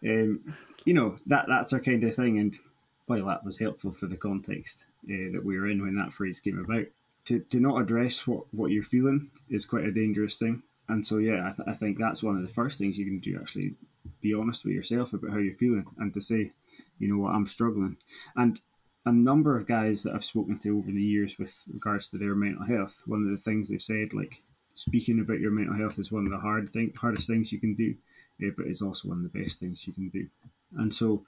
um, 0.11 0.55
you 0.85 0.95
know 0.95 1.17
that 1.27 1.47
that's 1.49 1.73
our 1.73 1.81
kind 1.81 2.05
of 2.05 2.15
thing, 2.15 2.39
and 2.39 2.59
while 3.07 3.27
that 3.27 3.45
was 3.45 3.59
helpful 3.59 3.93
for 3.93 4.07
the 4.07 4.17
context 4.17 4.87
uh, 5.05 5.33
that 5.33 5.43
we 5.45 5.59
were 5.59 5.69
in 5.69 5.83
when 5.83 5.95
that 5.95 6.13
phrase 6.13 6.41
came 6.41 6.59
about, 6.59 6.87
to, 7.27 7.41
to 7.41 7.61
not 7.61 7.81
address 7.81 8.27
what, 8.27 8.45
what 8.53 8.71
you're 8.71 8.83
feeling 8.83 9.31
is 9.49 9.65
quite 9.65 9.85
a 9.85 9.93
dangerous 9.93 10.39
thing. 10.39 10.63
And 10.89 11.07
so, 11.07 11.19
yeah, 11.19 11.49
I, 11.49 11.53
th- 11.55 11.69
I 11.69 11.73
think 11.73 11.99
that's 11.99 12.23
one 12.23 12.37
of 12.37 12.43
the 12.43 12.53
first 12.53 12.79
things 12.79 12.99
you 12.99 13.05
can 13.05 13.21
do 13.21 13.39
actually 13.41 13.75
be 14.21 14.35
honest 14.35 14.65
with 14.65 14.75
yourself 14.75 15.13
about 15.13 15.31
how 15.31 15.39
you're 15.39 15.55
feeling 15.55 15.85
and 15.99 16.13
to 16.15 16.21
say, 16.21 16.53
you 16.99 17.09
know 17.09 17.23
what, 17.23 17.35
I'm 17.35 17.47
struggling. 17.47 17.97
And 18.37 18.61
a 19.05 19.13
number 19.13 19.57
of 19.57 19.67
guys 19.67 20.03
that 20.03 20.15
I've 20.15 20.25
spoken 20.25 20.59
to 20.61 20.79
over 20.79 20.91
the 20.91 21.03
years 21.03 21.39
with 21.39 21.63
regards 21.73 22.09
to 22.09 22.19
their 22.19 22.35
mental 22.35 22.65
health, 22.65 23.03
one 23.07 23.23
of 23.25 23.31
the 23.31 23.43
things 23.43 23.69
they've 23.69 23.83
said, 23.83 24.13
like 24.13 24.43
speaking 24.75 25.21
about 25.21 25.41
your 25.41 25.51
mental 25.51 25.77
health 25.77 25.99
is 25.99 26.13
one 26.13 26.27
of 26.27 26.33
the 26.33 26.39
hard 26.39 26.71
thing, 26.71 26.93
hardest 26.97 27.27
things 27.27 27.53
you 27.53 27.61
can 27.61 27.75
do, 27.75 27.95
yeah, 28.39 28.51
but 28.57 28.67
it's 28.67 28.83
also 28.83 29.09
one 29.09 29.25
of 29.25 29.33
the 29.33 29.41
best 29.41 29.61
things 29.61 29.87
you 29.87 29.93
can 29.93 30.09
do. 30.09 30.29
And 30.77 30.95
so, 30.95 31.25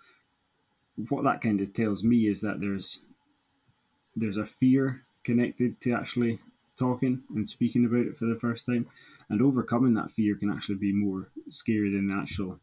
what 1.08 1.24
that 1.24 1.40
kind 1.40 1.60
of 1.60 1.72
tells 1.72 2.04
me 2.04 2.28
is 2.28 2.40
that 2.42 2.60
there's 2.60 3.00
there's 4.14 4.36
a 4.36 4.46
fear 4.46 5.02
connected 5.24 5.80
to 5.80 5.92
actually 5.92 6.40
talking 6.78 7.22
and 7.34 7.48
speaking 7.48 7.84
about 7.84 8.06
it 8.06 8.16
for 8.16 8.26
the 8.26 8.38
first 8.38 8.66
time. 8.66 8.86
And 9.28 9.40
overcoming 9.40 9.94
that 9.94 10.10
fear 10.10 10.36
can 10.36 10.50
actually 10.50 10.76
be 10.76 10.92
more 10.92 11.28
scary 11.50 11.90
than 11.90 12.08
the 12.08 12.16
actual 12.16 12.60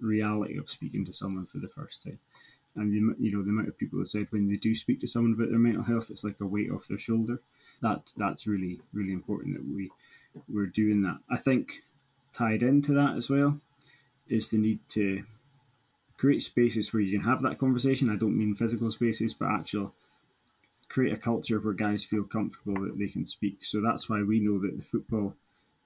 reality 0.00 0.58
of 0.58 0.70
speaking 0.70 1.04
to 1.06 1.12
someone 1.12 1.46
for 1.46 1.58
the 1.58 1.68
first 1.68 2.02
time. 2.02 2.18
And 2.76 2.92
you, 2.92 3.14
you 3.18 3.32
know 3.32 3.42
the 3.42 3.50
amount 3.50 3.68
of 3.68 3.78
people 3.78 4.00
that 4.00 4.06
said 4.06 4.26
when 4.30 4.48
they 4.48 4.56
do 4.56 4.74
speak 4.74 5.00
to 5.00 5.06
someone 5.06 5.32
about 5.32 5.50
their 5.50 5.58
mental 5.58 5.84
health, 5.84 6.10
it's 6.10 6.24
like 6.24 6.40
a 6.40 6.46
weight 6.46 6.70
off 6.70 6.88
their 6.88 6.98
shoulder. 6.98 7.40
That 7.82 8.12
that's 8.16 8.46
really 8.46 8.80
really 8.92 9.12
important 9.12 9.54
that 9.54 9.64
we 9.64 9.90
we're 10.48 10.66
doing 10.66 11.02
that. 11.02 11.18
I 11.30 11.36
think 11.36 11.82
tied 12.32 12.62
into 12.62 12.92
that 12.94 13.16
as 13.16 13.30
well 13.30 13.60
is 14.28 14.50
the 14.50 14.58
need 14.58 14.80
to 14.88 15.24
create 16.16 16.42
spaces 16.42 16.92
where 16.92 17.02
you 17.02 17.16
can 17.16 17.28
have 17.28 17.42
that 17.42 17.58
conversation. 17.58 18.10
I 18.10 18.16
don't 18.16 18.38
mean 18.38 18.54
physical 18.54 18.90
spaces, 18.90 19.34
but 19.34 19.50
actual 19.50 19.94
create 20.94 21.12
a 21.12 21.16
culture 21.16 21.58
where 21.58 21.74
guys 21.74 22.04
feel 22.04 22.22
comfortable 22.22 22.80
that 22.84 22.96
they 22.96 23.08
can 23.08 23.26
speak. 23.26 23.64
So 23.64 23.80
that's 23.80 24.08
why 24.08 24.22
we 24.22 24.38
know 24.38 24.60
that 24.60 24.76
the 24.76 24.84
football 24.84 25.34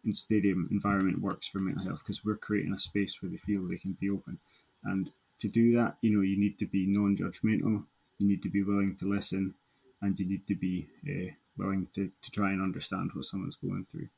and 0.04 0.14
stadium 0.14 0.68
environment 0.70 1.22
works 1.22 1.48
for 1.48 1.60
mental 1.60 1.82
health 1.82 2.00
because 2.00 2.22
we're 2.22 2.36
creating 2.36 2.74
a 2.74 2.78
space 2.78 3.22
where 3.22 3.30
they 3.30 3.38
feel 3.38 3.62
they 3.62 3.78
can 3.78 3.96
be 3.98 4.10
open. 4.10 4.38
And 4.84 5.10
to 5.38 5.48
do 5.48 5.74
that, 5.76 5.96
you 6.02 6.14
know, 6.14 6.20
you 6.20 6.38
need 6.38 6.58
to 6.58 6.66
be 6.66 6.84
non-judgmental. 6.86 7.84
You 8.18 8.28
need 8.28 8.42
to 8.42 8.50
be 8.50 8.62
willing 8.62 8.96
to 8.96 9.08
listen, 9.08 9.54
and 10.02 10.20
you 10.20 10.26
need 10.26 10.46
to 10.46 10.54
be 10.54 10.88
uh, 11.08 11.32
willing 11.56 11.88
to, 11.94 12.10
to 12.20 12.30
try 12.30 12.50
and 12.50 12.60
understand 12.60 13.12
what 13.14 13.24
someone's 13.24 13.56
going 13.56 13.86
through. 13.90 14.08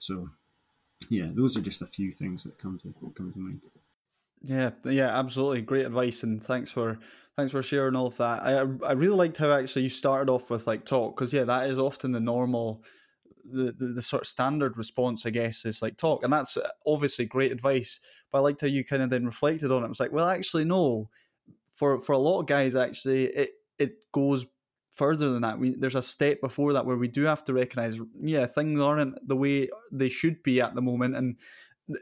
So, 0.00 0.30
yeah, 1.08 1.28
those 1.32 1.56
are 1.56 1.60
just 1.60 1.80
a 1.80 1.86
few 1.86 2.10
things 2.10 2.42
that 2.42 2.58
come 2.58 2.76
to 2.82 2.92
come 3.16 3.32
to 3.32 3.38
mind. 3.38 3.60
Yeah, 4.42 4.70
yeah, 4.84 5.18
absolutely. 5.18 5.60
Great 5.62 5.84
advice, 5.86 6.22
and 6.22 6.42
thanks 6.42 6.70
for 6.70 6.98
thanks 7.36 7.52
for 7.52 7.62
sharing 7.62 7.94
all 7.94 8.06
of 8.06 8.16
that. 8.16 8.42
I 8.42 8.60
I 8.86 8.92
really 8.92 9.16
liked 9.16 9.36
how 9.36 9.52
actually 9.52 9.82
you 9.82 9.88
started 9.90 10.30
off 10.32 10.50
with 10.50 10.66
like 10.66 10.84
talk 10.86 11.16
because 11.16 11.32
yeah, 11.32 11.44
that 11.44 11.68
is 11.68 11.78
often 11.78 12.12
the 12.12 12.20
normal, 12.20 12.82
the, 13.44 13.72
the, 13.78 13.88
the 13.88 14.02
sort 14.02 14.22
of 14.22 14.28
standard 14.28 14.78
response, 14.78 15.26
I 15.26 15.30
guess, 15.30 15.64
is 15.66 15.82
like 15.82 15.98
talk, 15.98 16.24
and 16.24 16.32
that's 16.32 16.56
uh, 16.56 16.68
obviously 16.86 17.26
great 17.26 17.52
advice. 17.52 18.00
But 18.32 18.38
I 18.38 18.42
liked 18.42 18.62
how 18.62 18.66
you 18.68 18.84
kind 18.84 19.02
of 19.02 19.10
then 19.10 19.26
reflected 19.26 19.72
on 19.72 19.82
it. 19.82 19.86
It 19.86 19.90
was 19.90 20.00
like, 20.00 20.12
well, 20.12 20.28
actually, 20.28 20.64
no. 20.64 21.10
For 21.74 22.00
for 22.00 22.12
a 22.12 22.18
lot 22.18 22.40
of 22.40 22.46
guys, 22.46 22.76
actually, 22.76 23.24
it 23.26 23.50
it 23.78 24.04
goes 24.12 24.46
further 24.90 25.30
than 25.30 25.42
that. 25.42 25.58
We, 25.58 25.74
there's 25.74 25.94
a 25.94 26.02
step 26.02 26.40
before 26.40 26.72
that 26.74 26.84
where 26.84 26.96
we 26.96 27.08
do 27.08 27.22
have 27.24 27.44
to 27.44 27.54
recognize, 27.54 27.98
yeah, 28.20 28.46
things 28.46 28.80
aren't 28.80 29.16
the 29.26 29.36
way 29.36 29.70
they 29.92 30.08
should 30.08 30.42
be 30.42 30.60
at 30.60 30.74
the 30.74 30.82
moment, 30.82 31.16
and 31.16 31.36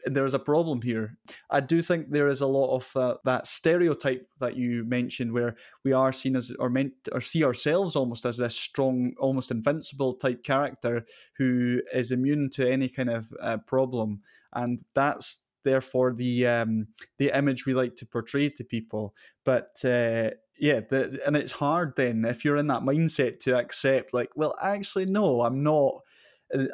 there's 0.05 0.34
a 0.34 0.39
problem 0.39 0.82
here. 0.82 1.16
I 1.51 1.61
do 1.61 1.82
think 1.82 2.11
there 2.11 2.28
is 2.28 2.41
a 2.41 2.47
lot 2.47 2.76
of 2.76 2.97
uh, 2.97 3.16
that 3.24 3.47
stereotype 3.47 4.26
that 4.41 4.57
you 4.57 4.84
mentioned, 4.84 5.32
where 5.32 5.57
we 5.84 5.93
are 5.93 6.12
seen 6.12 6.36
as 6.36 6.53
or 6.59 6.70
meant 6.70 6.93
or 7.12 7.20
see 7.20 7.45
ourselves 7.45 7.97
almost 7.97 8.24
as 8.24 8.36
this 8.39 8.57
strong, 8.57 9.14
almost 9.18 9.51
invincible 9.51 10.14
type 10.14 10.43
character 10.43 11.05
who 11.36 11.80
is 11.93 12.11
immune 12.11 12.51
to 12.51 12.70
any 12.70 12.89
kind 12.89 13.11
of 13.11 13.28
uh, 13.41 13.59
problem, 13.59 14.20
and 14.53 14.80
that's 14.95 15.45
therefore 15.64 16.12
the 16.12 16.47
um, 16.47 16.89
the 17.18 17.36
image 17.36 17.66
we 17.66 17.74
like 17.74 17.97
to 17.97 18.07
portray 18.07 18.49
to 18.51 18.64
people. 18.64 19.14
But 19.45 19.84
uh, 19.84 20.30
yeah, 20.59 20.80
the, 20.89 21.20
and 21.26 21.36
it's 21.36 21.53
hard 21.53 21.95
then 21.97 22.24
if 22.24 22.45
you're 22.45 22.57
in 22.57 22.66
that 22.68 22.82
mindset 22.82 23.41
to 23.41 23.57
accept, 23.57 24.12
like, 24.12 24.30
well, 24.34 24.55
actually, 24.61 25.07
no, 25.07 25.43
I'm 25.43 25.62
not 25.62 26.01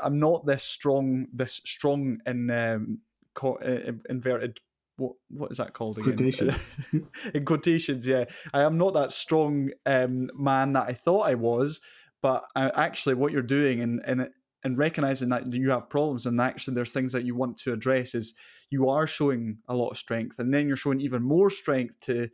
I'm 0.02 0.18
not 0.18 0.46
this 0.46 0.62
strong, 0.62 1.26
this 1.32 1.60
strong 1.64 2.20
in 2.26 2.50
um, 2.50 2.98
co- 3.34 3.56
uh, 3.56 3.92
inverted. 4.08 4.60
What 4.96 5.14
what 5.28 5.50
is 5.50 5.58
that 5.58 5.72
called 5.72 5.98
again? 5.98 6.16
Quotations. 6.16 6.66
in 7.34 7.44
quotations, 7.44 8.06
yeah. 8.06 8.26
I 8.52 8.62
am 8.62 8.78
not 8.78 8.94
that 8.94 9.12
strong 9.12 9.70
um, 9.86 10.30
man 10.36 10.74
that 10.74 10.88
I 10.88 10.92
thought 10.92 11.28
I 11.28 11.34
was, 11.34 11.80
but 12.22 12.44
I, 12.54 12.70
actually, 12.70 13.14
what 13.14 13.32
you're 13.32 13.42
doing 13.42 13.80
and 13.80 14.00
and 14.04 14.28
and 14.64 14.78
recognizing 14.78 15.28
that 15.28 15.52
you 15.52 15.70
have 15.70 15.90
problems 15.90 16.24
and 16.24 16.40
actually 16.40 16.74
there's 16.74 16.92
things 16.92 17.12
that 17.12 17.24
you 17.24 17.34
want 17.34 17.58
to 17.58 17.72
address 17.72 18.14
is 18.14 18.34
you 18.70 18.88
are 18.88 19.06
showing 19.06 19.58
a 19.68 19.76
lot 19.76 19.90
of 19.90 19.98
strength 19.98 20.38
and 20.38 20.52
then 20.52 20.66
you're 20.66 20.76
showing 20.76 21.00
even 21.00 21.22
more 21.22 21.50
strength 21.50 22.00
to 22.00 22.28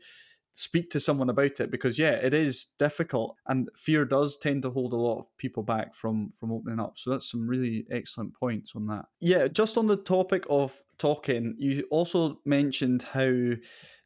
speak 0.55 0.91
to 0.91 1.01
someone 1.01 1.31
about 1.31 1.61
it 1.61 1.71
because 1.71 1.99
yeah 1.99 2.11
it 2.11 2.35
is 2.35 2.67
difficult 2.79 3.37
and 3.47 3.69
fear 3.77 4.05
does 4.05 4.37
tend 4.37 4.63
to 4.63 4.71
hold 4.71 4.93
a 4.93 4.97
lot 4.97 5.19
of 5.19 5.37
people 5.39 5.63
back 5.63 5.95
from 5.95 6.31
from 6.31 6.53
opening 6.53 6.81
up. 6.81 6.99
So 6.99 7.11
that's 7.11 7.31
some 7.31 7.47
really 7.47 7.87
excellent 7.91 8.35
points 8.35 8.75
on 8.75 8.87
that. 8.89 9.07
Yeah 9.21 9.49
just 9.49 9.79
on 9.79 9.87
the 9.87 9.97
topic 9.97 10.45
of 10.51 10.83
talking 10.99 11.55
you 11.59 11.87
also 11.91 12.41
mentioned 12.45 13.03
how 13.03 13.31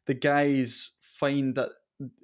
the 0.05 0.13
guys 0.13 0.91
find 1.01 1.55
that 1.55 1.69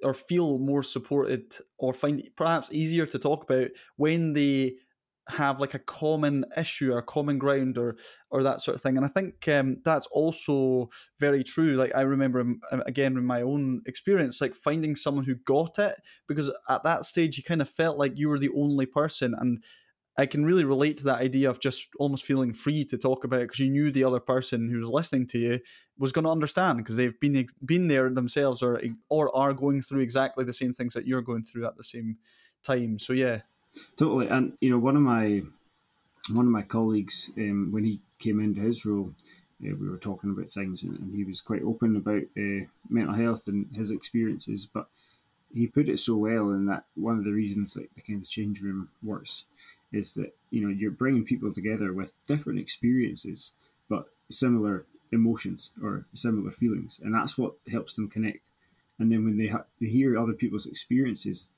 or 0.02 0.14
feel 0.14 0.58
more 0.58 0.82
supported 0.82 1.56
or 1.78 1.92
find 1.92 2.28
perhaps 2.36 2.72
easier 2.72 3.06
to 3.06 3.18
talk 3.18 3.44
about 3.44 3.68
when 3.96 4.34
they 4.34 4.74
have 5.28 5.60
like 5.60 5.74
a 5.74 5.78
common 5.78 6.44
issue 6.56 6.92
or 6.92 7.00
common 7.00 7.38
ground 7.38 7.78
or 7.78 7.96
or 8.30 8.42
that 8.42 8.60
sort 8.60 8.74
of 8.74 8.80
thing 8.80 8.96
and 8.96 9.06
i 9.06 9.08
think 9.08 9.46
um, 9.48 9.76
that's 9.84 10.06
also 10.08 10.88
very 11.20 11.44
true 11.44 11.74
like 11.74 11.94
i 11.94 12.00
remember 12.00 12.44
again 12.86 13.16
in 13.16 13.24
my 13.24 13.40
own 13.40 13.80
experience 13.86 14.40
like 14.40 14.54
finding 14.54 14.96
someone 14.96 15.24
who 15.24 15.36
got 15.36 15.78
it 15.78 15.94
because 16.26 16.50
at 16.68 16.82
that 16.82 17.04
stage 17.04 17.36
you 17.36 17.44
kind 17.44 17.62
of 17.62 17.68
felt 17.68 17.98
like 17.98 18.18
you 18.18 18.28
were 18.28 18.38
the 18.38 18.50
only 18.56 18.86
person 18.86 19.34
and 19.38 19.62
I 20.18 20.26
can 20.26 20.44
really 20.44 20.64
relate 20.64 20.98
to 20.98 21.04
that 21.04 21.20
idea 21.20 21.48
of 21.48 21.58
just 21.58 21.88
almost 21.98 22.24
feeling 22.24 22.52
free 22.52 22.84
to 22.86 22.98
talk 22.98 23.24
about 23.24 23.40
it 23.40 23.44
because 23.44 23.60
you 23.60 23.70
knew 23.70 23.90
the 23.90 24.04
other 24.04 24.20
person 24.20 24.68
who 24.68 24.76
was 24.76 24.88
listening 24.88 25.26
to 25.28 25.38
you 25.38 25.60
was 25.98 26.12
going 26.12 26.24
to 26.24 26.30
understand 26.30 26.78
because 26.78 26.96
they've 26.96 27.18
been 27.18 27.46
been 27.64 27.88
there 27.88 28.10
themselves 28.10 28.62
or 28.62 28.80
or 29.08 29.34
are 29.34 29.54
going 29.54 29.80
through 29.80 30.00
exactly 30.00 30.44
the 30.44 30.52
same 30.52 30.74
things 30.74 30.92
that 30.92 31.06
you're 31.06 31.22
going 31.22 31.44
through 31.44 31.66
at 31.66 31.78
the 31.78 31.84
same 31.84 32.18
time. 32.62 32.98
So 32.98 33.14
yeah, 33.14 33.40
totally. 33.96 34.28
And 34.28 34.54
you 34.60 34.70
know, 34.70 34.78
one 34.78 34.96
of 34.96 35.02
my 35.02 35.42
one 36.30 36.46
of 36.46 36.52
my 36.52 36.62
colleagues 36.62 37.30
um, 37.36 37.72
when 37.72 37.84
he 37.84 38.00
came 38.18 38.40
into 38.40 38.60
his 38.60 38.84
role, 38.86 39.14
uh, 39.62 39.74
we 39.76 39.88
were 39.88 39.98
talking 39.98 40.30
about 40.30 40.50
things, 40.50 40.82
and, 40.82 40.98
and 40.98 41.14
he 41.14 41.24
was 41.24 41.40
quite 41.40 41.62
open 41.62 41.96
about 41.96 42.22
uh, 42.36 42.66
mental 42.88 43.14
health 43.14 43.48
and 43.48 43.74
his 43.74 43.90
experiences, 43.90 44.66
but 44.66 44.88
he 45.54 45.66
put 45.66 45.88
it 45.88 45.98
so 45.98 46.16
well 46.16 46.50
in 46.50 46.66
that 46.66 46.84
one 46.94 47.18
of 47.18 47.24
the 47.24 47.32
reasons 47.32 47.76
like 47.76 47.90
the 47.94 48.00
kind 48.00 48.22
of 48.22 48.28
change 48.28 48.60
room 48.60 48.88
works 49.02 49.44
is 49.92 50.14
that 50.14 50.34
you 50.50 50.60
know 50.62 50.68
you're 50.68 50.90
bringing 50.90 51.24
people 51.24 51.52
together 51.52 51.92
with 51.92 52.16
different 52.26 52.58
experiences 52.58 53.52
but 53.88 54.06
similar 54.30 54.86
emotions 55.12 55.70
or 55.82 56.06
similar 56.14 56.50
feelings 56.50 56.98
and 57.02 57.12
that's 57.12 57.36
what 57.36 57.54
helps 57.70 57.96
them 57.96 58.08
connect 58.08 58.48
and 58.98 59.10
then 59.10 59.24
when 59.24 59.36
they, 59.36 59.48
ha- 59.48 59.64
they 59.80 59.88
hear 59.88 60.18
other 60.18 60.32
people's 60.32 60.66
experiences 60.66 61.48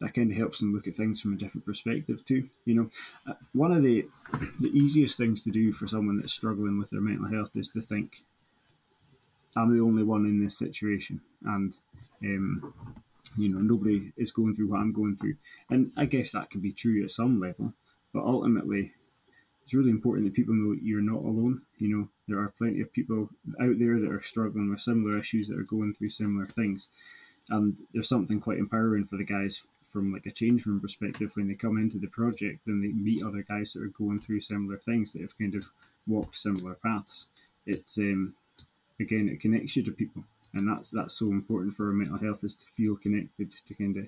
that 0.00 0.14
kind 0.14 0.30
of 0.30 0.36
helps 0.36 0.60
them 0.60 0.74
look 0.74 0.86
at 0.86 0.94
things 0.94 1.20
from 1.20 1.32
a 1.32 1.36
different 1.36 1.64
perspective 1.64 2.24
too 2.24 2.48
you 2.64 2.74
know 2.74 2.88
uh, 3.28 3.34
one 3.52 3.72
of 3.72 3.82
the 3.82 4.06
the 4.60 4.70
easiest 4.70 5.16
things 5.16 5.42
to 5.42 5.50
do 5.50 5.72
for 5.72 5.86
someone 5.86 6.18
that's 6.18 6.32
struggling 6.32 6.78
with 6.78 6.90
their 6.90 7.00
mental 7.00 7.28
health 7.28 7.50
is 7.56 7.70
to 7.70 7.80
think 7.80 8.22
i'm 9.56 9.72
the 9.72 9.80
only 9.80 10.02
one 10.02 10.24
in 10.24 10.42
this 10.42 10.58
situation 10.58 11.20
and 11.44 11.76
um, 12.22 12.72
you 13.36 13.48
know, 13.48 13.58
nobody 13.58 14.12
is 14.16 14.32
going 14.32 14.54
through 14.54 14.68
what 14.68 14.80
I'm 14.80 14.92
going 14.92 15.16
through. 15.16 15.36
And 15.68 15.92
I 15.96 16.06
guess 16.06 16.32
that 16.32 16.50
can 16.50 16.60
be 16.60 16.72
true 16.72 17.02
at 17.04 17.10
some 17.10 17.40
level, 17.40 17.74
but 18.12 18.24
ultimately, 18.24 18.92
it's 19.62 19.74
really 19.74 19.90
important 19.90 20.26
that 20.26 20.34
people 20.34 20.54
know 20.54 20.76
you're 20.80 21.02
not 21.02 21.22
alone. 21.22 21.62
You 21.78 21.88
know, 21.88 22.08
there 22.28 22.38
are 22.38 22.54
plenty 22.56 22.80
of 22.80 22.92
people 22.92 23.30
out 23.60 23.78
there 23.78 23.98
that 23.98 24.10
are 24.10 24.20
struggling 24.20 24.70
with 24.70 24.80
similar 24.80 25.18
issues 25.18 25.48
that 25.48 25.58
are 25.58 25.64
going 25.64 25.92
through 25.92 26.10
similar 26.10 26.46
things. 26.46 26.88
And 27.48 27.76
there's 27.92 28.08
something 28.08 28.40
quite 28.40 28.58
empowering 28.58 29.06
for 29.06 29.16
the 29.16 29.24
guys 29.24 29.64
from 29.90 30.12
like 30.12 30.26
a 30.26 30.30
change 30.30 30.66
room 30.66 30.80
perspective 30.80 31.30
when 31.34 31.48
they 31.48 31.54
come 31.54 31.78
into 31.78 31.98
the 31.98 32.08
project 32.08 32.66
and 32.66 32.82
they 32.82 32.88
meet 32.88 33.22
other 33.22 33.44
guys 33.48 33.72
that 33.72 33.82
are 33.82 33.98
going 33.98 34.18
through 34.18 34.40
similar 34.40 34.76
things 34.76 35.12
that 35.12 35.22
have 35.22 35.38
kind 35.38 35.54
of 35.54 35.66
walked 36.06 36.36
similar 36.36 36.74
paths. 36.74 37.26
It's 37.66 37.98
um, 37.98 38.34
again, 39.00 39.28
it 39.30 39.40
connects 39.40 39.76
you 39.76 39.82
to 39.84 39.92
people 39.92 40.24
and 40.56 40.68
that's 40.68 40.90
that's 40.90 41.18
so 41.18 41.26
important 41.26 41.74
for 41.74 41.88
our 41.88 41.92
mental 41.92 42.18
health 42.18 42.42
is 42.44 42.54
to 42.54 42.66
feel 42.66 42.96
connected 42.96 43.50
to 43.50 43.74
kind 43.74 43.96
of 43.96 44.06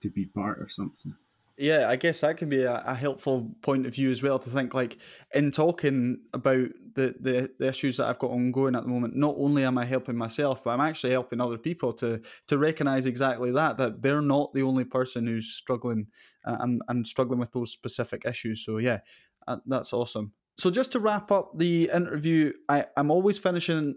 to 0.00 0.08
be 0.08 0.24
part 0.24 0.60
of 0.60 0.72
something 0.72 1.14
yeah 1.60 1.88
i 1.88 1.96
guess 1.96 2.20
that 2.20 2.36
can 2.36 2.48
be 2.48 2.62
a, 2.62 2.82
a, 2.86 2.94
helpful 2.94 3.50
point 3.62 3.86
of 3.86 3.94
view 3.94 4.10
as 4.10 4.22
well 4.22 4.38
to 4.38 4.50
think 4.50 4.74
like 4.74 4.98
in 5.34 5.50
talking 5.50 6.18
about 6.32 6.68
the, 6.94 7.14
the, 7.20 7.50
the 7.58 7.68
issues 7.68 7.96
that 7.96 8.06
i've 8.06 8.18
got 8.18 8.30
ongoing 8.30 8.74
at 8.74 8.82
the 8.82 8.88
moment 8.88 9.14
not 9.14 9.34
only 9.38 9.64
am 9.64 9.78
i 9.78 9.84
helping 9.84 10.16
myself 10.16 10.64
but 10.64 10.70
i'm 10.70 10.80
actually 10.80 11.12
helping 11.12 11.40
other 11.40 11.58
people 11.58 11.92
to 11.92 12.20
to 12.46 12.58
recognize 12.58 13.06
exactly 13.06 13.50
that 13.50 13.76
that 13.76 14.02
they're 14.02 14.22
not 14.22 14.52
the 14.54 14.62
only 14.62 14.84
person 14.84 15.26
who's 15.26 15.52
struggling 15.52 16.06
uh, 16.46 16.56
and, 16.60 16.82
and 16.88 17.06
struggling 17.06 17.38
with 17.38 17.52
those 17.52 17.70
specific 17.70 18.24
issues 18.24 18.64
so 18.64 18.78
yeah 18.78 18.98
uh, 19.46 19.56
that's 19.66 19.92
awesome 19.92 20.32
so 20.58 20.70
just 20.70 20.92
to 20.92 20.98
wrap 20.98 21.30
up 21.30 21.52
the 21.56 21.90
interview 21.94 22.52
I, 22.68 22.86
i'm 22.96 23.10
always 23.10 23.38
finishing 23.38 23.96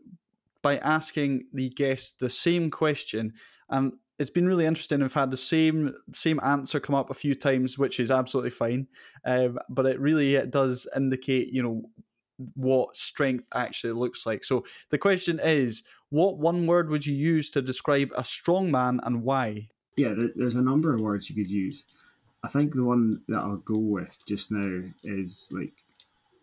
by 0.63 0.77
asking 0.77 1.45
the 1.53 1.69
guest 1.69 2.19
the 2.19 2.29
same 2.29 2.71
question. 2.71 3.33
And 3.69 3.93
it's 4.19 4.29
been 4.29 4.47
really 4.47 4.65
interesting. 4.65 5.01
I've 5.01 5.13
had 5.13 5.31
the 5.31 5.37
same 5.37 5.93
same 6.13 6.39
answer 6.43 6.79
come 6.79 6.95
up 6.95 7.09
a 7.09 7.15
few 7.15 7.35
times, 7.35 7.77
which 7.77 7.99
is 7.99 8.11
absolutely 8.11 8.51
fine. 8.51 8.87
Um, 9.25 9.59
but 9.69 9.85
it 9.85 9.99
really 9.99 10.35
it 10.35 10.51
does 10.51 10.87
indicate, 10.95 11.51
you 11.51 11.63
know, 11.63 11.83
what 12.55 12.95
strength 12.95 13.45
actually 13.53 13.93
looks 13.93 14.25
like. 14.25 14.43
So 14.43 14.65
the 14.89 14.97
question 14.97 15.39
is, 15.39 15.83
what 16.09 16.37
one 16.37 16.67
word 16.67 16.89
would 16.89 17.05
you 17.05 17.15
use 17.15 17.49
to 17.51 17.61
describe 17.61 18.11
a 18.15 18.23
strong 18.23 18.69
man 18.69 18.99
and 19.03 19.23
why? 19.23 19.69
Yeah, 19.97 20.13
there's 20.35 20.55
a 20.55 20.61
number 20.61 20.93
of 20.93 21.01
words 21.01 21.29
you 21.29 21.35
could 21.35 21.51
use. 21.51 21.83
I 22.43 22.49
think 22.49 22.73
the 22.73 22.83
one 22.83 23.21
that 23.29 23.43
I'll 23.43 23.57
go 23.57 23.79
with 23.79 24.17
just 24.27 24.51
now 24.51 24.89
is 25.03 25.47
like 25.51 25.73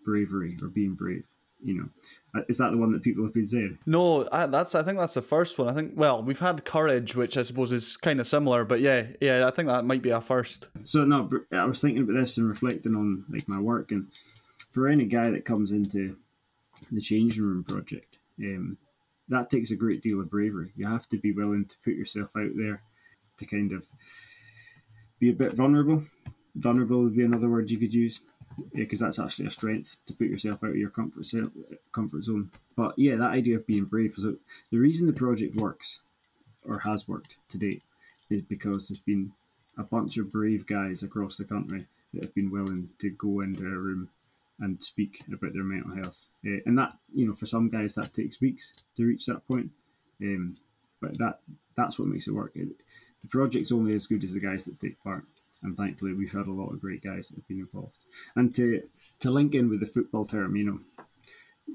bravery 0.05 0.57
or 0.63 0.69
being 0.69 0.95
brave 0.95 1.25
you 1.63 1.75
know 1.75 1.89
uh, 2.35 2.43
is 2.49 2.59
that 2.59 2.71
the 2.71 2.77
one 2.77 2.91
that 2.91 3.03
people 3.03 3.25
have 3.25 3.35
been 3.35 3.47
saying 3.47 3.79
no 3.87 4.29
I, 4.31 4.47
that's 4.47 4.75
i 4.75 4.83
think 4.83 4.99
that's 4.99 5.15
the 5.15 5.23
first 5.23 5.59
one. 5.59 5.69
I 5.69 5.75
think 5.75 5.93
well 5.97 6.23
we've 6.23 6.39
had 6.39 6.65
courage 6.65 7.15
which 7.15 7.37
i 7.37 7.43
suppose 7.43 7.73
is 7.73 7.97
kind 7.97 8.21
of 8.21 8.27
similar 8.27 8.65
but 8.65 8.81
yeah 8.81 9.07
yeah 9.21 9.47
i 9.47 9.51
think 9.51 9.69
that 9.69 9.85
might 9.85 10.03
be 10.03 10.13
our 10.13 10.23
first. 10.23 10.69
So 10.83 11.05
no 11.05 11.29
i 11.53 11.65
was 11.65 11.81
thinking 11.81 12.03
about 12.03 12.15
this 12.15 12.37
and 12.39 12.49
reflecting 12.49 12.95
on 12.95 13.25
like 13.31 13.49
my 13.49 13.61
work 13.61 13.93
and 13.93 14.07
for 14.71 14.89
any 14.89 15.05
guy 15.05 15.31
that 15.31 15.45
comes 15.45 15.73
into 15.73 16.17
the 16.91 17.01
changing 17.01 17.43
room 17.43 17.65
project 17.65 18.19
um, 18.39 18.79
that 19.31 19.49
takes 19.49 19.71
a 19.71 19.77
great 19.77 20.03
deal 20.03 20.21
of 20.21 20.29
bravery. 20.29 20.73
You 20.77 20.89
have 20.89 21.09
to 21.11 21.17
be 21.17 21.33
willing 21.33 21.65
to 21.67 21.77
put 21.85 21.95
yourself 21.95 22.31
out 22.37 22.51
there 22.57 22.83
to 23.39 23.47
kind 23.47 23.73
of 23.73 23.87
be 25.19 25.31
a 25.31 25.35
bit 25.35 25.53
vulnerable. 25.53 26.03
Vulnerable 26.57 27.05
would 27.05 27.17
be 27.17 27.25
another 27.25 27.49
word 27.49 27.71
you 27.71 27.79
could 27.79 27.95
use 27.95 28.21
because 28.75 29.01
that's 29.01 29.19
actually 29.19 29.47
a 29.47 29.51
strength 29.51 29.97
to 30.07 30.15
put 30.15 30.27
yourself 30.27 30.63
out 30.65 30.71
of 30.71 30.77
your 30.77 30.91
comfort 30.91 31.27
comfort 31.93 32.25
zone. 32.25 32.51
But 32.77 32.99
yeah, 32.99 33.17
that 33.17 33.31
idea 33.31 33.57
of 33.57 33.67
being 33.67 33.85
brave. 33.85 34.15
So 34.15 34.37
the 34.71 34.79
reason 34.79 35.07
the 35.07 35.13
project 35.13 35.57
works 35.57 36.01
or 36.67 36.81
has 36.81 37.09
worked 37.09 37.37
to 37.51 37.59
date 37.59 37.83
is 38.29 38.43
because 38.43 38.89
there's 38.89 39.01
been 39.01 39.33
a 39.79 39.83
bunch 39.83 40.17
of 40.17 40.31
brave 40.31 40.67
guys 40.67 41.03
across 41.03 41.37
the 41.37 41.45
country 41.45 41.87
that 42.13 42.25
have 42.25 42.35
been 42.35 42.51
willing 42.51 42.91
to 42.99 43.11
go 43.11 43.41
into 43.41 43.63
a 43.63 43.79
room 43.79 44.09
and 44.59 44.83
speak 44.83 45.23
about 45.33 45.53
their 45.55 45.65
mental 45.65 45.95
health. 45.95 46.27
Uh, 46.47 46.61
and 46.67 46.77
that, 46.79 46.93
you 47.15 47.27
know, 47.27 47.35
for 47.35 47.47
some 47.47 47.71
guys 47.71 47.95
that 47.95 48.13
takes 48.13 48.41
weeks 48.41 48.73
to 48.97 49.07
reach 49.07 49.27
that 49.27 49.47
point. 49.49 49.71
Um, 50.21 50.57
but 51.01 51.17
that 51.19 51.41
that's 51.77 51.99
what 51.99 52.09
makes 52.09 52.27
it 52.27 52.35
work. 52.35 52.53
It, 52.55 52.69
the 53.23 53.29
project's 53.29 53.73
only 53.73 53.95
as 53.95 54.07
good 54.07 54.25
as 54.25 54.35
the 54.35 54.41
guys 54.41 54.65
that 54.65 54.81
take 54.81 55.03
part 55.03 55.25
and 55.63 55.77
thankfully 55.77 56.15
we've 56.15 56.33
had 56.33 56.47
a 56.47 56.53
lot 56.53 56.73
of 56.73 56.81
great 56.81 57.03
guys 57.03 57.29
that 57.29 57.37
have 57.37 57.49
been 57.49 57.61
involved. 57.61 58.05
And 58.35 58.55
to 58.55 58.83
to 59.21 59.31
link 59.31 59.55
in 59.55 59.69
with 59.69 59.81
the 59.81 59.87
football 59.87 60.25
term, 60.25 60.57
you 60.57 60.65
know, 60.65 60.81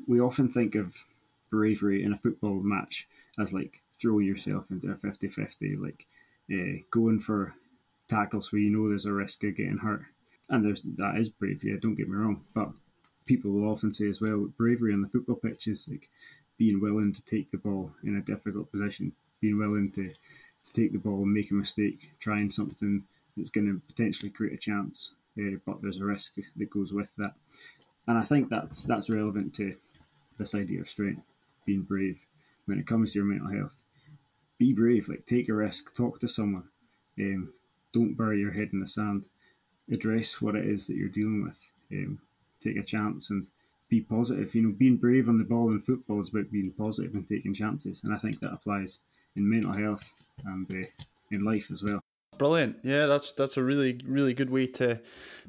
we 0.07 0.19
often 0.19 0.49
think 0.49 0.75
of 0.75 1.05
bravery 1.51 2.03
in 2.03 2.13
a 2.13 2.17
football 2.17 2.61
match 2.61 3.07
as 3.39 3.53
like 3.53 3.81
throwing 3.99 4.25
yourself 4.25 4.69
into 4.69 4.91
a 4.91 4.95
50-50, 4.95 5.79
like 5.81 6.05
uh, 6.51 6.81
going 6.91 7.19
for 7.19 7.55
tackles 8.07 8.51
where 8.51 8.61
you 8.61 8.69
know 8.69 8.89
there's 8.89 9.05
a 9.05 9.13
risk 9.13 9.43
of 9.43 9.55
getting 9.55 9.77
hurt. 9.77 10.03
And 10.49 10.63
there's 10.63 10.81
that 10.97 11.17
is 11.17 11.29
brave, 11.29 11.63
yeah, 11.63 11.75
don't 11.81 11.95
get 11.95 12.09
me 12.09 12.15
wrong. 12.15 12.41
But 12.53 12.69
people 13.25 13.51
will 13.51 13.69
often 13.69 13.91
say 13.91 14.07
as 14.07 14.21
well, 14.21 14.49
bravery 14.57 14.93
on 14.93 15.01
the 15.01 15.07
football 15.07 15.35
pitch 15.35 15.67
is 15.67 15.87
like 15.89 16.09
being 16.57 16.79
willing 16.79 17.13
to 17.13 17.25
take 17.25 17.51
the 17.51 17.57
ball 17.57 17.91
in 18.03 18.15
a 18.15 18.21
difficult 18.21 18.71
position, 18.71 19.13
being 19.41 19.57
willing 19.57 19.91
to, 19.93 20.09
to 20.09 20.73
take 20.73 20.91
the 20.91 20.99
ball 20.99 21.23
and 21.23 21.33
make 21.33 21.51
a 21.51 21.55
mistake, 21.55 22.11
trying 22.19 22.51
something 22.51 23.03
it's 23.37 23.49
going 23.49 23.67
to 23.67 23.81
potentially 23.87 24.31
create 24.31 24.53
a 24.53 24.57
chance, 24.57 25.13
uh, 25.39 25.57
but 25.65 25.81
there's 25.81 25.99
a 25.99 26.05
risk 26.05 26.35
that 26.55 26.69
goes 26.69 26.93
with 26.93 27.15
that. 27.17 27.33
And 28.07 28.17
I 28.17 28.21
think 28.21 28.49
that's 28.49 28.83
that's 28.83 29.09
relevant 29.09 29.53
to 29.55 29.75
this 30.37 30.53
idea 30.53 30.81
of 30.81 30.89
strength, 30.89 31.23
being 31.65 31.81
brave 31.81 32.19
when 32.65 32.79
it 32.79 32.87
comes 32.87 33.11
to 33.11 33.19
your 33.19 33.25
mental 33.25 33.49
health. 33.49 33.83
Be 34.57 34.73
brave, 34.73 35.09
like 35.09 35.25
take 35.25 35.49
a 35.49 35.53
risk, 35.53 35.95
talk 35.95 36.19
to 36.19 36.27
someone, 36.27 36.69
um, 37.19 37.53
don't 37.93 38.15
bury 38.15 38.39
your 38.39 38.53
head 38.53 38.69
in 38.71 38.79
the 38.79 38.87
sand, 38.87 39.25
address 39.91 40.41
what 40.41 40.55
it 40.55 40.65
is 40.65 40.87
that 40.87 40.95
you're 40.95 41.09
dealing 41.09 41.43
with, 41.43 41.71
um, 41.91 42.19
take 42.61 42.77
a 42.77 42.83
chance 42.83 43.29
and 43.29 43.47
be 43.89 44.01
positive. 44.01 44.55
You 44.55 44.61
know, 44.63 44.75
being 44.77 44.97
brave 44.97 45.27
on 45.27 45.37
the 45.37 45.43
ball 45.43 45.71
in 45.71 45.81
football 45.81 46.21
is 46.21 46.29
about 46.29 46.51
being 46.51 46.71
positive 46.71 47.13
and 47.13 47.27
taking 47.27 47.53
chances, 47.53 48.03
and 48.03 48.13
I 48.13 48.17
think 48.17 48.39
that 48.39 48.53
applies 48.53 48.99
in 49.35 49.49
mental 49.49 49.73
health 49.73 50.13
and 50.45 50.71
uh, 50.71 50.87
in 51.31 51.43
life 51.43 51.69
as 51.71 51.83
well. 51.83 52.04
Brilliant. 52.37 52.77
Yeah, 52.83 53.05
that's 53.05 53.31
that's 53.33 53.57
a 53.57 53.63
really 53.63 53.99
really 54.05 54.33
good 54.33 54.49
way 54.49 54.67
to 54.67 55.01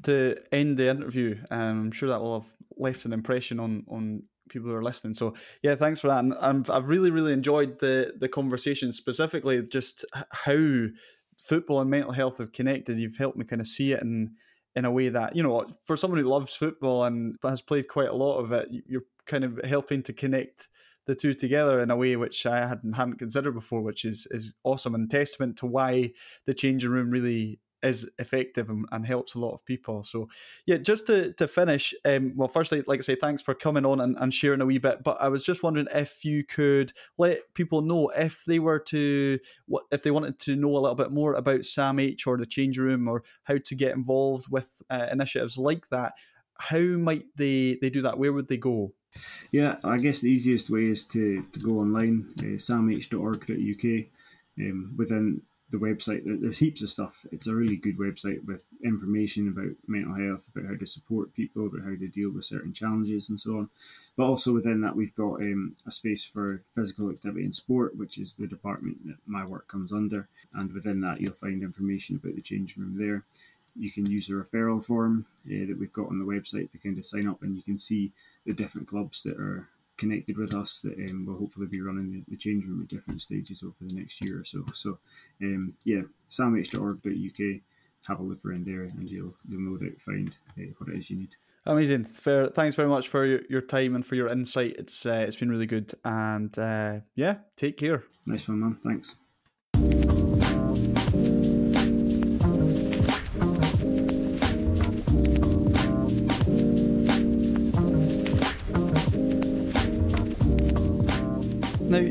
to 0.03 0.35
end 0.51 0.77
the 0.77 0.89
interview. 0.89 1.37
Um, 1.51 1.81
I'm 1.85 1.91
sure 1.91 2.09
that 2.09 2.21
will 2.21 2.41
have 2.41 2.53
left 2.77 3.05
an 3.05 3.13
impression 3.13 3.59
on 3.59 3.83
on 3.89 4.23
people 4.49 4.69
who 4.69 4.75
are 4.75 4.83
listening. 4.83 5.13
So 5.13 5.33
yeah, 5.61 5.75
thanks 5.75 5.99
for 5.99 6.07
that. 6.07 6.19
And 6.19 6.33
I've, 6.35 6.69
I've 6.69 6.87
really 6.87 7.11
really 7.11 7.33
enjoyed 7.33 7.79
the 7.79 8.13
the 8.17 8.29
conversation 8.29 8.91
specifically 8.93 9.61
just 9.63 10.05
how 10.31 10.85
football 11.37 11.81
and 11.81 11.89
mental 11.89 12.13
health 12.13 12.37
have 12.37 12.53
connected. 12.53 12.97
You've 12.99 13.17
helped 13.17 13.37
me 13.37 13.45
kind 13.45 13.61
of 13.61 13.67
see 13.67 13.91
it 13.91 14.01
in 14.01 14.35
in 14.75 14.85
a 14.85 14.91
way 14.91 15.09
that 15.09 15.35
you 15.35 15.43
know 15.43 15.67
for 15.83 15.97
someone 15.97 16.19
who 16.21 16.27
loves 16.27 16.55
football 16.55 17.03
and 17.03 17.35
has 17.43 17.61
played 17.61 17.87
quite 17.87 18.09
a 18.09 18.15
lot 18.15 18.37
of 18.37 18.51
it, 18.51 18.69
you're 18.87 19.03
kind 19.25 19.43
of 19.43 19.59
helping 19.65 20.03
to 20.03 20.13
connect 20.13 20.69
the 21.07 21.15
two 21.15 21.33
together 21.33 21.81
in 21.81 21.89
a 21.89 21.95
way 21.95 22.15
which 22.15 22.45
I 22.45 22.65
hadn't 22.65 22.93
hadn't 22.93 23.19
considered 23.19 23.53
before, 23.53 23.81
which 23.81 24.05
is 24.05 24.27
is 24.31 24.53
awesome 24.63 24.95
and 24.95 25.09
testament 25.09 25.57
to 25.57 25.65
why 25.65 26.11
the 26.45 26.53
changing 26.53 26.91
room 26.91 27.09
really 27.09 27.59
is 27.83 28.09
effective 28.17 28.69
and, 28.69 28.85
and, 28.91 29.05
helps 29.05 29.35
a 29.35 29.39
lot 29.39 29.53
of 29.53 29.65
people. 29.65 30.03
So, 30.03 30.29
yeah, 30.65 30.77
just 30.77 31.07
to, 31.07 31.33
to 31.33 31.47
finish, 31.47 31.93
um, 32.05 32.33
well, 32.35 32.47
firstly, 32.47 32.83
like 32.87 32.99
I 32.99 33.01
say, 33.01 33.15
thanks 33.15 33.41
for 33.41 33.53
coming 33.53 33.85
on 33.85 34.01
and, 34.01 34.17
and 34.19 34.33
sharing 34.33 34.61
a 34.61 34.65
wee 34.65 34.79
bit. 34.79 35.03
But 35.03 35.21
I 35.21 35.29
was 35.29 35.43
just 35.43 35.63
wondering 35.63 35.87
if 35.93 36.25
you 36.25 36.43
could 36.43 36.91
let 37.17 37.39
people 37.53 37.81
know 37.81 38.09
if 38.09 38.43
they 38.45 38.59
were 38.59 38.79
to, 38.79 39.39
what 39.67 39.83
if 39.91 40.03
they 40.03 40.11
wanted 40.11 40.39
to 40.39 40.55
know 40.55 40.69
a 40.69 40.79
little 40.79 40.95
bit 40.95 41.11
more 41.11 41.35
about 41.35 41.61
SAMH 41.61 42.25
or 42.25 42.37
the 42.37 42.45
Change 42.45 42.77
Room 42.77 43.07
or 43.07 43.23
how 43.43 43.57
to 43.63 43.75
get 43.75 43.95
involved 43.95 44.47
with 44.49 44.81
uh, 44.89 45.07
initiatives 45.11 45.57
like 45.57 45.89
that. 45.89 46.13
How 46.59 46.79
might 46.79 47.25
they, 47.35 47.77
they 47.81 47.91
do 47.91 48.01
that? 48.01 48.17
Where 48.17 48.33
would 48.33 48.47
they 48.47 48.57
go? 48.57 48.93
Yeah, 49.51 49.77
I 49.83 49.97
guess 49.97 50.19
the 50.19 50.29
easiest 50.29 50.69
way 50.69 50.85
is 50.85 51.05
to, 51.05 51.43
to 51.43 51.59
go 51.59 51.79
online, 51.79 52.33
uh, 52.39 52.57
samh.org.uk. 52.57 54.05
Um, 54.59 54.93
within 54.97 55.41
the 55.69 55.77
website, 55.77 56.21
there's 56.25 56.59
heaps 56.59 56.81
of 56.81 56.89
stuff. 56.89 57.25
It's 57.31 57.47
a 57.47 57.53
really 57.53 57.75
good 57.75 57.97
website 57.97 58.45
with 58.45 58.65
information 58.83 59.49
about 59.49 59.75
mental 59.87 60.15
health, 60.15 60.47
about 60.47 60.69
how 60.69 60.77
to 60.77 60.85
support 60.85 61.33
people, 61.33 61.67
about 61.67 61.83
how 61.83 61.95
to 61.95 62.07
deal 62.07 62.31
with 62.31 62.45
certain 62.45 62.73
challenges, 62.73 63.29
and 63.29 63.39
so 63.39 63.57
on. 63.57 63.69
But 64.15 64.27
also 64.27 64.53
within 64.53 64.81
that, 64.81 64.95
we've 64.95 65.15
got 65.15 65.41
um, 65.41 65.75
a 65.85 65.91
space 65.91 66.23
for 66.25 66.63
physical 66.73 67.09
activity 67.09 67.45
and 67.45 67.55
sport, 67.55 67.97
which 67.97 68.17
is 68.17 68.33
the 68.33 68.47
department 68.47 69.05
that 69.07 69.17
my 69.25 69.45
work 69.45 69.67
comes 69.67 69.91
under. 69.91 70.29
And 70.53 70.71
within 70.71 71.01
that, 71.01 71.21
you'll 71.21 71.33
find 71.33 71.61
information 71.61 72.15
about 72.15 72.35
the 72.35 72.41
change 72.41 72.77
room 72.77 72.95
there 72.97 73.25
you 73.77 73.91
can 73.91 74.09
use 74.09 74.29
a 74.29 74.33
referral 74.33 74.83
form 74.83 75.25
uh, 75.45 75.65
that 75.67 75.77
we've 75.79 75.93
got 75.93 76.09
on 76.09 76.19
the 76.19 76.25
website 76.25 76.71
to 76.71 76.77
kind 76.77 76.97
of 76.97 77.05
sign 77.05 77.27
up, 77.27 77.41
and 77.41 77.55
you 77.55 77.63
can 77.63 77.77
see 77.77 78.11
the 78.45 78.53
different 78.53 78.87
clubs 78.87 79.23
that 79.23 79.37
are 79.37 79.69
connected 79.97 80.37
with 80.37 80.53
us 80.53 80.79
that 80.83 80.93
um, 81.09 81.25
will 81.25 81.37
hopefully 81.37 81.67
be 81.67 81.81
running 81.81 82.11
the, 82.11 82.23
the, 82.27 82.37
change 82.37 82.65
room 82.65 82.81
at 82.81 82.87
different 82.87 83.19
stages 83.19 83.63
over 83.63 83.75
the 83.81 83.93
next 83.93 84.23
year 84.23 84.39
or 84.39 84.45
so. 84.45 84.63
So, 84.73 84.99
um, 85.41 85.73
yeah, 85.83 86.01
samh.org.uk, 86.29 87.61
have 88.07 88.19
a 88.19 88.23
look 88.23 88.39
around 88.45 88.65
there, 88.65 88.83
and 88.83 89.09
you'll 89.09 89.35
you'll 89.47 89.61
no 89.61 89.77
doubt 89.77 89.99
find 89.99 90.33
uh, 90.57 90.71
what 90.77 90.89
it 90.89 90.97
is 90.97 91.09
you 91.09 91.17
need. 91.17 91.35
Amazing. 91.65 92.05
Pher. 92.05 92.53
Thanks 92.53 92.75
very 92.75 92.87
much 92.87 93.09
for 93.09 93.25
your, 93.25 93.41
your 93.49 93.61
time 93.61 93.95
and 93.95 94.05
for 94.05 94.15
your 94.15 94.29
insight. 94.29 94.75
It's 94.77 95.05
uh, 95.05 95.25
it's 95.27 95.35
been 95.35 95.49
really 95.49 95.65
good. 95.65 95.91
And 96.05 96.57
uh, 96.57 96.99
yeah, 97.15 97.37
take 97.57 97.77
care. 97.77 98.03
Nice 98.25 98.47
one, 98.47 98.61
man. 98.61 98.77
Thanks. 98.83 99.15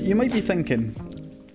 You 0.07 0.15
might 0.15 0.33
be 0.33 0.41
thinking, 0.41 0.93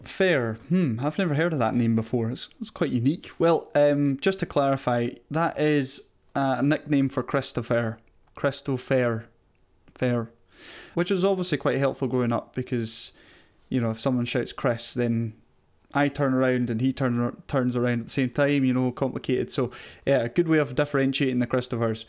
Pher, 0.04 0.58
hmm, 0.68 1.00
I've 1.00 1.18
never 1.18 1.36
heard 1.36 1.54
of 1.54 1.60
that 1.60 1.74
name 1.74 1.96
before. 1.96 2.30
It's, 2.30 2.50
it's 2.60 2.70
quite 2.70 2.90
unique. 2.90 3.32
Well, 3.40 3.72
um, 3.74 4.18
just 4.20 4.42
to 4.42 4.46
clarify, 4.46 5.12
that 5.32 5.58
is 5.58 6.02
a 6.36 6.62
nickname 6.62 7.08
for 7.08 7.24
Christopher. 7.24 7.98
Christopher. 8.36 9.28
Pher. 9.96 10.28
Which 10.96 11.12
is 11.12 11.24
obviously 11.24 11.60
quite 11.60 11.78
helpful 11.78 12.10
growing 12.10 12.34
up 12.34 12.54
because, 12.54 13.14
you 13.70 13.80
know, 13.80 13.92
if 13.92 14.02
someone 14.02 14.26
shouts 14.26 14.52
Chris, 14.52 14.94
then 14.94 15.34
I 15.94 16.10
turn 16.10 16.34
around 16.34 16.70
and 16.70 16.82
he 16.82 16.92
turn, 16.92 17.42
turns 17.48 17.78
around 17.78 18.02
at 18.02 18.06
the 18.08 18.12
same 18.12 18.32
time, 18.32 18.66
you 18.66 18.74
know, 18.74 18.92
complicated. 18.92 19.54
So, 19.54 19.72
yeah, 20.06 20.24
a 20.24 20.30
good 20.30 20.50
way 20.50 20.58
of 20.58 20.76
differentiating 20.76 21.40
the 21.40 21.48
Christophers. 21.48 22.04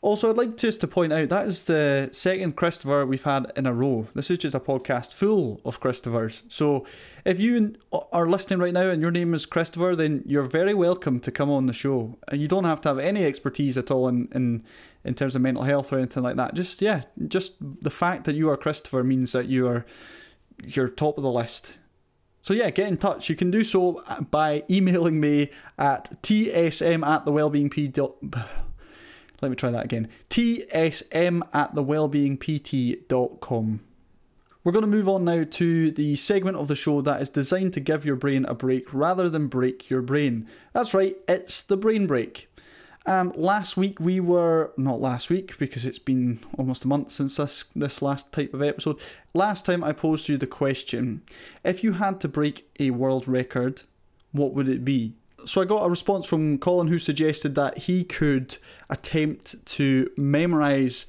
Also, 0.00 0.30
I'd 0.30 0.36
like 0.36 0.56
just 0.56 0.80
to 0.82 0.86
point 0.86 1.12
out 1.12 1.28
that 1.28 1.48
is 1.48 1.64
the 1.64 2.08
second 2.12 2.54
Christopher 2.54 3.04
we've 3.04 3.24
had 3.24 3.50
in 3.56 3.66
a 3.66 3.74
row. 3.74 4.06
This 4.14 4.30
is 4.30 4.38
just 4.38 4.54
a 4.54 4.60
podcast 4.60 5.12
full 5.12 5.60
of 5.64 5.80
Christophers. 5.80 6.42
So, 6.48 6.86
if 7.24 7.40
you 7.40 7.74
are 8.12 8.28
listening 8.28 8.60
right 8.60 8.72
now 8.72 8.90
and 8.90 9.02
your 9.02 9.10
name 9.10 9.34
is 9.34 9.44
Christopher, 9.44 9.96
then 9.96 10.22
you're 10.24 10.44
very 10.44 10.72
welcome 10.72 11.18
to 11.20 11.32
come 11.32 11.50
on 11.50 11.66
the 11.66 11.72
show. 11.72 12.16
And 12.28 12.40
you 12.40 12.46
don't 12.46 12.64
have 12.64 12.80
to 12.82 12.90
have 12.90 13.00
any 13.00 13.24
expertise 13.24 13.76
at 13.76 13.90
all 13.90 14.06
in, 14.06 14.28
in, 14.32 14.64
in 15.02 15.14
terms 15.14 15.34
of 15.34 15.42
mental 15.42 15.64
health 15.64 15.92
or 15.92 15.98
anything 15.98 16.22
like 16.22 16.36
that. 16.36 16.54
Just, 16.54 16.80
yeah, 16.80 17.02
just 17.26 17.54
the 17.60 17.90
fact 17.90 18.24
that 18.24 18.36
you 18.36 18.48
are 18.50 18.56
Christopher 18.56 19.02
means 19.02 19.32
that 19.32 19.46
you 19.46 19.66
are 19.66 19.84
you're 20.64 20.88
top 20.88 21.18
of 21.18 21.22
the 21.22 21.30
list. 21.30 21.78
So 22.42 22.54
yeah, 22.54 22.70
get 22.70 22.88
in 22.88 22.96
touch. 22.96 23.28
You 23.28 23.36
can 23.36 23.50
do 23.50 23.64
so 23.64 24.02
uh, 24.06 24.20
by 24.20 24.62
emailing 24.70 25.20
me 25.20 25.50
at 25.78 26.22
tsm 26.22 27.06
at 27.06 27.24
the 27.24 27.32
wellbeing 27.32 27.70
p. 27.70 27.92
Let 29.40 29.50
me 29.50 29.56
try 29.56 29.70
that 29.70 29.84
again. 29.84 30.08
tsm 30.30 31.42
at 31.52 31.74
thewellbeingpt.com. 31.74 33.80
We're 34.64 34.72
going 34.72 34.82
to 34.82 34.88
move 34.88 35.08
on 35.08 35.24
now 35.24 35.44
to 35.44 35.90
the 35.92 36.16
segment 36.16 36.56
of 36.56 36.68
the 36.68 36.74
show 36.74 37.00
that 37.00 37.22
is 37.22 37.30
designed 37.30 37.72
to 37.74 37.80
give 37.80 38.04
your 38.04 38.16
brain 38.16 38.44
a 38.44 38.54
break 38.54 38.92
rather 38.92 39.30
than 39.30 39.46
break 39.46 39.88
your 39.88 40.02
brain. 40.02 40.48
That's 40.72 40.92
right, 40.92 41.16
it's 41.28 41.62
the 41.62 41.76
brain 41.76 42.06
break. 42.06 42.50
And 43.06 43.34
last 43.36 43.78
week 43.78 43.98
we 43.98 44.20
were 44.20 44.72
not 44.76 45.00
last 45.00 45.30
week 45.30 45.56
because 45.58 45.86
it's 45.86 45.98
been 45.98 46.40
almost 46.58 46.84
a 46.84 46.88
month 46.88 47.10
since 47.10 47.36
this 47.36 47.64
this 47.74 48.02
last 48.02 48.30
type 48.32 48.52
of 48.52 48.60
episode. 48.60 49.00
Last 49.32 49.64
time 49.64 49.82
I 49.82 49.92
posed 49.92 50.28
you 50.28 50.36
the 50.36 50.46
question: 50.46 51.22
if 51.64 51.82
you 51.82 51.92
had 51.92 52.20
to 52.20 52.28
break 52.28 52.68
a 52.78 52.90
world 52.90 53.26
record, 53.26 53.84
what 54.32 54.52
would 54.52 54.68
it 54.68 54.84
be? 54.84 55.14
So 55.44 55.60
I 55.62 55.64
got 55.64 55.84
a 55.84 55.90
response 55.90 56.26
from 56.26 56.58
Colin 56.58 56.88
who 56.88 56.98
suggested 56.98 57.54
that 57.54 57.78
he 57.78 58.04
could 58.04 58.58
attempt 58.90 59.64
to 59.66 60.10
memorize 60.16 61.06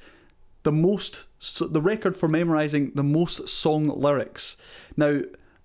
the 0.62 0.72
most 0.72 1.26
the 1.60 1.80
record 1.80 2.16
for 2.16 2.28
memorizing 2.28 2.92
the 2.94 3.02
most 3.02 3.48
song 3.48 3.88
lyrics. 3.88 4.58
Now, 4.96 5.22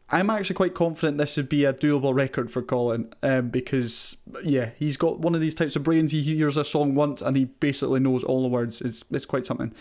I'm 0.10 0.30
actually 0.30 0.56
quite 0.56 0.74
confident 0.74 1.18
this 1.18 1.36
would 1.36 1.50
be 1.50 1.66
a 1.66 1.74
doable 1.74 2.14
record 2.14 2.52
for 2.52 2.62
Colin 2.62 3.12
um, 3.24 3.50
because, 3.50 4.16
yeah, 4.44 4.70
he's 4.78 4.98
got 4.98 5.20
one 5.20 5.36
of 5.36 5.42
these 5.42 5.56
types 5.56 5.76
of 5.76 5.84
brains. 5.84 6.12
He 6.12 6.22
hears 6.22 6.58
a 6.58 6.64
song 6.64 6.96
once 6.96 7.22
and 7.22 7.36
he 7.36 7.46
basically 7.46 8.00
knows 8.00 8.24
all 8.24 8.44
the 8.44 8.48
words. 8.48 8.82
It's, 8.82 9.04
it's 9.12 9.26
quite 9.26 9.46
something. 9.46 9.74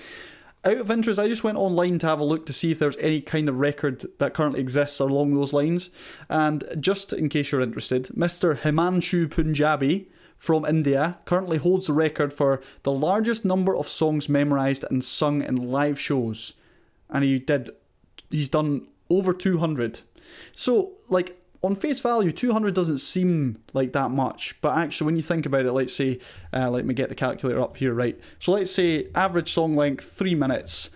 Out 0.67 0.79
of 0.79 0.91
interest, 0.91 1.21
I 1.21 1.29
just 1.29 1.45
went 1.45 1.59
online 1.59 1.99
to 1.99 2.07
have 2.07 2.21
a 2.21 2.25
look 2.25 2.47
to 2.47 2.53
see 2.55 2.71
if 2.71 2.79
there's 2.79 2.97
any 2.97 3.21
kind 3.21 3.51
of 3.51 3.59
record 3.59 4.07
that 4.19 4.33
currently 4.33 4.61
exists 4.61 4.99
along 4.99 5.35
those 5.35 5.53
lines. 5.53 5.91
And 6.31 6.65
just 6.81 7.12
in 7.12 7.29
case 7.29 7.53
you're 7.53 7.61
interested, 7.61 8.07
Mr. 8.17 8.57
Himanshu 8.57 9.31
Punjabi 9.31 10.09
from 10.39 10.65
India 10.65 11.19
currently 11.27 11.59
holds 11.59 11.87
the 11.87 11.93
record 11.93 12.33
for 12.33 12.62
the 12.83 12.93
largest 12.93 13.45
number 13.45 13.77
of 13.77 13.89
songs 13.89 14.29
memorized 14.29 14.87
and 14.91 15.05
sung 15.05 15.43
in 15.43 15.71
live 15.71 16.01
shows. 16.01 16.55
And 17.11 17.25
he 17.25 17.39
did, 17.39 17.69
he's 18.31 18.49
done 18.49 18.87
over 19.11 19.35
200. 19.35 20.01
So, 20.53 20.93
like, 21.11 21.39
on 21.65 21.75
face 21.75 21.99
value, 21.99 22.31
200 22.31 22.75
doesn't 22.75 22.99
seem 22.99 23.59
like 23.73 23.93
that 23.95 24.11
much, 24.11 24.61
but 24.61 24.77
actually, 24.77 25.07
when 25.07 25.17
you 25.17 25.23
think 25.23 25.47
about 25.47 25.65
it, 25.65 25.73
let's 25.73 25.95
say, 25.95 26.19
uh, 26.53 26.71
let 26.71 26.85
me 26.85 26.93
get 26.93 27.09
the 27.09 27.15
calculator 27.15 27.61
up 27.61 27.79
here, 27.79 27.95
right? 27.95 28.21
So 28.39 28.53
let's 28.53 28.71
say 28.71 29.09
average 29.15 29.51
song 29.53 29.73
length, 29.75 30.12
three 30.12 30.35
minutes, 30.35 30.91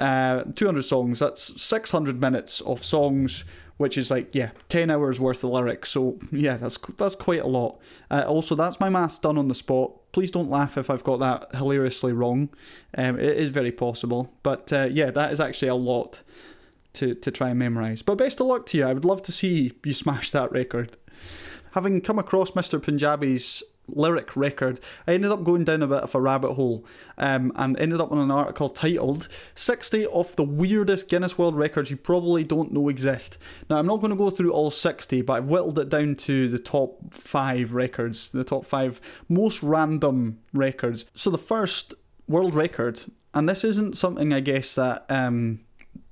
uh, 0.00 0.44
200 0.54 0.82
songs, 0.82 1.18
that's 1.18 1.60
600 1.62 2.20
minutes 2.20 2.62
of 2.62 2.82
songs, 2.82 3.44
which 3.76 3.98
is 3.98 4.10
like, 4.10 4.34
yeah, 4.34 4.50
10 4.70 4.90
hours 4.90 5.20
worth 5.20 5.44
of 5.44 5.50
lyrics. 5.50 5.90
So 5.90 6.18
yeah, 6.32 6.56
that's 6.56 6.78
that's 6.96 7.14
quite 7.14 7.42
a 7.42 7.46
lot. 7.46 7.78
Uh, 8.10 8.24
also, 8.26 8.54
that's 8.54 8.80
my 8.80 8.88
maths 8.88 9.18
done 9.18 9.36
on 9.36 9.48
the 9.48 9.54
spot. 9.54 9.92
Please 10.12 10.30
don't 10.30 10.48
laugh 10.48 10.78
if 10.78 10.88
I've 10.88 11.04
got 11.04 11.20
that 11.20 11.54
hilariously 11.54 12.14
wrong. 12.14 12.48
Um, 12.96 13.20
it 13.20 13.36
is 13.36 13.50
very 13.50 13.72
possible, 13.72 14.32
but 14.42 14.72
uh, 14.72 14.88
yeah, 14.90 15.10
that 15.10 15.32
is 15.32 15.38
actually 15.38 15.68
a 15.68 15.74
lot 15.74 16.22
to, 16.98 17.14
to 17.14 17.30
try 17.30 17.50
and 17.50 17.58
memorise. 17.58 18.02
But 18.02 18.16
best 18.18 18.40
of 18.40 18.46
luck 18.46 18.66
to 18.66 18.78
you. 18.78 18.84
I 18.84 18.92
would 18.92 19.04
love 19.04 19.22
to 19.24 19.32
see 19.32 19.72
you 19.84 19.92
smash 19.92 20.30
that 20.32 20.50
record. 20.52 20.96
Having 21.72 22.00
come 22.00 22.18
across 22.18 22.52
Mr. 22.52 22.82
Punjabi's 22.82 23.62
lyric 23.86 24.36
record, 24.36 24.80
I 25.06 25.14
ended 25.14 25.30
up 25.30 25.44
going 25.44 25.64
down 25.64 25.82
a 25.82 25.86
bit 25.86 26.02
of 26.02 26.14
a 26.14 26.20
rabbit 26.20 26.54
hole 26.54 26.84
um, 27.16 27.52
and 27.54 27.78
ended 27.78 28.00
up 28.00 28.10
on 28.10 28.18
an 28.18 28.30
article 28.30 28.68
titled 28.68 29.28
60 29.54 30.06
of 30.06 30.34
the 30.36 30.44
weirdest 30.44 31.08
Guinness 31.08 31.38
World 31.38 31.56
Records 31.56 31.90
you 31.90 31.96
probably 31.96 32.42
don't 32.42 32.72
know 32.72 32.88
exist. 32.88 33.38
Now, 33.70 33.78
I'm 33.78 33.86
not 33.86 34.00
going 34.00 34.10
to 34.10 34.16
go 34.16 34.30
through 34.30 34.52
all 34.52 34.70
60, 34.70 35.22
but 35.22 35.34
I've 35.34 35.48
whittled 35.48 35.78
it 35.78 35.88
down 35.88 36.16
to 36.16 36.48
the 36.48 36.58
top 36.58 37.14
five 37.14 37.74
records, 37.74 38.30
the 38.32 38.44
top 38.44 38.64
five 38.64 39.00
most 39.28 39.62
random 39.62 40.40
records. 40.52 41.04
So, 41.14 41.30
the 41.30 41.38
first 41.38 41.94
world 42.26 42.54
record, 42.54 43.04
and 43.34 43.48
this 43.48 43.62
isn't 43.62 43.96
something 43.96 44.32
I 44.32 44.40
guess 44.40 44.74
that. 44.74 45.06
Um, 45.08 45.60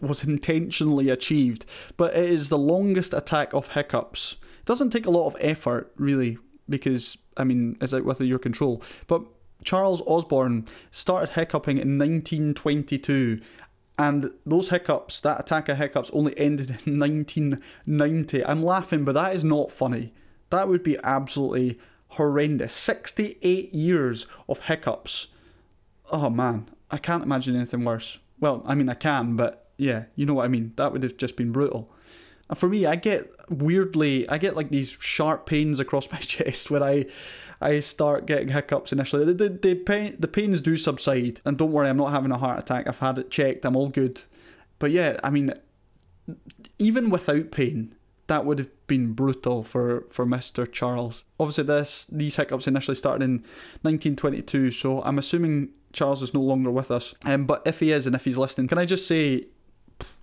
was 0.01 0.25
intentionally 0.25 1.09
achieved, 1.09 1.65
but 1.97 2.15
it 2.15 2.31
is 2.31 2.49
the 2.49 2.59
longest 2.59 3.13
attack 3.13 3.53
of 3.53 3.69
hiccups. 3.69 4.37
It 4.61 4.67
doesn't 4.67 4.91
take 4.91 5.07
a 5.07 5.11
lot 5.11 5.27
of 5.27 5.37
effort, 5.41 5.93
really, 5.97 6.39
because, 6.69 7.17
I 7.37 7.45
mean, 7.45 7.77
it's 7.81 7.95
out 7.95 8.05
with 8.05 8.21
your 8.21 8.39
control. 8.39 8.83
But 9.07 9.23
Charles 9.65 10.03
Osborne 10.07 10.67
started 10.91 11.31
hiccuping 11.31 11.79
in 11.79 11.99
1922, 11.99 13.41
and 13.99 14.31
those 14.45 14.69
hiccups, 14.69 15.21
that 15.21 15.41
attack 15.41 15.69
of 15.69 15.79
hiccups, 15.79 16.11
only 16.13 16.39
ended 16.39 16.71
in 16.87 16.99
1990. 16.99 18.45
I'm 18.45 18.63
laughing, 18.63 19.05
but 19.05 19.15
that 19.15 19.35
is 19.35 19.45
not 19.45 19.73
funny. 19.73 20.13
That 20.51 20.69
would 20.69 20.83
be 20.83 20.99
absolutely 21.03 21.79
horrendous. 22.09 22.75
68 22.75 23.73
years 23.73 24.27
of 24.49 24.61
hiccups. 24.61 25.29
Oh 26.13 26.31
man, 26.31 26.69
I 26.91 26.99
can't 26.99 27.25
imagine 27.25 27.57
anything 27.57 27.85
worse. 27.85 28.19
Well, 28.39 28.63
I 28.67 28.75
mean, 28.75 28.89
I 28.89 28.95
can, 28.95 29.35
but 29.35 29.66
yeah, 29.77 30.07
you 30.14 30.27
know 30.27 30.35
what 30.35 30.45
I 30.45 30.49
mean. 30.49 30.72
That 30.77 30.93
would 30.93 31.03
have 31.03 31.16
just 31.16 31.37
been 31.37 31.53
brutal. 31.53 31.93
And 32.49 32.59
for 32.59 32.68
me, 32.68 32.87
I 32.87 32.97
get 32.97 33.31
weirdly, 33.51 34.29
I 34.29 34.39
get 34.39 34.57
like 34.57 34.70
these 34.70 34.97
sharp 35.01 35.47
pains 35.47 35.81
across 35.81 36.11
my 36.12 36.18
chest 36.18 36.70
when 36.70 36.83
I 36.83 37.07
I 37.61 37.81
start 37.81 38.27
getting 38.27 38.49
hiccups 38.49 38.93
initially. 38.93 39.24
The, 39.24 39.35
the, 39.35 39.49
the, 39.49 39.74
pain, 39.74 40.16
the 40.18 40.29
pains 40.29 40.61
do 40.61 40.77
subside, 40.77 41.41
and 41.45 41.57
don't 41.57 41.72
worry, 41.72 41.89
I'm 41.89 41.97
not 41.97 42.12
having 42.12 42.31
a 42.31 42.39
heart 42.39 42.59
attack. 42.59 42.87
I've 42.87 42.99
had 42.99 43.18
it 43.18 43.31
checked, 43.31 43.64
I'm 43.64 43.77
all 43.77 43.89
good. 43.89 44.22
But 44.79 44.91
yeah, 44.91 45.18
I 45.24 45.31
mean, 45.31 45.55
even 46.79 47.09
without 47.09 47.51
pain, 47.51 47.95
that 48.27 48.45
would 48.45 48.59
have 48.59 48.68
been 48.87 49.12
brutal 49.12 49.62
for, 49.62 50.05
for 50.11 50.27
Mr. 50.27 50.70
Charles. 50.70 51.24
Obviously, 51.41 51.64
this 51.64 52.07
these 52.11 52.37
hiccups 52.37 52.66
initially 52.66 52.97
started 52.97 53.24
in 53.24 53.39
1922, 53.83 54.70
so 54.70 55.03
I'm 55.03 55.18
assuming 55.18 55.70
Charles 55.93 56.22
is 56.22 56.35
no 56.35 56.43
longer 56.43 56.70
with 56.70 56.91
us. 56.91 57.14
Um, 57.24 57.47
but 57.47 57.62
if 57.64 57.81
he 57.81 57.93
is, 57.93 58.07
and 58.07 58.14
if 58.14 58.24
he's 58.24 58.37
listening, 58.37 58.68
can 58.68 58.79
I 58.79 58.85
just 58.85 59.07
say, 59.07 59.47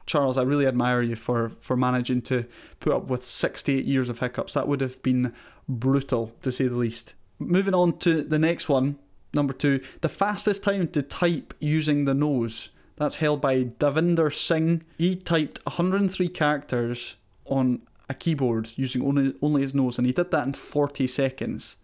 Charles, 0.06 0.38
I 0.38 0.43
really 0.43 0.68
admire 0.68 1.01
you 1.01 1.16
for 1.16 1.51
for 1.60 1.78
managing 1.78 2.22
to 2.24 2.45
put 2.80 2.93
up 2.93 3.08
with 3.08 3.26
68 3.26 3.86
years 3.86 4.10
of 4.10 4.20
hiccups. 4.20 4.54
That 4.54 4.68
would 4.68 4.82
have 4.82 5.01
been 5.01 5.34
brutal, 5.68 6.36
to 6.41 6.51
say 6.51 6.68
the 6.68 6.76
least. 6.76 7.14
Moving 7.39 7.74
on 7.74 7.97
to 7.99 8.22
the 8.22 8.39
next 8.39 8.70
one, 8.70 8.97
number 9.34 9.54
two, 9.54 9.82
the 10.01 10.10
fastest 10.10 10.64
time 10.64 10.88
to 10.89 11.01
type 11.01 11.54
using 11.60 12.06
the 12.06 12.14
nose. 12.14 12.70
That's 12.95 13.16
held 13.16 13.41
by 13.41 13.64
Davinder 13.64 14.34
Singh. 14.34 14.84
He 14.97 15.16
typed 15.16 15.60
103 15.66 16.28
characters 16.30 17.16
on 17.45 17.82
a 18.10 18.14
keyboard 18.14 18.70
using 18.76 19.04
only 19.04 19.34
only 19.41 19.62
his 19.62 19.74
nose, 19.74 19.97
and 19.97 20.06
he 20.06 20.14
did 20.14 20.32
that 20.32 20.45
in 20.45 20.54
40 20.54 21.08
seconds. 21.08 21.78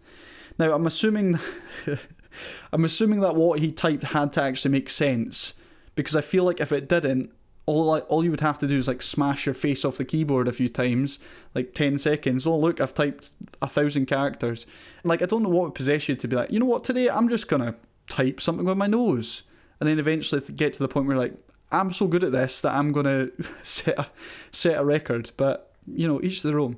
Now, 0.58 0.74
I'm 0.74 0.86
assuming, 0.86 1.38
I'm 2.72 2.84
assuming 2.84 3.20
that 3.20 3.34
what 3.34 3.60
he 3.60 3.72
typed 3.72 4.04
had 4.04 4.32
to 4.34 4.42
actually 4.42 4.70
make 4.70 4.90
sense, 4.90 5.54
because 5.94 6.14
I 6.14 6.20
feel 6.20 6.44
like 6.44 6.60
if 6.60 6.72
it 6.72 6.88
didn't, 6.88 7.32
all 7.66 7.98
all 7.98 8.24
you 8.24 8.30
would 8.30 8.40
have 8.40 8.58
to 8.58 8.66
do 8.66 8.78
is 8.78 8.88
like 8.88 9.02
smash 9.02 9.46
your 9.46 9.54
face 9.54 9.84
off 9.84 9.96
the 9.96 10.04
keyboard 10.04 10.48
a 10.48 10.52
few 10.52 10.68
times, 10.68 11.18
like 11.54 11.74
10 11.74 11.98
seconds. 11.98 12.46
Oh, 12.46 12.58
look, 12.58 12.80
I've 12.80 12.94
typed 12.94 13.32
a 13.62 13.68
thousand 13.68 14.06
characters. 14.06 14.66
Like, 15.04 15.22
I 15.22 15.26
don't 15.26 15.42
know 15.42 15.48
what 15.48 15.64
would 15.64 15.74
possess 15.74 16.08
you 16.08 16.16
to 16.16 16.28
be 16.28 16.36
like, 16.36 16.50
you 16.50 16.58
know 16.58 16.66
what, 16.66 16.84
today 16.84 17.08
I'm 17.08 17.28
just 17.28 17.48
gonna 17.48 17.76
type 18.08 18.40
something 18.40 18.66
with 18.66 18.76
my 18.76 18.86
nose. 18.86 19.44
And 19.78 19.88
then 19.88 19.98
eventually 19.98 20.42
get 20.54 20.74
to 20.74 20.78
the 20.78 20.88
point 20.88 21.06
where, 21.06 21.16
like, 21.16 21.32
I'm 21.72 21.90
so 21.90 22.06
good 22.06 22.24
at 22.24 22.32
this 22.32 22.60
that 22.60 22.74
I'm 22.74 22.92
gonna 22.92 23.28
set 23.62 23.98
a, 23.98 24.08
set 24.50 24.78
a 24.78 24.84
record. 24.84 25.30
But, 25.36 25.72
you 25.86 26.06
know, 26.06 26.20
each 26.22 26.42
their 26.42 26.60
own. 26.60 26.76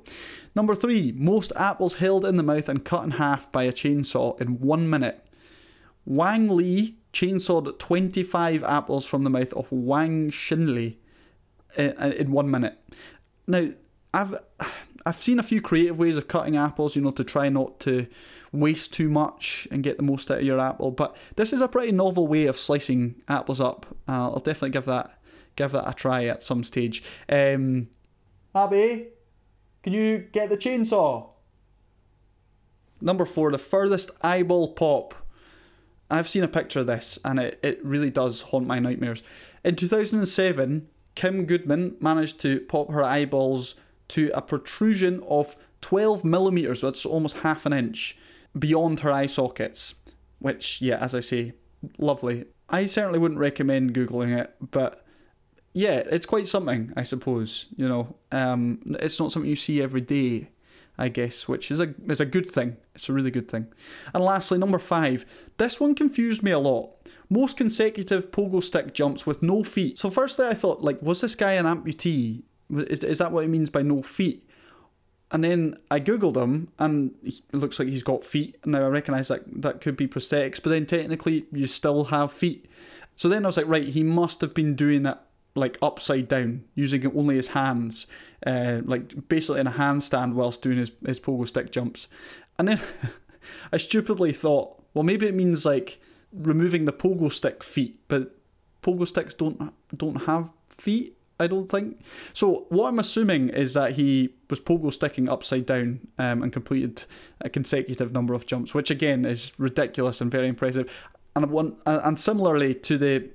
Number 0.55 0.75
three, 0.75 1.13
most 1.17 1.51
apples 1.55 1.95
held 1.95 2.23
in 2.23 2.37
the 2.37 2.43
mouth 2.43 2.69
and 2.69 2.85
cut 2.85 3.03
in 3.03 3.11
half 3.11 3.51
by 3.51 3.63
a 3.63 3.73
chainsaw 3.73 4.39
in 4.39 4.59
one 4.59 4.89
minute. 4.89 5.25
Wang 6.05 6.49
Li 6.49 6.95
chainsawed 7.13 7.77
25 7.79 8.63
apples 8.63 9.05
from 9.05 9.23
the 9.23 9.29
mouth 9.29 9.53
of 9.53 9.71
Wang 9.71 10.31
Xinli 10.31 10.97
in 11.77 12.31
one 12.31 12.49
minute. 12.49 12.77
Now, 13.47 13.69
I've 14.13 14.35
I've 15.05 15.21
seen 15.21 15.37
a 15.37 15.43
few 15.43 15.61
creative 15.61 15.99
ways 15.99 16.15
of 16.15 16.27
cutting 16.27 16.55
apples, 16.55 16.95
you 16.95 17.01
know, 17.01 17.11
to 17.11 17.23
try 17.23 17.49
not 17.49 17.79
to 17.81 18.07
waste 18.53 18.93
too 18.93 19.09
much 19.09 19.67
and 19.69 19.83
get 19.83 19.97
the 19.97 20.03
most 20.03 20.31
out 20.31 20.37
of 20.37 20.43
your 20.45 20.59
apple. 20.59 20.91
But 20.91 21.15
this 21.35 21.51
is 21.51 21.59
a 21.59 21.67
pretty 21.67 21.91
novel 21.91 22.25
way 22.25 22.45
of 22.45 22.57
slicing 22.57 23.15
apples 23.27 23.59
up. 23.59 23.85
Uh, 24.07 24.29
I'll 24.31 24.39
definitely 24.39 24.69
give 24.69 24.85
that 24.85 25.19
give 25.55 25.71
that 25.71 25.89
a 25.89 25.93
try 25.93 26.25
at 26.25 26.41
some 26.41 26.63
stage. 26.63 27.03
Um, 27.29 27.89
Abby, 28.55 29.07
can 29.83 29.93
you 29.93 30.19
get 30.31 30.49
the 30.49 30.57
chainsaw? 30.57 31.29
Number 33.01 33.25
four, 33.25 33.51
the 33.51 33.57
furthest 33.57 34.11
eyeball 34.21 34.73
pop. 34.73 35.13
I've 36.09 36.29
seen 36.29 36.43
a 36.43 36.47
picture 36.47 36.81
of 36.81 36.87
this 36.87 37.17
and 37.25 37.39
it, 37.39 37.59
it 37.63 37.83
really 37.83 38.09
does 38.09 38.41
haunt 38.41 38.67
my 38.67 38.79
nightmares. 38.79 39.23
In 39.63 39.75
2007, 39.75 40.87
Kim 41.15 41.45
Goodman 41.45 41.95
managed 41.99 42.39
to 42.41 42.59
pop 42.61 42.91
her 42.91 43.03
eyeballs 43.03 43.75
to 44.09 44.31
a 44.33 44.41
protrusion 44.41 45.23
of 45.27 45.55
12 45.81 46.23
millimeters, 46.23 46.81
so 46.81 46.87
that's 46.87 47.05
almost 47.05 47.37
half 47.37 47.65
an 47.65 47.73
inch, 47.73 48.17
beyond 48.57 49.01
her 49.01 49.11
eye 49.11 49.25
sockets. 49.25 49.95
Which, 50.39 50.81
yeah, 50.81 50.97
as 50.97 51.15
I 51.15 51.19
say, 51.19 51.53
lovely. 51.97 52.45
I 52.69 52.85
certainly 52.85 53.19
wouldn't 53.19 53.39
recommend 53.39 53.93
Googling 53.93 54.37
it, 54.37 54.53
but 54.71 55.05
yeah, 55.73 56.03
it's 56.09 56.25
quite 56.25 56.47
something, 56.47 56.93
I 56.95 57.03
suppose. 57.03 57.67
You 57.75 57.87
know, 57.87 58.15
um, 58.31 58.79
it's 58.99 59.19
not 59.19 59.31
something 59.31 59.49
you 59.49 59.55
see 59.55 59.81
every 59.81 60.01
day. 60.01 60.49
I 60.97 61.09
guess, 61.09 61.47
which 61.47 61.71
is 61.71 61.79
a 61.79 61.93
is 62.07 62.21
a 62.21 62.25
good 62.25 62.49
thing. 62.49 62.77
It's 62.93 63.09
a 63.09 63.13
really 63.13 63.31
good 63.31 63.49
thing. 63.49 63.67
And 64.13 64.23
lastly, 64.23 64.59
number 64.59 64.79
five. 64.79 65.25
This 65.57 65.79
one 65.79 65.95
confused 65.95 66.43
me 66.43 66.51
a 66.51 66.59
lot. 66.59 66.91
Most 67.29 67.57
consecutive 67.57 68.31
pogo 68.31 68.61
stick 68.61 68.93
jumps 68.93 69.25
with 69.25 69.41
no 69.41 69.63
feet. 69.63 69.97
So 69.97 70.11
firstly, 70.11 70.45
I 70.45 70.53
thought, 70.53 70.81
like, 70.81 71.01
was 71.01 71.21
this 71.21 71.35
guy 71.35 71.53
an 71.53 71.65
amputee? 71.65 72.43
Is 72.69 72.99
is 72.99 73.17
that 73.17 73.31
what 73.31 73.43
he 73.43 73.49
means 73.49 73.69
by 73.69 73.81
no 73.81 74.03
feet? 74.03 74.47
And 75.31 75.43
then 75.43 75.77
I 75.89 75.99
googled 75.99 76.37
him, 76.37 76.69
and 76.77 77.15
it 77.23 77.41
looks 77.53 77.79
like 77.79 77.87
he's 77.87 78.03
got 78.03 78.23
feet. 78.23 78.57
And 78.61 78.73
now 78.73 78.83
I 78.83 78.89
recognise 78.89 79.29
that 79.29 79.41
that 79.63 79.81
could 79.81 79.97
be 79.97 80.07
prosthetics, 80.07 80.61
but 80.61 80.69
then 80.69 80.85
technically 80.85 81.47
you 81.51 81.65
still 81.65 82.05
have 82.05 82.31
feet. 82.31 82.67
So 83.15 83.27
then 83.29 83.43
I 83.43 83.47
was 83.47 83.57
like, 83.57 83.67
right, 83.67 83.87
he 83.87 84.03
must 84.03 84.41
have 84.41 84.53
been 84.53 84.75
doing 84.75 85.07
it 85.07 85.17
like 85.55 85.77
upside 85.81 86.27
down, 86.27 86.63
using 86.75 87.05
only 87.15 87.35
his 87.35 87.49
hands, 87.49 88.07
uh, 88.45 88.81
like 88.85 89.29
basically 89.29 89.61
in 89.61 89.67
a 89.67 89.71
handstand 89.71 90.33
whilst 90.33 90.61
doing 90.61 90.77
his, 90.77 90.91
his 91.05 91.19
pogo 91.19 91.47
stick 91.47 91.71
jumps. 91.71 92.07
And 92.57 92.67
then 92.67 92.81
I 93.73 93.77
stupidly 93.77 94.33
thought, 94.33 94.81
well, 94.93 95.03
maybe 95.03 95.27
it 95.27 95.35
means 95.35 95.65
like 95.65 95.99
removing 96.31 96.85
the 96.85 96.93
pogo 96.93 97.31
stick 97.31 97.63
feet, 97.63 97.99
but 98.07 98.35
pogo 98.81 99.07
sticks 99.07 99.33
don't 99.33 99.73
don't 99.95 100.23
have 100.23 100.51
feet. 100.69 101.17
I 101.39 101.47
don't 101.47 101.69
think. 101.69 101.99
So 102.33 102.67
what 102.69 102.87
I'm 102.87 102.99
assuming 102.99 103.49
is 103.49 103.73
that 103.73 103.93
he 103.93 104.35
was 104.49 104.59
pogo 104.59 104.93
sticking 104.93 105.27
upside 105.27 105.65
down 105.65 106.07
um, 106.19 106.43
and 106.43 106.53
completed 106.53 107.05
a 107.41 107.49
consecutive 107.49 108.13
number 108.13 108.33
of 108.35 108.45
jumps, 108.45 108.73
which 108.73 108.91
again 108.91 109.25
is 109.25 109.51
ridiculous 109.57 110.21
and 110.21 110.31
very 110.31 110.47
impressive. 110.47 110.91
And 111.35 111.49
one 111.49 111.75
and 111.85 112.19
similarly 112.19 112.75
to 112.75 112.97
the 112.97 113.29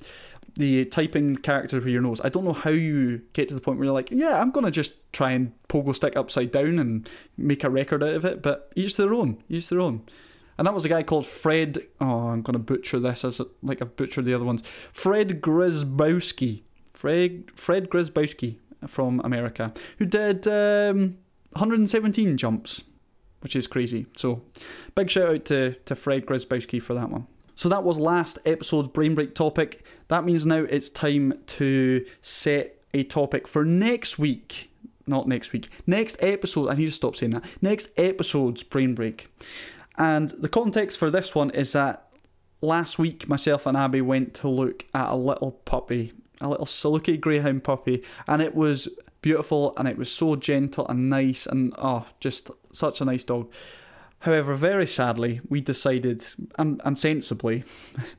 the 0.59 0.85
typing 0.85 1.37
character 1.37 1.77
with 1.77 1.87
your 1.87 2.03
nose. 2.03 2.21
I 2.23 2.29
don't 2.29 2.45
know 2.45 2.53
how 2.53 2.71
you 2.71 3.23
get 3.33 3.49
to 3.49 3.55
the 3.55 3.61
point 3.61 3.79
where 3.79 3.87
you're 3.87 3.95
like, 3.95 4.11
yeah, 4.11 4.41
I'm 4.41 4.51
gonna 4.51 4.73
just 4.73 4.93
try 5.13 5.31
and 5.31 5.53
pogo 5.69 5.95
stick 5.95 6.17
upside 6.17 6.51
down 6.51 6.79
and 6.79 7.09
make 7.37 7.65
a 7.65 7.71
record 7.71 8.03
out 8.03 8.15
of 8.15 8.25
it. 8.25 8.43
But 8.43 8.73
each 8.75 8.97
their 8.97 9.15
own, 9.15 9.43
each 9.49 9.69
their 9.69 9.81
own. 9.81 10.03
And 10.59 10.67
that 10.67 10.75
was 10.75 10.85
a 10.85 10.89
guy 10.89 11.05
called 11.05 11.27
Fred. 11.27 11.79
Oh, 12.01 12.29
I'm 12.29 12.43
gonna 12.43 12.59
butcher 12.59 12.99
this 12.99 13.25
as 13.25 13.39
a, 13.39 13.47
like 13.63 13.81
I've 13.81 13.97
butchered 13.97 14.25
the 14.25 14.35
other 14.35 14.45
ones. 14.45 14.63
Fred 14.93 15.41
Grzybowski. 15.41 16.63
Fred 16.93 17.51
Fred 17.55 17.89
Grzybowski 17.89 18.57
from 18.89 19.21
America, 19.23 19.73
who 19.99 20.07
did 20.07 20.47
um, 20.49 21.19
117 21.53 22.37
jumps, 22.37 22.83
which 23.41 23.55
is 23.55 23.69
crazy. 23.69 24.07
So, 24.17 24.43
big 24.97 25.09
shout 25.09 25.31
out 25.31 25.45
to 25.47 25.75
to 25.75 25.95
Fred 25.95 26.27
Grzybowski 26.27 26.83
for 26.83 26.95
that 26.95 27.11
one. 27.11 27.29
So 27.59 27.69
that 27.71 27.83
was 27.83 27.99
last 27.99 28.39
episode's 28.47 28.87
brain 28.87 29.17
break 29.17 29.35
topic. 29.35 29.85
That 30.07 30.25
means 30.25 30.47
now 30.47 30.61
it's 30.61 30.89
time 30.89 31.41
to 31.59 32.07
set 32.23 32.81
a 32.95 33.03
topic 33.03 33.49
for 33.49 33.65
next 33.65 34.17
week. 34.17 34.71
Not 35.09 35.27
next 35.27 35.53
week. 35.53 35.69
Next 35.85 36.17
episode. 36.21 36.69
I 36.69 36.75
need 36.75 36.87
to 36.87 36.93
stop 36.93 37.17
saying 37.17 37.33
that. 37.33 37.45
Next 37.61 37.89
episode's 37.97 38.63
brain 38.63 38.95
break. 38.95 39.27
And 39.97 40.31
the 40.31 40.49
context 40.49 40.99
for 40.99 41.11
this 41.11 41.35
one 41.35 41.51
is 41.51 41.73
that 41.73 42.09
last 42.61 42.97
week 42.97 43.29
myself 43.29 43.67
and 43.67 43.77
Abby 43.77 44.03
went 44.03 44.35
to 44.35 44.49
look 44.49 44.85
at 44.95 45.09
a 45.09 45.17
little 45.17 45.51
puppy, 45.51 46.13
a 46.41 46.49
little 46.49 46.65
Saluki 46.65 47.21
Greyhound 47.21 47.65
puppy, 47.65 48.05
and 48.29 48.41
it 48.41 48.55
was 48.55 48.89
beautiful 49.21 49.75
and 49.77 49.89
it 49.89 49.99
was 49.99 50.13
so 50.13 50.37
gentle 50.37 50.87
and 50.87 51.11
nice 51.11 51.45
and 51.45 51.75
oh, 51.77 52.07
just 52.21 52.53
such 52.71 53.01
a 53.01 53.05
nice 53.05 53.25
dog. 53.25 53.51
However, 54.21 54.55
very 54.55 54.87
sadly, 54.87 55.41
we 55.49 55.61
decided, 55.61 56.25
and, 56.59 56.81
and 56.85 56.99
sensibly, 56.99 57.63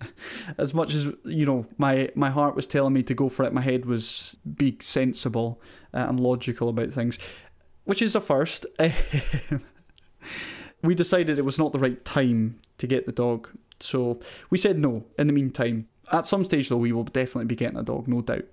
as 0.57 0.73
much 0.73 0.93
as 0.93 1.11
you 1.25 1.45
know, 1.45 1.65
my, 1.77 2.09
my 2.15 2.29
heart 2.29 2.55
was 2.55 2.65
telling 2.65 2.93
me 2.93 3.03
to 3.03 3.13
go 3.13 3.27
for 3.27 3.43
it, 3.43 3.53
my 3.53 3.61
head 3.61 3.85
was 3.85 4.37
be 4.55 4.77
sensible 4.79 5.61
uh, 5.93 6.05
and 6.07 6.19
logical 6.19 6.69
about 6.69 6.91
things, 6.91 7.19
which 7.83 8.01
is 8.01 8.15
a 8.15 8.21
first. 8.21 8.65
we 10.83 10.95
decided 10.95 11.37
it 11.37 11.45
was 11.45 11.59
not 11.59 11.73
the 11.73 11.79
right 11.79 12.03
time 12.05 12.59
to 12.77 12.87
get 12.87 13.05
the 13.05 13.11
dog, 13.11 13.49
so 13.81 14.21
we 14.49 14.57
said 14.57 14.79
no. 14.79 15.03
In 15.17 15.27
the 15.27 15.33
meantime, 15.33 15.89
at 16.13 16.27
some 16.27 16.45
stage 16.45 16.69
though, 16.69 16.77
we 16.77 16.93
will 16.93 17.03
definitely 17.03 17.45
be 17.45 17.55
getting 17.55 17.77
a 17.77 17.83
dog, 17.83 18.07
no 18.07 18.21
doubt. 18.21 18.45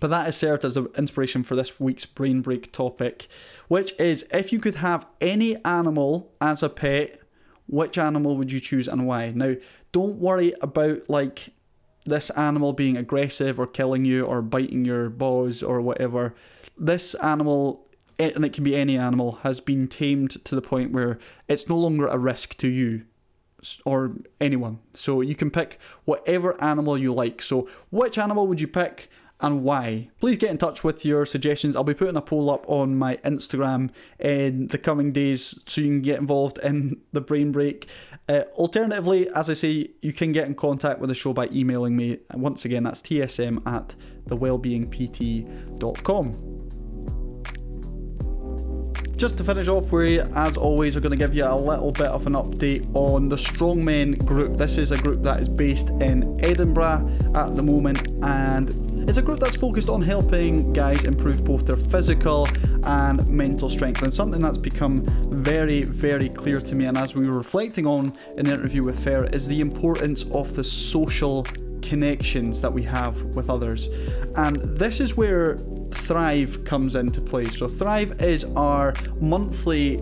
But 0.00 0.10
that 0.10 0.26
has 0.26 0.36
served 0.36 0.64
as 0.64 0.74
the 0.74 0.84
inspiration 0.96 1.44
for 1.44 1.54
this 1.54 1.78
week's 1.78 2.06
brain 2.06 2.40
break 2.40 2.72
topic, 2.72 3.28
which 3.68 3.92
is 4.00 4.26
if 4.32 4.52
you 4.52 4.58
could 4.58 4.76
have 4.76 5.06
any 5.20 5.62
animal 5.64 6.32
as 6.40 6.62
a 6.62 6.68
pet, 6.68 7.20
which 7.68 7.98
animal 7.98 8.36
would 8.36 8.50
you 8.50 8.60
choose 8.60 8.88
and 8.88 9.06
why? 9.06 9.30
Now, 9.30 9.54
don't 9.92 10.16
worry 10.16 10.54
about 10.60 11.08
like 11.08 11.50
this 12.04 12.30
animal 12.30 12.72
being 12.72 12.96
aggressive 12.96 13.58
or 13.58 13.66
killing 13.66 14.04
you 14.04 14.24
or 14.24 14.42
biting 14.42 14.84
your 14.84 15.08
balls 15.08 15.62
or 15.62 15.80
whatever. 15.80 16.34
This 16.78 17.14
animal, 17.14 17.86
and 18.18 18.44
it 18.44 18.52
can 18.52 18.64
be 18.64 18.76
any 18.76 18.96
animal, 18.96 19.40
has 19.42 19.60
been 19.60 19.88
tamed 19.88 20.44
to 20.44 20.54
the 20.54 20.62
point 20.62 20.92
where 20.92 21.18
it's 21.48 21.68
no 21.68 21.76
longer 21.76 22.06
a 22.06 22.18
risk 22.18 22.56
to 22.58 22.68
you 22.68 23.04
or 23.84 24.12
anyone. 24.40 24.78
So 24.92 25.20
you 25.20 25.34
can 25.34 25.50
pick 25.50 25.78
whatever 26.04 26.60
animal 26.62 26.96
you 26.96 27.12
like. 27.12 27.42
So, 27.42 27.68
which 27.90 28.18
animal 28.18 28.46
would 28.46 28.60
you 28.60 28.68
pick? 28.68 29.10
And 29.40 29.62
why. 29.62 30.08
Please 30.20 30.38
get 30.38 30.50
in 30.50 30.58
touch 30.58 30.82
with 30.82 31.04
your 31.04 31.24
suggestions. 31.26 31.76
I'll 31.76 31.84
be 31.84 31.94
putting 31.94 32.16
a 32.16 32.22
poll 32.22 32.50
up 32.50 32.68
on 32.68 32.96
my 32.96 33.18
Instagram 33.18 33.90
in 34.18 34.66
the 34.68 34.78
coming 34.78 35.12
days 35.12 35.62
so 35.66 35.80
you 35.80 35.88
can 35.88 36.02
get 36.02 36.18
involved 36.18 36.58
in 36.62 37.00
the 37.12 37.20
brain 37.20 37.52
break. 37.52 37.86
Uh, 38.28 38.42
alternatively, 38.54 39.28
as 39.30 39.48
I 39.50 39.54
say, 39.54 39.90
you 40.02 40.12
can 40.12 40.30
get 40.32 40.46
in 40.46 40.54
contact 40.54 41.00
with 41.00 41.08
the 41.08 41.14
show 41.14 41.32
by 41.32 41.48
emailing 41.48 41.96
me. 41.96 42.18
Once 42.34 42.64
again, 42.64 42.84
that's 42.84 43.02
tsm 43.02 43.66
at 43.66 43.94
thewellbeingpt.com. 44.28 46.75
Just 49.16 49.38
to 49.38 49.44
finish 49.44 49.66
off, 49.66 49.90
we, 49.92 50.20
as 50.20 50.58
always, 50.58 50.94
are 50.94 51.00
going 51.00 51.12
to 51.12 51.16
give 51.16 51.34
you 51.34 51.46
a 51.46 51.56
little 51.56 51.90
bit 51.90 52.08
of 52.08 52.26
an 52.26 52.34
update 52.34 52.86
on 52.94 53.30
the 53.30 53.36
Strongmen 53.36 54.22
group. 54.26 54.58
This 54.58 54.76
is 54.76 54.92
a 54.92 54.98
group 54.98 55.22
that 55.22 55.40
is 55.40 55.48
based 55.48 55.88
in 55.88 56.38
Edinburgh 56.44 57.10
at 57.34 57.56
the 57.56 57.62
moment, 57.62 58.08
and 58.22 58.68
it's 59.08 59.16
a 59.16 59.22
group 59.22 59.40
that's 59.40 59.56
focused 59.56 59.88
on 59.88 60.02
helping 60.02 60.70
guys 60.74 61.04
improve 61.04 61.46
both 61.46 61.64
their 61.64 61.78
physical 61.78 62.46
and 62.84 63.26
mental 63.26 63.70
strength, 63.70 64.02
and 64.02 64.12
something 64.12 64.42
that's 64.42 64.58
become 64.58 65.02
very, 65.30 65.80
very 65.80 66.28
clear 66.28 66.58
to 66.58 66.74
me. 66.74 66.84
And 66.84 66.98
as 66.98 67.16
we 67.16 67.26
were 67.26 67.38
reflecting 67.38 67.86
on 67.86 68.12
in 68.36 68.44
the 68.44 68.52
interview 68.52 68.82
with 68.84 69.02
Pher, 69.02 69.34
is 69.34 69.48
the 69.48 69.62
importance 69.62 70.24
of 70.24 70.54
the 70.54 70.62
social 70.62 71.46
connections 71.80 72.60
that 72.60 72.72
we 72.72 72.82
have 72.82 73.22
with 73.34 73.48
others. 73.48 73.88
And 74.34 74.56
this 74.76 75.00
is 75.00 75.16
where 75.16 75.56
Thrive 75.90 76.64
comes 76.64 76.94
into 76.94 77.20
play. 77.20 77.46
So, 77.46 77.68
Thrive 77.68 78.20
is 78.22 78.44
our 78.56 78.94
monthly 79.20 80.00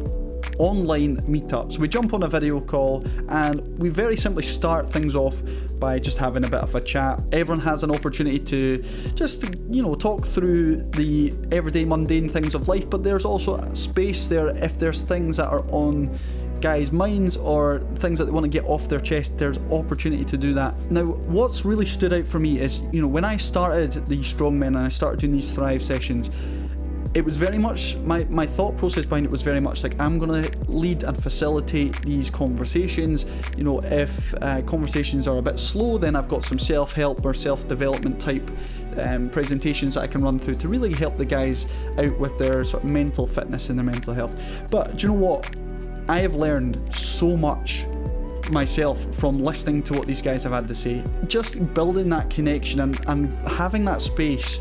online 0.58 1.16
meetups. 1.22 1.78
We 1.78 1.88
jump 1.88 2.14
on 2.14 2.22
a 2.22 2.28
video 2.28 2.60
call 2.60 3.04
and 3.28 3.60
we 3.78 3.88
very 3.88 4.16
simply 4.16 4.42
start 4.42 4.92
things 4.92 5.16
off 5.16 5.42
by 5.78 5.98
just 5.98 6.18
having 6.18 6.44
a 6.44 6.48
bit 6.48 6.60
of 6.60 6.74
a 6.74 6.80
chat. 6.80 7.20
Everyone 7.32 7.62
has 7.64 7.82
an 7.82 7.90
opportunity 7.90 8.38
to 8.38 8.82
just, 9.14 9.44
you 9.68 9.82
know, 9.82 9.94
talk 9.94 10.26
through 10.26 10.76
the 10.92 11.32
everyday 11.50 11.84
mundane 11.84 12.28
things 12.28 12.54
of 12.54 12.68
life, 12.68 12.88
but 12.88 13.02
there's 13.02 13.24
also 13.24 13.72
space 13.74 14.28
there 14.28 14.48
if 14.48 14.78
there's 14.78 15.02
things 15.02 15.36
that 15.38 15.48
are 15.48 15.64
on 15.70 16.16
guys' 16.60 16.92
minds 16.92 17.36
or 17.36 17.80
things 17.96 18.18
that 18.18 18.26
they 18.26 18.30
want 18.30 18.44
to 18.44 18.50
get 18.50 18.64
off 18.64 18.88
their 18.88 19.00
chest, 19.00 19.38
there's 19.38 19.58
opportunity 19.70 20.24
to 20.24 20.36
do 20.36 20.54
that. 20.54 20.78
Now, 20.90 21.04
what's 21.04 21.64
really 21.64 21.86
stood 21.86 22.12
out 22.12 22.24
for 22.24 22.38
me 22.38 22.60
is, 22.60 22.80
you 22.92 23.00
know, 23.00 23.08
when 23.08 23.24
I 23.24 23.36
started 23.36 23.92
these 24.06 24.32
strongmen 24.32 24.68
and 24.68 24.78
I 24.78 24.88
started 24.88 25.20
doing 25.20 25.32
these 25.32 25.54
Thrive 25.54 25.82
sessions, 25.82 26.30
it 27.14 27.24
was 27.24 27.36
very 27.36 27.58
much 27.58 27.96
my, 27.98 28.24
my 28.24 28.44
thought 28.44 28.76
process 28.76 29.06
behind 29.06 29.24
it 29.24 29.30
was 29.30 29.42
very 29.42 29.60
much 29.60 29.84
like 29.84 29.98
I'm 30.00 30.18
going 30.18 30.42
to 30.42 30.58
lead 30.68 31.04
and 31.04 31.20
facilitate 31.20 32.00
these 32.02 32.28
conversations. 32.28 33.24
You 33.56 33.62
know, 33.62 33.78
if 33.80 34.34
uh, 34.42 34.62
conversations 34.62 35.28
are 35.28 35.38
a 35.38 35.42
bit 35.42 35.60
slow, 35.60 35.96
then 35.96 36.16
I've 36.16 36.28
got 36.28 36.44
some 36.44 36.58
self 36.58 36.92
help 36.92 37.24
or 37.24 37.32
self 37.32 37.68
development 37.68 38.20
type 38.20 38.50
um, 38.98 39.30
presentations 39.30 39.94
that 39.94 40.00
I 40.00 40.06
can 40.08 40.24
run 40.24 40.40
through 40.40 40.56
to 40.56 40.68
really 40.68 40.92
help 40.92 41.16
the 41.16 41.24
guys 41.24 41.66
out 41.98 42.18
with 42.18 42.36
their 42.36 42.64
sort 42.64 42.82
of 42.82 42.90
mental 42.90 43.28
fitness 43.28 43.70
and 43.70 43.78
their 43.78 43.86
mental 43.86 44.12
health. 44.12 44.36
But 44.70 44.96
do 44.96 45.06
you 45.06 45.12
know 45.12 45.20
what? 45.20 45.54
I 46.08 46.20
have 46.20 46.34
learned 46.34 46.94
so 46.94 47.36
much 47.36 47.86
myself 48.50 49.02
from 49.14 49.40
listening 49.40 49.82
to 49.84 49.94
what 49.94 50.06
these 50.06 50.20
guys 50.20 50.44
have 50.44 50.52
had 50.52 50.68
to 50.68 50.74
say. 50.74 51.02
Just 51.26 51.72
building 51.72 52.10
that 52.10 52.28
connection 52.28 52.80
and, 52.80 53.00
and 53.06 53.32
having 53.48 53.84
that 53.86 54.02
space 54.02 54.60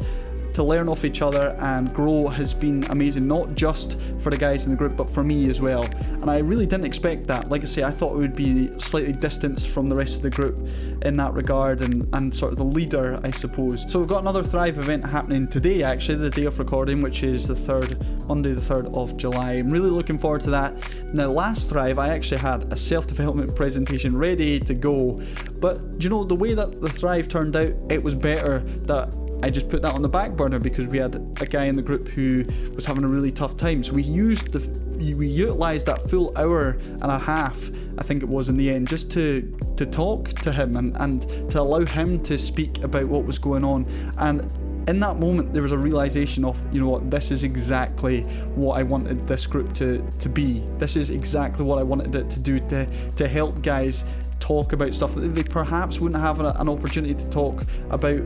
to 0.54 0.64
learn 0.64 0.90
off 0.90 1.06
each 1.06 1.22
other 1.22 1.56
and 1.60 1.94
grow 1.94 2.28
has 2.28 2.54
been 2.54 2.84
amazing, 2.90 3.28
not 3.28 3.56
just 3.56 4.00
for 4.20 4.30
the 4.30 4.38
guys 4.38 4.66
in 4.66 4.72
the 4.72 4.78
group, 4.78 4.96
but 4.96 5.10
for 5.10 5.24
me 5.24 5.50
as 5.50 5.62
well. 5.62 5.84
And 6.22 6.30
I 6.30 6.40
really 6.40 6.66
didn't 6.66 6.86
expect 6.86 7.28
that. 7.28 7.50
Like 7.50 7.64
I 7.64 7.66
say, 7.66 7.84
I 7.84 7.92
thought 7.92 8.14
it 8.14 8.18
would 8.18 8.36
be 8.36 8.78
slightly 8.78 9.14
distanced 9.14 9.70
from 9.70 9.88
the 9.88 9.96
rest 9.96 10.18
of 10.18 10.22
the 10.22 10.30
group 10.30 10.68
in 11.02 11.18
that 11.18 11.34
regard 11.34 11.82
and, 11.82 12.08
and 12.14 12.34
sort 12.34 12.52
of 12.52 12.58
the 12.58 12.66
leader, 12.66 13.20
I 13.24 13.32
suppose. 13.32 13.92
So 13.92 14.00
we've 14.00 14.10
got 14.10 14.22
another 14.22 14.44
Thrive 14.44 14.78
event 14.78 15.06
happening 15.06 15.48
today, 15.48 15.84
actually, 15.84 16.18
the 16.18 16.30
day 16.30 16.46
of 16.46 16.60
recording, 16.60 17.02
which 17.02 17.24
is 17.24 17.48
the 17.48 17.56
3rd, 17.56 18.28
Monday, 18.28 18.54
the 18.54 18.62
3rd 18.62 18.96
of 18.96 19.18
July. 19.18 19.54
I'm 19.54 19.70
really 19.70 19.90
looking 19.90 20.18
forward 20.18 20.42
to 20.42 20.50
that. 20.52 20.74
Now, 21.14 21.32
last 21.32 21.70
Thrive, 21.70 22.00
I 22.00 22.10
actually 22.10 22.40
had 22.40 22.72
a 22.72 22.76
self 22.76 23.08
development 23.08 23.56
presentation 23.56 24.16
ready 24.16 24.60
to 24.60 24.74
go, 24.74 25.22
but 25.60 25.80
you 26.00 26.10
know, 26.10 26.24
the 26.24 26.36
way 26.36 26.54
that 26.54 26.82
the 26.82 26.90
Thrive 26.90 27.28
turned 27.28 27.56
out, 27.56 27.74
it 27.90 28.04
was 28.04 28.16
better 28.16 28.60
that 28.60 29.14
I 29.44 29.50
just 29.50 29.68
put 29.68 29.82
that 29.82 29.94
on 29.94 30.02
the 30.02 30.08
back 30.08 30.32
burner 30.32 30.58
because 30.58 30.88
we 30.88 31.00
had 31.00 31.16
a 31.42 31.46
guy 31.46 31.66
in 31.66 31.76
the 31.76 31.82
group 31.82 32.08
who 32.08 32.46
was 32.76 32.86
having 32.86 33.04
a 33.04 33.08
really 33.08 33.30
tough 33.30 33.58
time. 33.58 33.84
So 33.84 33.92
we 33.92 34.02
used 34.02 34.54
the 34.54 34.84
we 35.18 35.28
utilized 35.28 35.86
that 35.88 36.10
full 36.10 36.32
hour 36.38 36.78
and 37.02 37.12
a 37.12 37.20
half, 37.20 37.70
I 37.98 38.04
think 38.04 38.24
it 38.24 38.30
was 38.30 38.48
in 38.48 38.56
the 38.56 38.70
end, 38.70 38.88
just 38.88 39.12
to 39.12 39.42
to 39.76 39.86
talk 39.86 40.30
to 40.30 40.52
him 40.54 40.78
and, 40.78 40.96
and 40.96 41.24
to 41.52 41.60
allow 41.60 41.84
him 41.84 42.24
to 42.24 42.38
speak 42.38 42.82
about 42.84 43.04
what 43.10 43.26
was 43.26 43.38
going 43.38 43.66
on. 43.66 43.86
And 44.18 44.50
in 44.88 45.02
that 45.02 45.20
moment 45.20 45.52
there 45.52 45.62
was 45.62 45.74
a 45.74 45.78
realization 45.78 46.46
of 46.46 46.62
you 46.74 46.80
know 46.80 46.88
what 46.88 47.12
this 47.12 47.30
is 47.30 47.44
exactly 47.44 48.22
what 48.56 48.80
I 48.80 48.84
wanted 48.84 49.28
this 49.28 49.46
group 49.46 49.74
to 49.76 50.06
to 50.20 50.30
be 50.30 50.64
this 50.78 50.96
is 50.96 51.10
exactly 51.10 51.66
what 51.66 51.80
I 51.80 51.84
wanted 51.84 52.16
it 52.16 52.30
to 52.30 52.40
do 52.40 52.60
to 52.60 52.86
to 53.16 53.28
help 53.28 53.62
guys 53.62 54.06
talk 54.44 54.74
about 54.74 54.94
stuff 54.94 55.16
that 55.16 55.22
they 55.22 55.44
perhaps 55.44 56.02
wouldn't 56.02 56.22
have 56.22 56.42
an, 56.42 56.68
opportunity 56.68 57.14
to 57.14 57.30
talk 57.30 57.64
about 57.92 58.22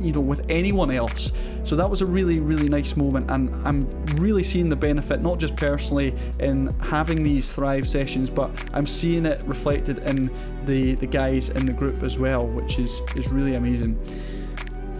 you 0.00 0.12
know 0.12 0.20
with 0.20 0.44
anyone 0.48 0.90
else. 0.90 1.32
So 1.64 1.76
that 1.76 1.88
was 1.88 2.02
a 2.02 2.06
really 2.06 2.40
really 2.40 2.68
nice 2.68 2.96
moment 2.96 3.30
and 3.30 3.50
i'm 3.66 3.88
really 4.16 4.42
seeing 4.42 4.68
the 4.68 4.76
benefit 4.76 5.22
not 5.22 5.38
just 5.38 5.56
personally 5.56 6.14
in 6.38 6.68
having 6.80 7.22
these 7.22 7.52
thrive 7.52 7.88
sessions 7.88 8.28
but 8.28 8.50
i'm 8.74 8.86
seeing 8.86 9.24
it 9.24 9.42
reflected 9.44 9.98
in 10.00 10.30
the 10.66 10.94
the 10.96 11.06
guys 11.06 11.48
in 11.50 11.64
the 11.66 11.72
group 11.72 12.02
as 12.02 12.18
well 12.18 12.46
which 12.46 12.78
is 12.78 13.00
is 13.16 13.28
really 13.28 13.54
amazing. 13.54 13.98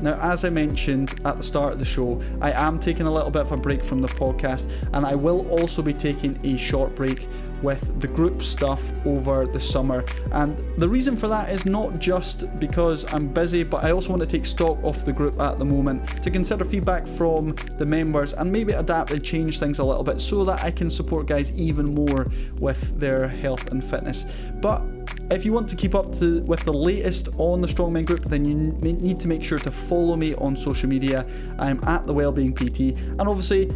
Now, 0.02 0.14
as 0.20 0.44
I 0.44 0.50
mentioned 0.50 1.18
at 1.24 1.38
the 1.38 1.42
start 1.42 1.72
of 1.72 1.78
the 1.78 1.84
show, 1.84 2.20
I 2.40 2.52
am 2.52 2.78
taking 2.78 3.06
a 3.06 3.10
little 3.10 3.30
bit 3.30 3.42
of 3.42 3.52
a 3.52 3.56
break 3.56 3.82
from 3.82 4.02
the 4.02 4.08
podcast, 4.08 4.70
and 4.92 5.06
I 5.06 5.14
will 5.14 5.48
also 5.48 5.80
be 5.82 5.94
taking 5.94 6.38
a 6.44 6.58
short 6.58 6.94
break 6.94 7.28
with 7.64 8.00
the 8.00 8.06
group 8.06 8.42
stuff 8.42 8.82
over 9.06 9.46
the 9.46 9.60
summer. 9.60 10.04
And 10.32 10.56
the 10.76 10.88
reason 10.88 11.16
for 11.16 11.28
that 11.28 11.50
is 11.50 11.66
not 11.66 11.98
just 11.98 12.58
because 12.60 13.12
I'm 13.12 13.26
busy, 13.28 13.64
but 13.64 13.84
I 13.84 13.90
also 13.90 14.10
want 14.10 14.20
to 14.20 14.26
take 14.26 14.46
stock 14.46 14.78
of 14.84 15.04
the 15.04 15.12
group 15.12 15.40
at 15.40 15.58
the 15.58 15.64
moment 15.64 16.22
to 16.22 16.30
consider 16.30 16.64
feedback 16.64 17.08
from 17.08 17.54
the 17.78 17.86
members 17.86 18.34
and 18.34 18.52
maybe 18.52 18.74
adapt 18.74 19.10
and 19.10 19.24
change 19.24 19.58
things 19.58 19.78
a 19.78 19.84
little 19.84 20.04
bit 20.04 20.20
so 20.20 20.44
that 20.44 20.62
I 20.62 20.70
can 20.70 20.90
support 20.90 21.26
guys 21.26 21.52
even 21.52 21.94
more 21.94 22.30
with 22.58 22.98
their 23.00 23.26
health 23.26 23.66
and 23.68 23.82
fitness. 23.82 24.26
But 24.60 24.82
if 25.30 25.44
you 25.44 25.52
want 25.52 25.68
to 25.70 25.76
keep 25.76 25.94
up 25.94 26.12
to 26.18 26.42
with 26.42 26.60
the 26.64 26.72
latest 26.72 27.28
on 27.38 27.60
the 27.60 27.68
Strongman 27.68 28.04
Group, 28.04 28.24
then 28.26 28.44
you 28.44 28.54
need 28.54 29.18
to 29.20 29.28
make 29.28 29.42
sure 29.42 29.58
to 29.58 29.70
follow 29.70 30.16
me 30.16 30.34
on 30.34 30.56
social 30.56 30.88
media. 30.88 31.26
I'm 31.58 31.82
at 31.84 32.06
the 32.06 32.12
Wellbeing 32.12 32.54
PT, 32.54 32.98
and 32.98 33.22
obviously 33.22 33.70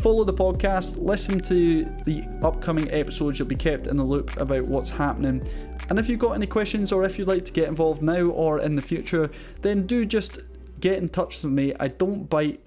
follow 0.00 0.24
the 0.24 0.32
podcast, 0.32 1.02
listen 1.02 1.40
to 1.40 1.84
the 2.04 2.24
upcoming 2.42 2.90
episodes. 2.90 3.38
You'll 3.38 3.48
be 3.48 3.56
kept 3.56 3.86
in 3.86 3.96
the 3.96 4.04
loop 4.04 4.36
about 4.40 4.64
what's 4.64 4.90
happening. 4.90 5.42
And 5.88 5.98
if 5.98 6.08
you've 6.08 6.20
got 6.20 6.32
any 6.32 6.46
questions 6.46 6.92
or 6.92 7.04
if 7.04 7.18
you'd 7.18 7.28
like 7.28 7.44
to 7.46 7.52
get 7.52 7.68
involved 7.68 8.02
now 8.02 8.26
or 8.26 8.60
in 8.60 8.76
the 8.76 8.82
future, 8.82 9.30
then 9.62 9.86
do 9.86 10.04
just 10.04 10.38
get 10.80 10.98
in 10.98 11.08
touch 11.08 11.42
with 11.42 11.52
me. 11.52 11.74
I 11.80 11.88
don't 11.88 12.28
bite 12.28 12.60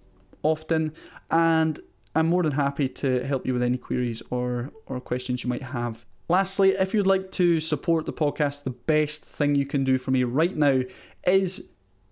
often, 0.43 0.93
and 1.29 1.79
I'm 2.15 2.27
more 2.27 2.43
than 2.43 2.53
happy 2.53 2.89
to 2.89 3.25
help 3.25 3.45
you 3.45 3.53
with 3.53 3.63
any 3.63 3.77
queries 3.77 4.23
or, 4.29 4.71
or 4.85 4.99
questions 4.99 5.43
you 5.43 5.49
might 5.49 5.63
have. 5.63 6.05
Lastly, 6.27 6.71
if 6.71 6.93
you'd 6.93 7.07
like 7.07 7.31
to 7.31 7.59
support 7.59 8.05
the 8.05 8.13
podcast, 8.13 8.63
the 8.63 8.69
best 8.69 9.23
thing 9.23 9.55
you 9.55 9.65
can 9.65 9.83
do 9.83 9.97
for 9.97 10.11
me 10.11 10.23
right 10.23 10.55
now 10.55 10.81
is 11.25 11.69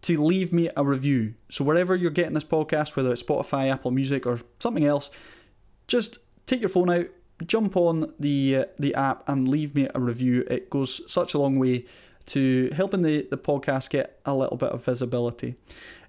to 0.07 0.23
leave 0.23 0.53
me 0.53 0.69
a 0.77 0.85
review. 0.85 1.33
So, 1.49 1.65
wherever 1.65 1.93
you're 1.93 2.11
getting 2.11 2.33
this 2.33 2.45
podcast, 2.45 2.95
whether 2.95 3.11
it's 3.11 3.21
Spotify, 3.21 3.69
Apple 3.69 3.91
Music, 3.91 4.25
or 4.25 4.39
something 4.59 4.85
else, 4.85 5.11
just 5.85 6.19
take 6.45 6.61
your 6.61 6.69
phone 6.69 6.89
out, 6.89 7.07
jump 7.45 7.75
on 7.75 8.13
the 8.17 8.55
uh, 8.55 8.65
the 8.79 8.95
app, 8.95 9.27
and 9.27 9.49
leave 9.49 9.75
me 9.75 9.89
a 9.93 9.99
review. 9.99 10.45
It 10.49 10.69
goes 10.69 11.01
such 11.11 11.33
a 11.33 11.37
long 11.37 11.59
way 11.59 11.85
to 12.27 12.69
helping 12.73 13.01
the, 13.01 13.27
the 13.29 13.37
podcast 13.37 13.89
get 13.89 14.21
a 14.25 14.33
little 14.33 14.55
bit 14.55 14.69
of 14.69 14.83
visibility. 14.85 15.55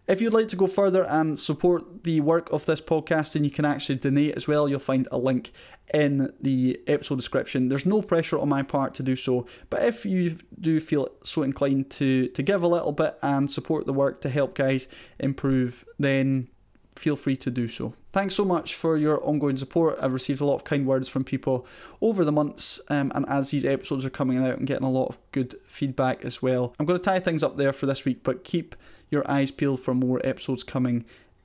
If 0.08 0.22
you'd 0.22 0.32
like 0.32 0.48
to 0.48 0.56
go 0.56 0.66
further 0.66 1.04
and 1.04 1.38
support 1.38 2.04
the 2.04 2.20
work 2.20 2.50
of 2.50 2.64
this 2.64 2.80
podcast, 2.80 3.34
then 3.34 3.44
you 3.44 3.50
can 3.50 3.66
actually 3.66 3.96
donate 3.96 4.36
as 4.36 4.48
well. 4.48 4.66
You'll 4.66 4.80
find 4.80 5.06
a 5.12 5.18
link 5.18 5.52
in 5.92 6.32
the 6.40 6.80
episode 6.86 7.16
description. 7.16 7.68
There's 7.68 7.84
no 7.84 8.00
pressure 8.00 8.38
on 8.38 8.48
my 8.48 8.62
part 8.62 8.94
to 8.94 9.02
do 9.02 9.14
so, 9.16 9.46
but 9.68 9.82
if 9.82 10.06
you 10.06 10.38
do 10.58 10.80
feel 10.80 11.08
so 11.22 11.42
inclined 11.42 11.90
to 11.90 12.28
to 12.28 12.42
give 12.42 12.62
a 12.62 12.68
little 12.68 12.92
bit 12.92 13.18
and 13.22 13.50
support 13.50 13.84
the 13.84 13.92
work 13.92 14.22
to 14.22 14.30
help 14.30 14.54
guys 14.54 14.88
improve, 15.18 15.84
then 15.98 16.48
feel 16.96 17.14
free 17.14 17.36
to 17.36 17.50
do 17.50 17.68
so. 17.68 17.92
Thanks 18.12 18.34
so 18.34 18.44
much 18.44 18.74
for 18.74 18.96
your 18.96 19.24
ongoing 19.24 19.58
support. 19.58 19.98
I've 20.00 20.14
received 20.14 20.40
a 20.40 20.44
lot 20.44 20.56
of 20.56 20.64
kind 20.64 20.86
words 20.86 21.08
from 21.08 21.22
people 21.22 21.66
over 22.00 22.24
the 22.24 22.32
months, 22.32 22.80
um, 22.88 23.12
and 23.14 23.28
as 23.28 23.50
these 23.50 23.64
episodes 23.64 24.06
are 24.06 24.10
coming 24.10 24.38
out, 24.38 24.52
I'm 24.52 24.64
getting 24.64 24.86
a 24.86 24.90
lot 24.90 25.08
of 25.08 25.18
good 25.32 25.54
feedback 25.66 26.24
as 26.24 26.40
well. 26.42 26.74
I'm 26.80 26.86
going 26.86 26.98
to 26.98 27.04
tie 27.04 27.20
things 27.20 27.42
up 27.42 27.58
there 27.58 27.74
for 27.74 27.84
this 27.84 28.06
week, 28.06 28.22
but 28.22 28.42
keep 28.42 28.74
your 29.10 29.28
eyes 29.30 29.50
peeled 29.50 29.80
for 29.80 29.94
more 29.94 30.20
episodes 30.24 30.64
coming 30.64 31.04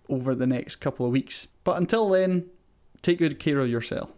over 0.09 0.35
the 0.35 0.47
next 0.47 0.77
couple 0.77 1.05
of 1.05 1.11
weeks. 1.11 1.47
But 1.63 1.77
until 1.77 2.09
then, 2.09 2.49
take 3.01 3.19
good 3.19 3.39
care 3.39 3.59
of 3.59 3.69
yourself. 3.69 4.11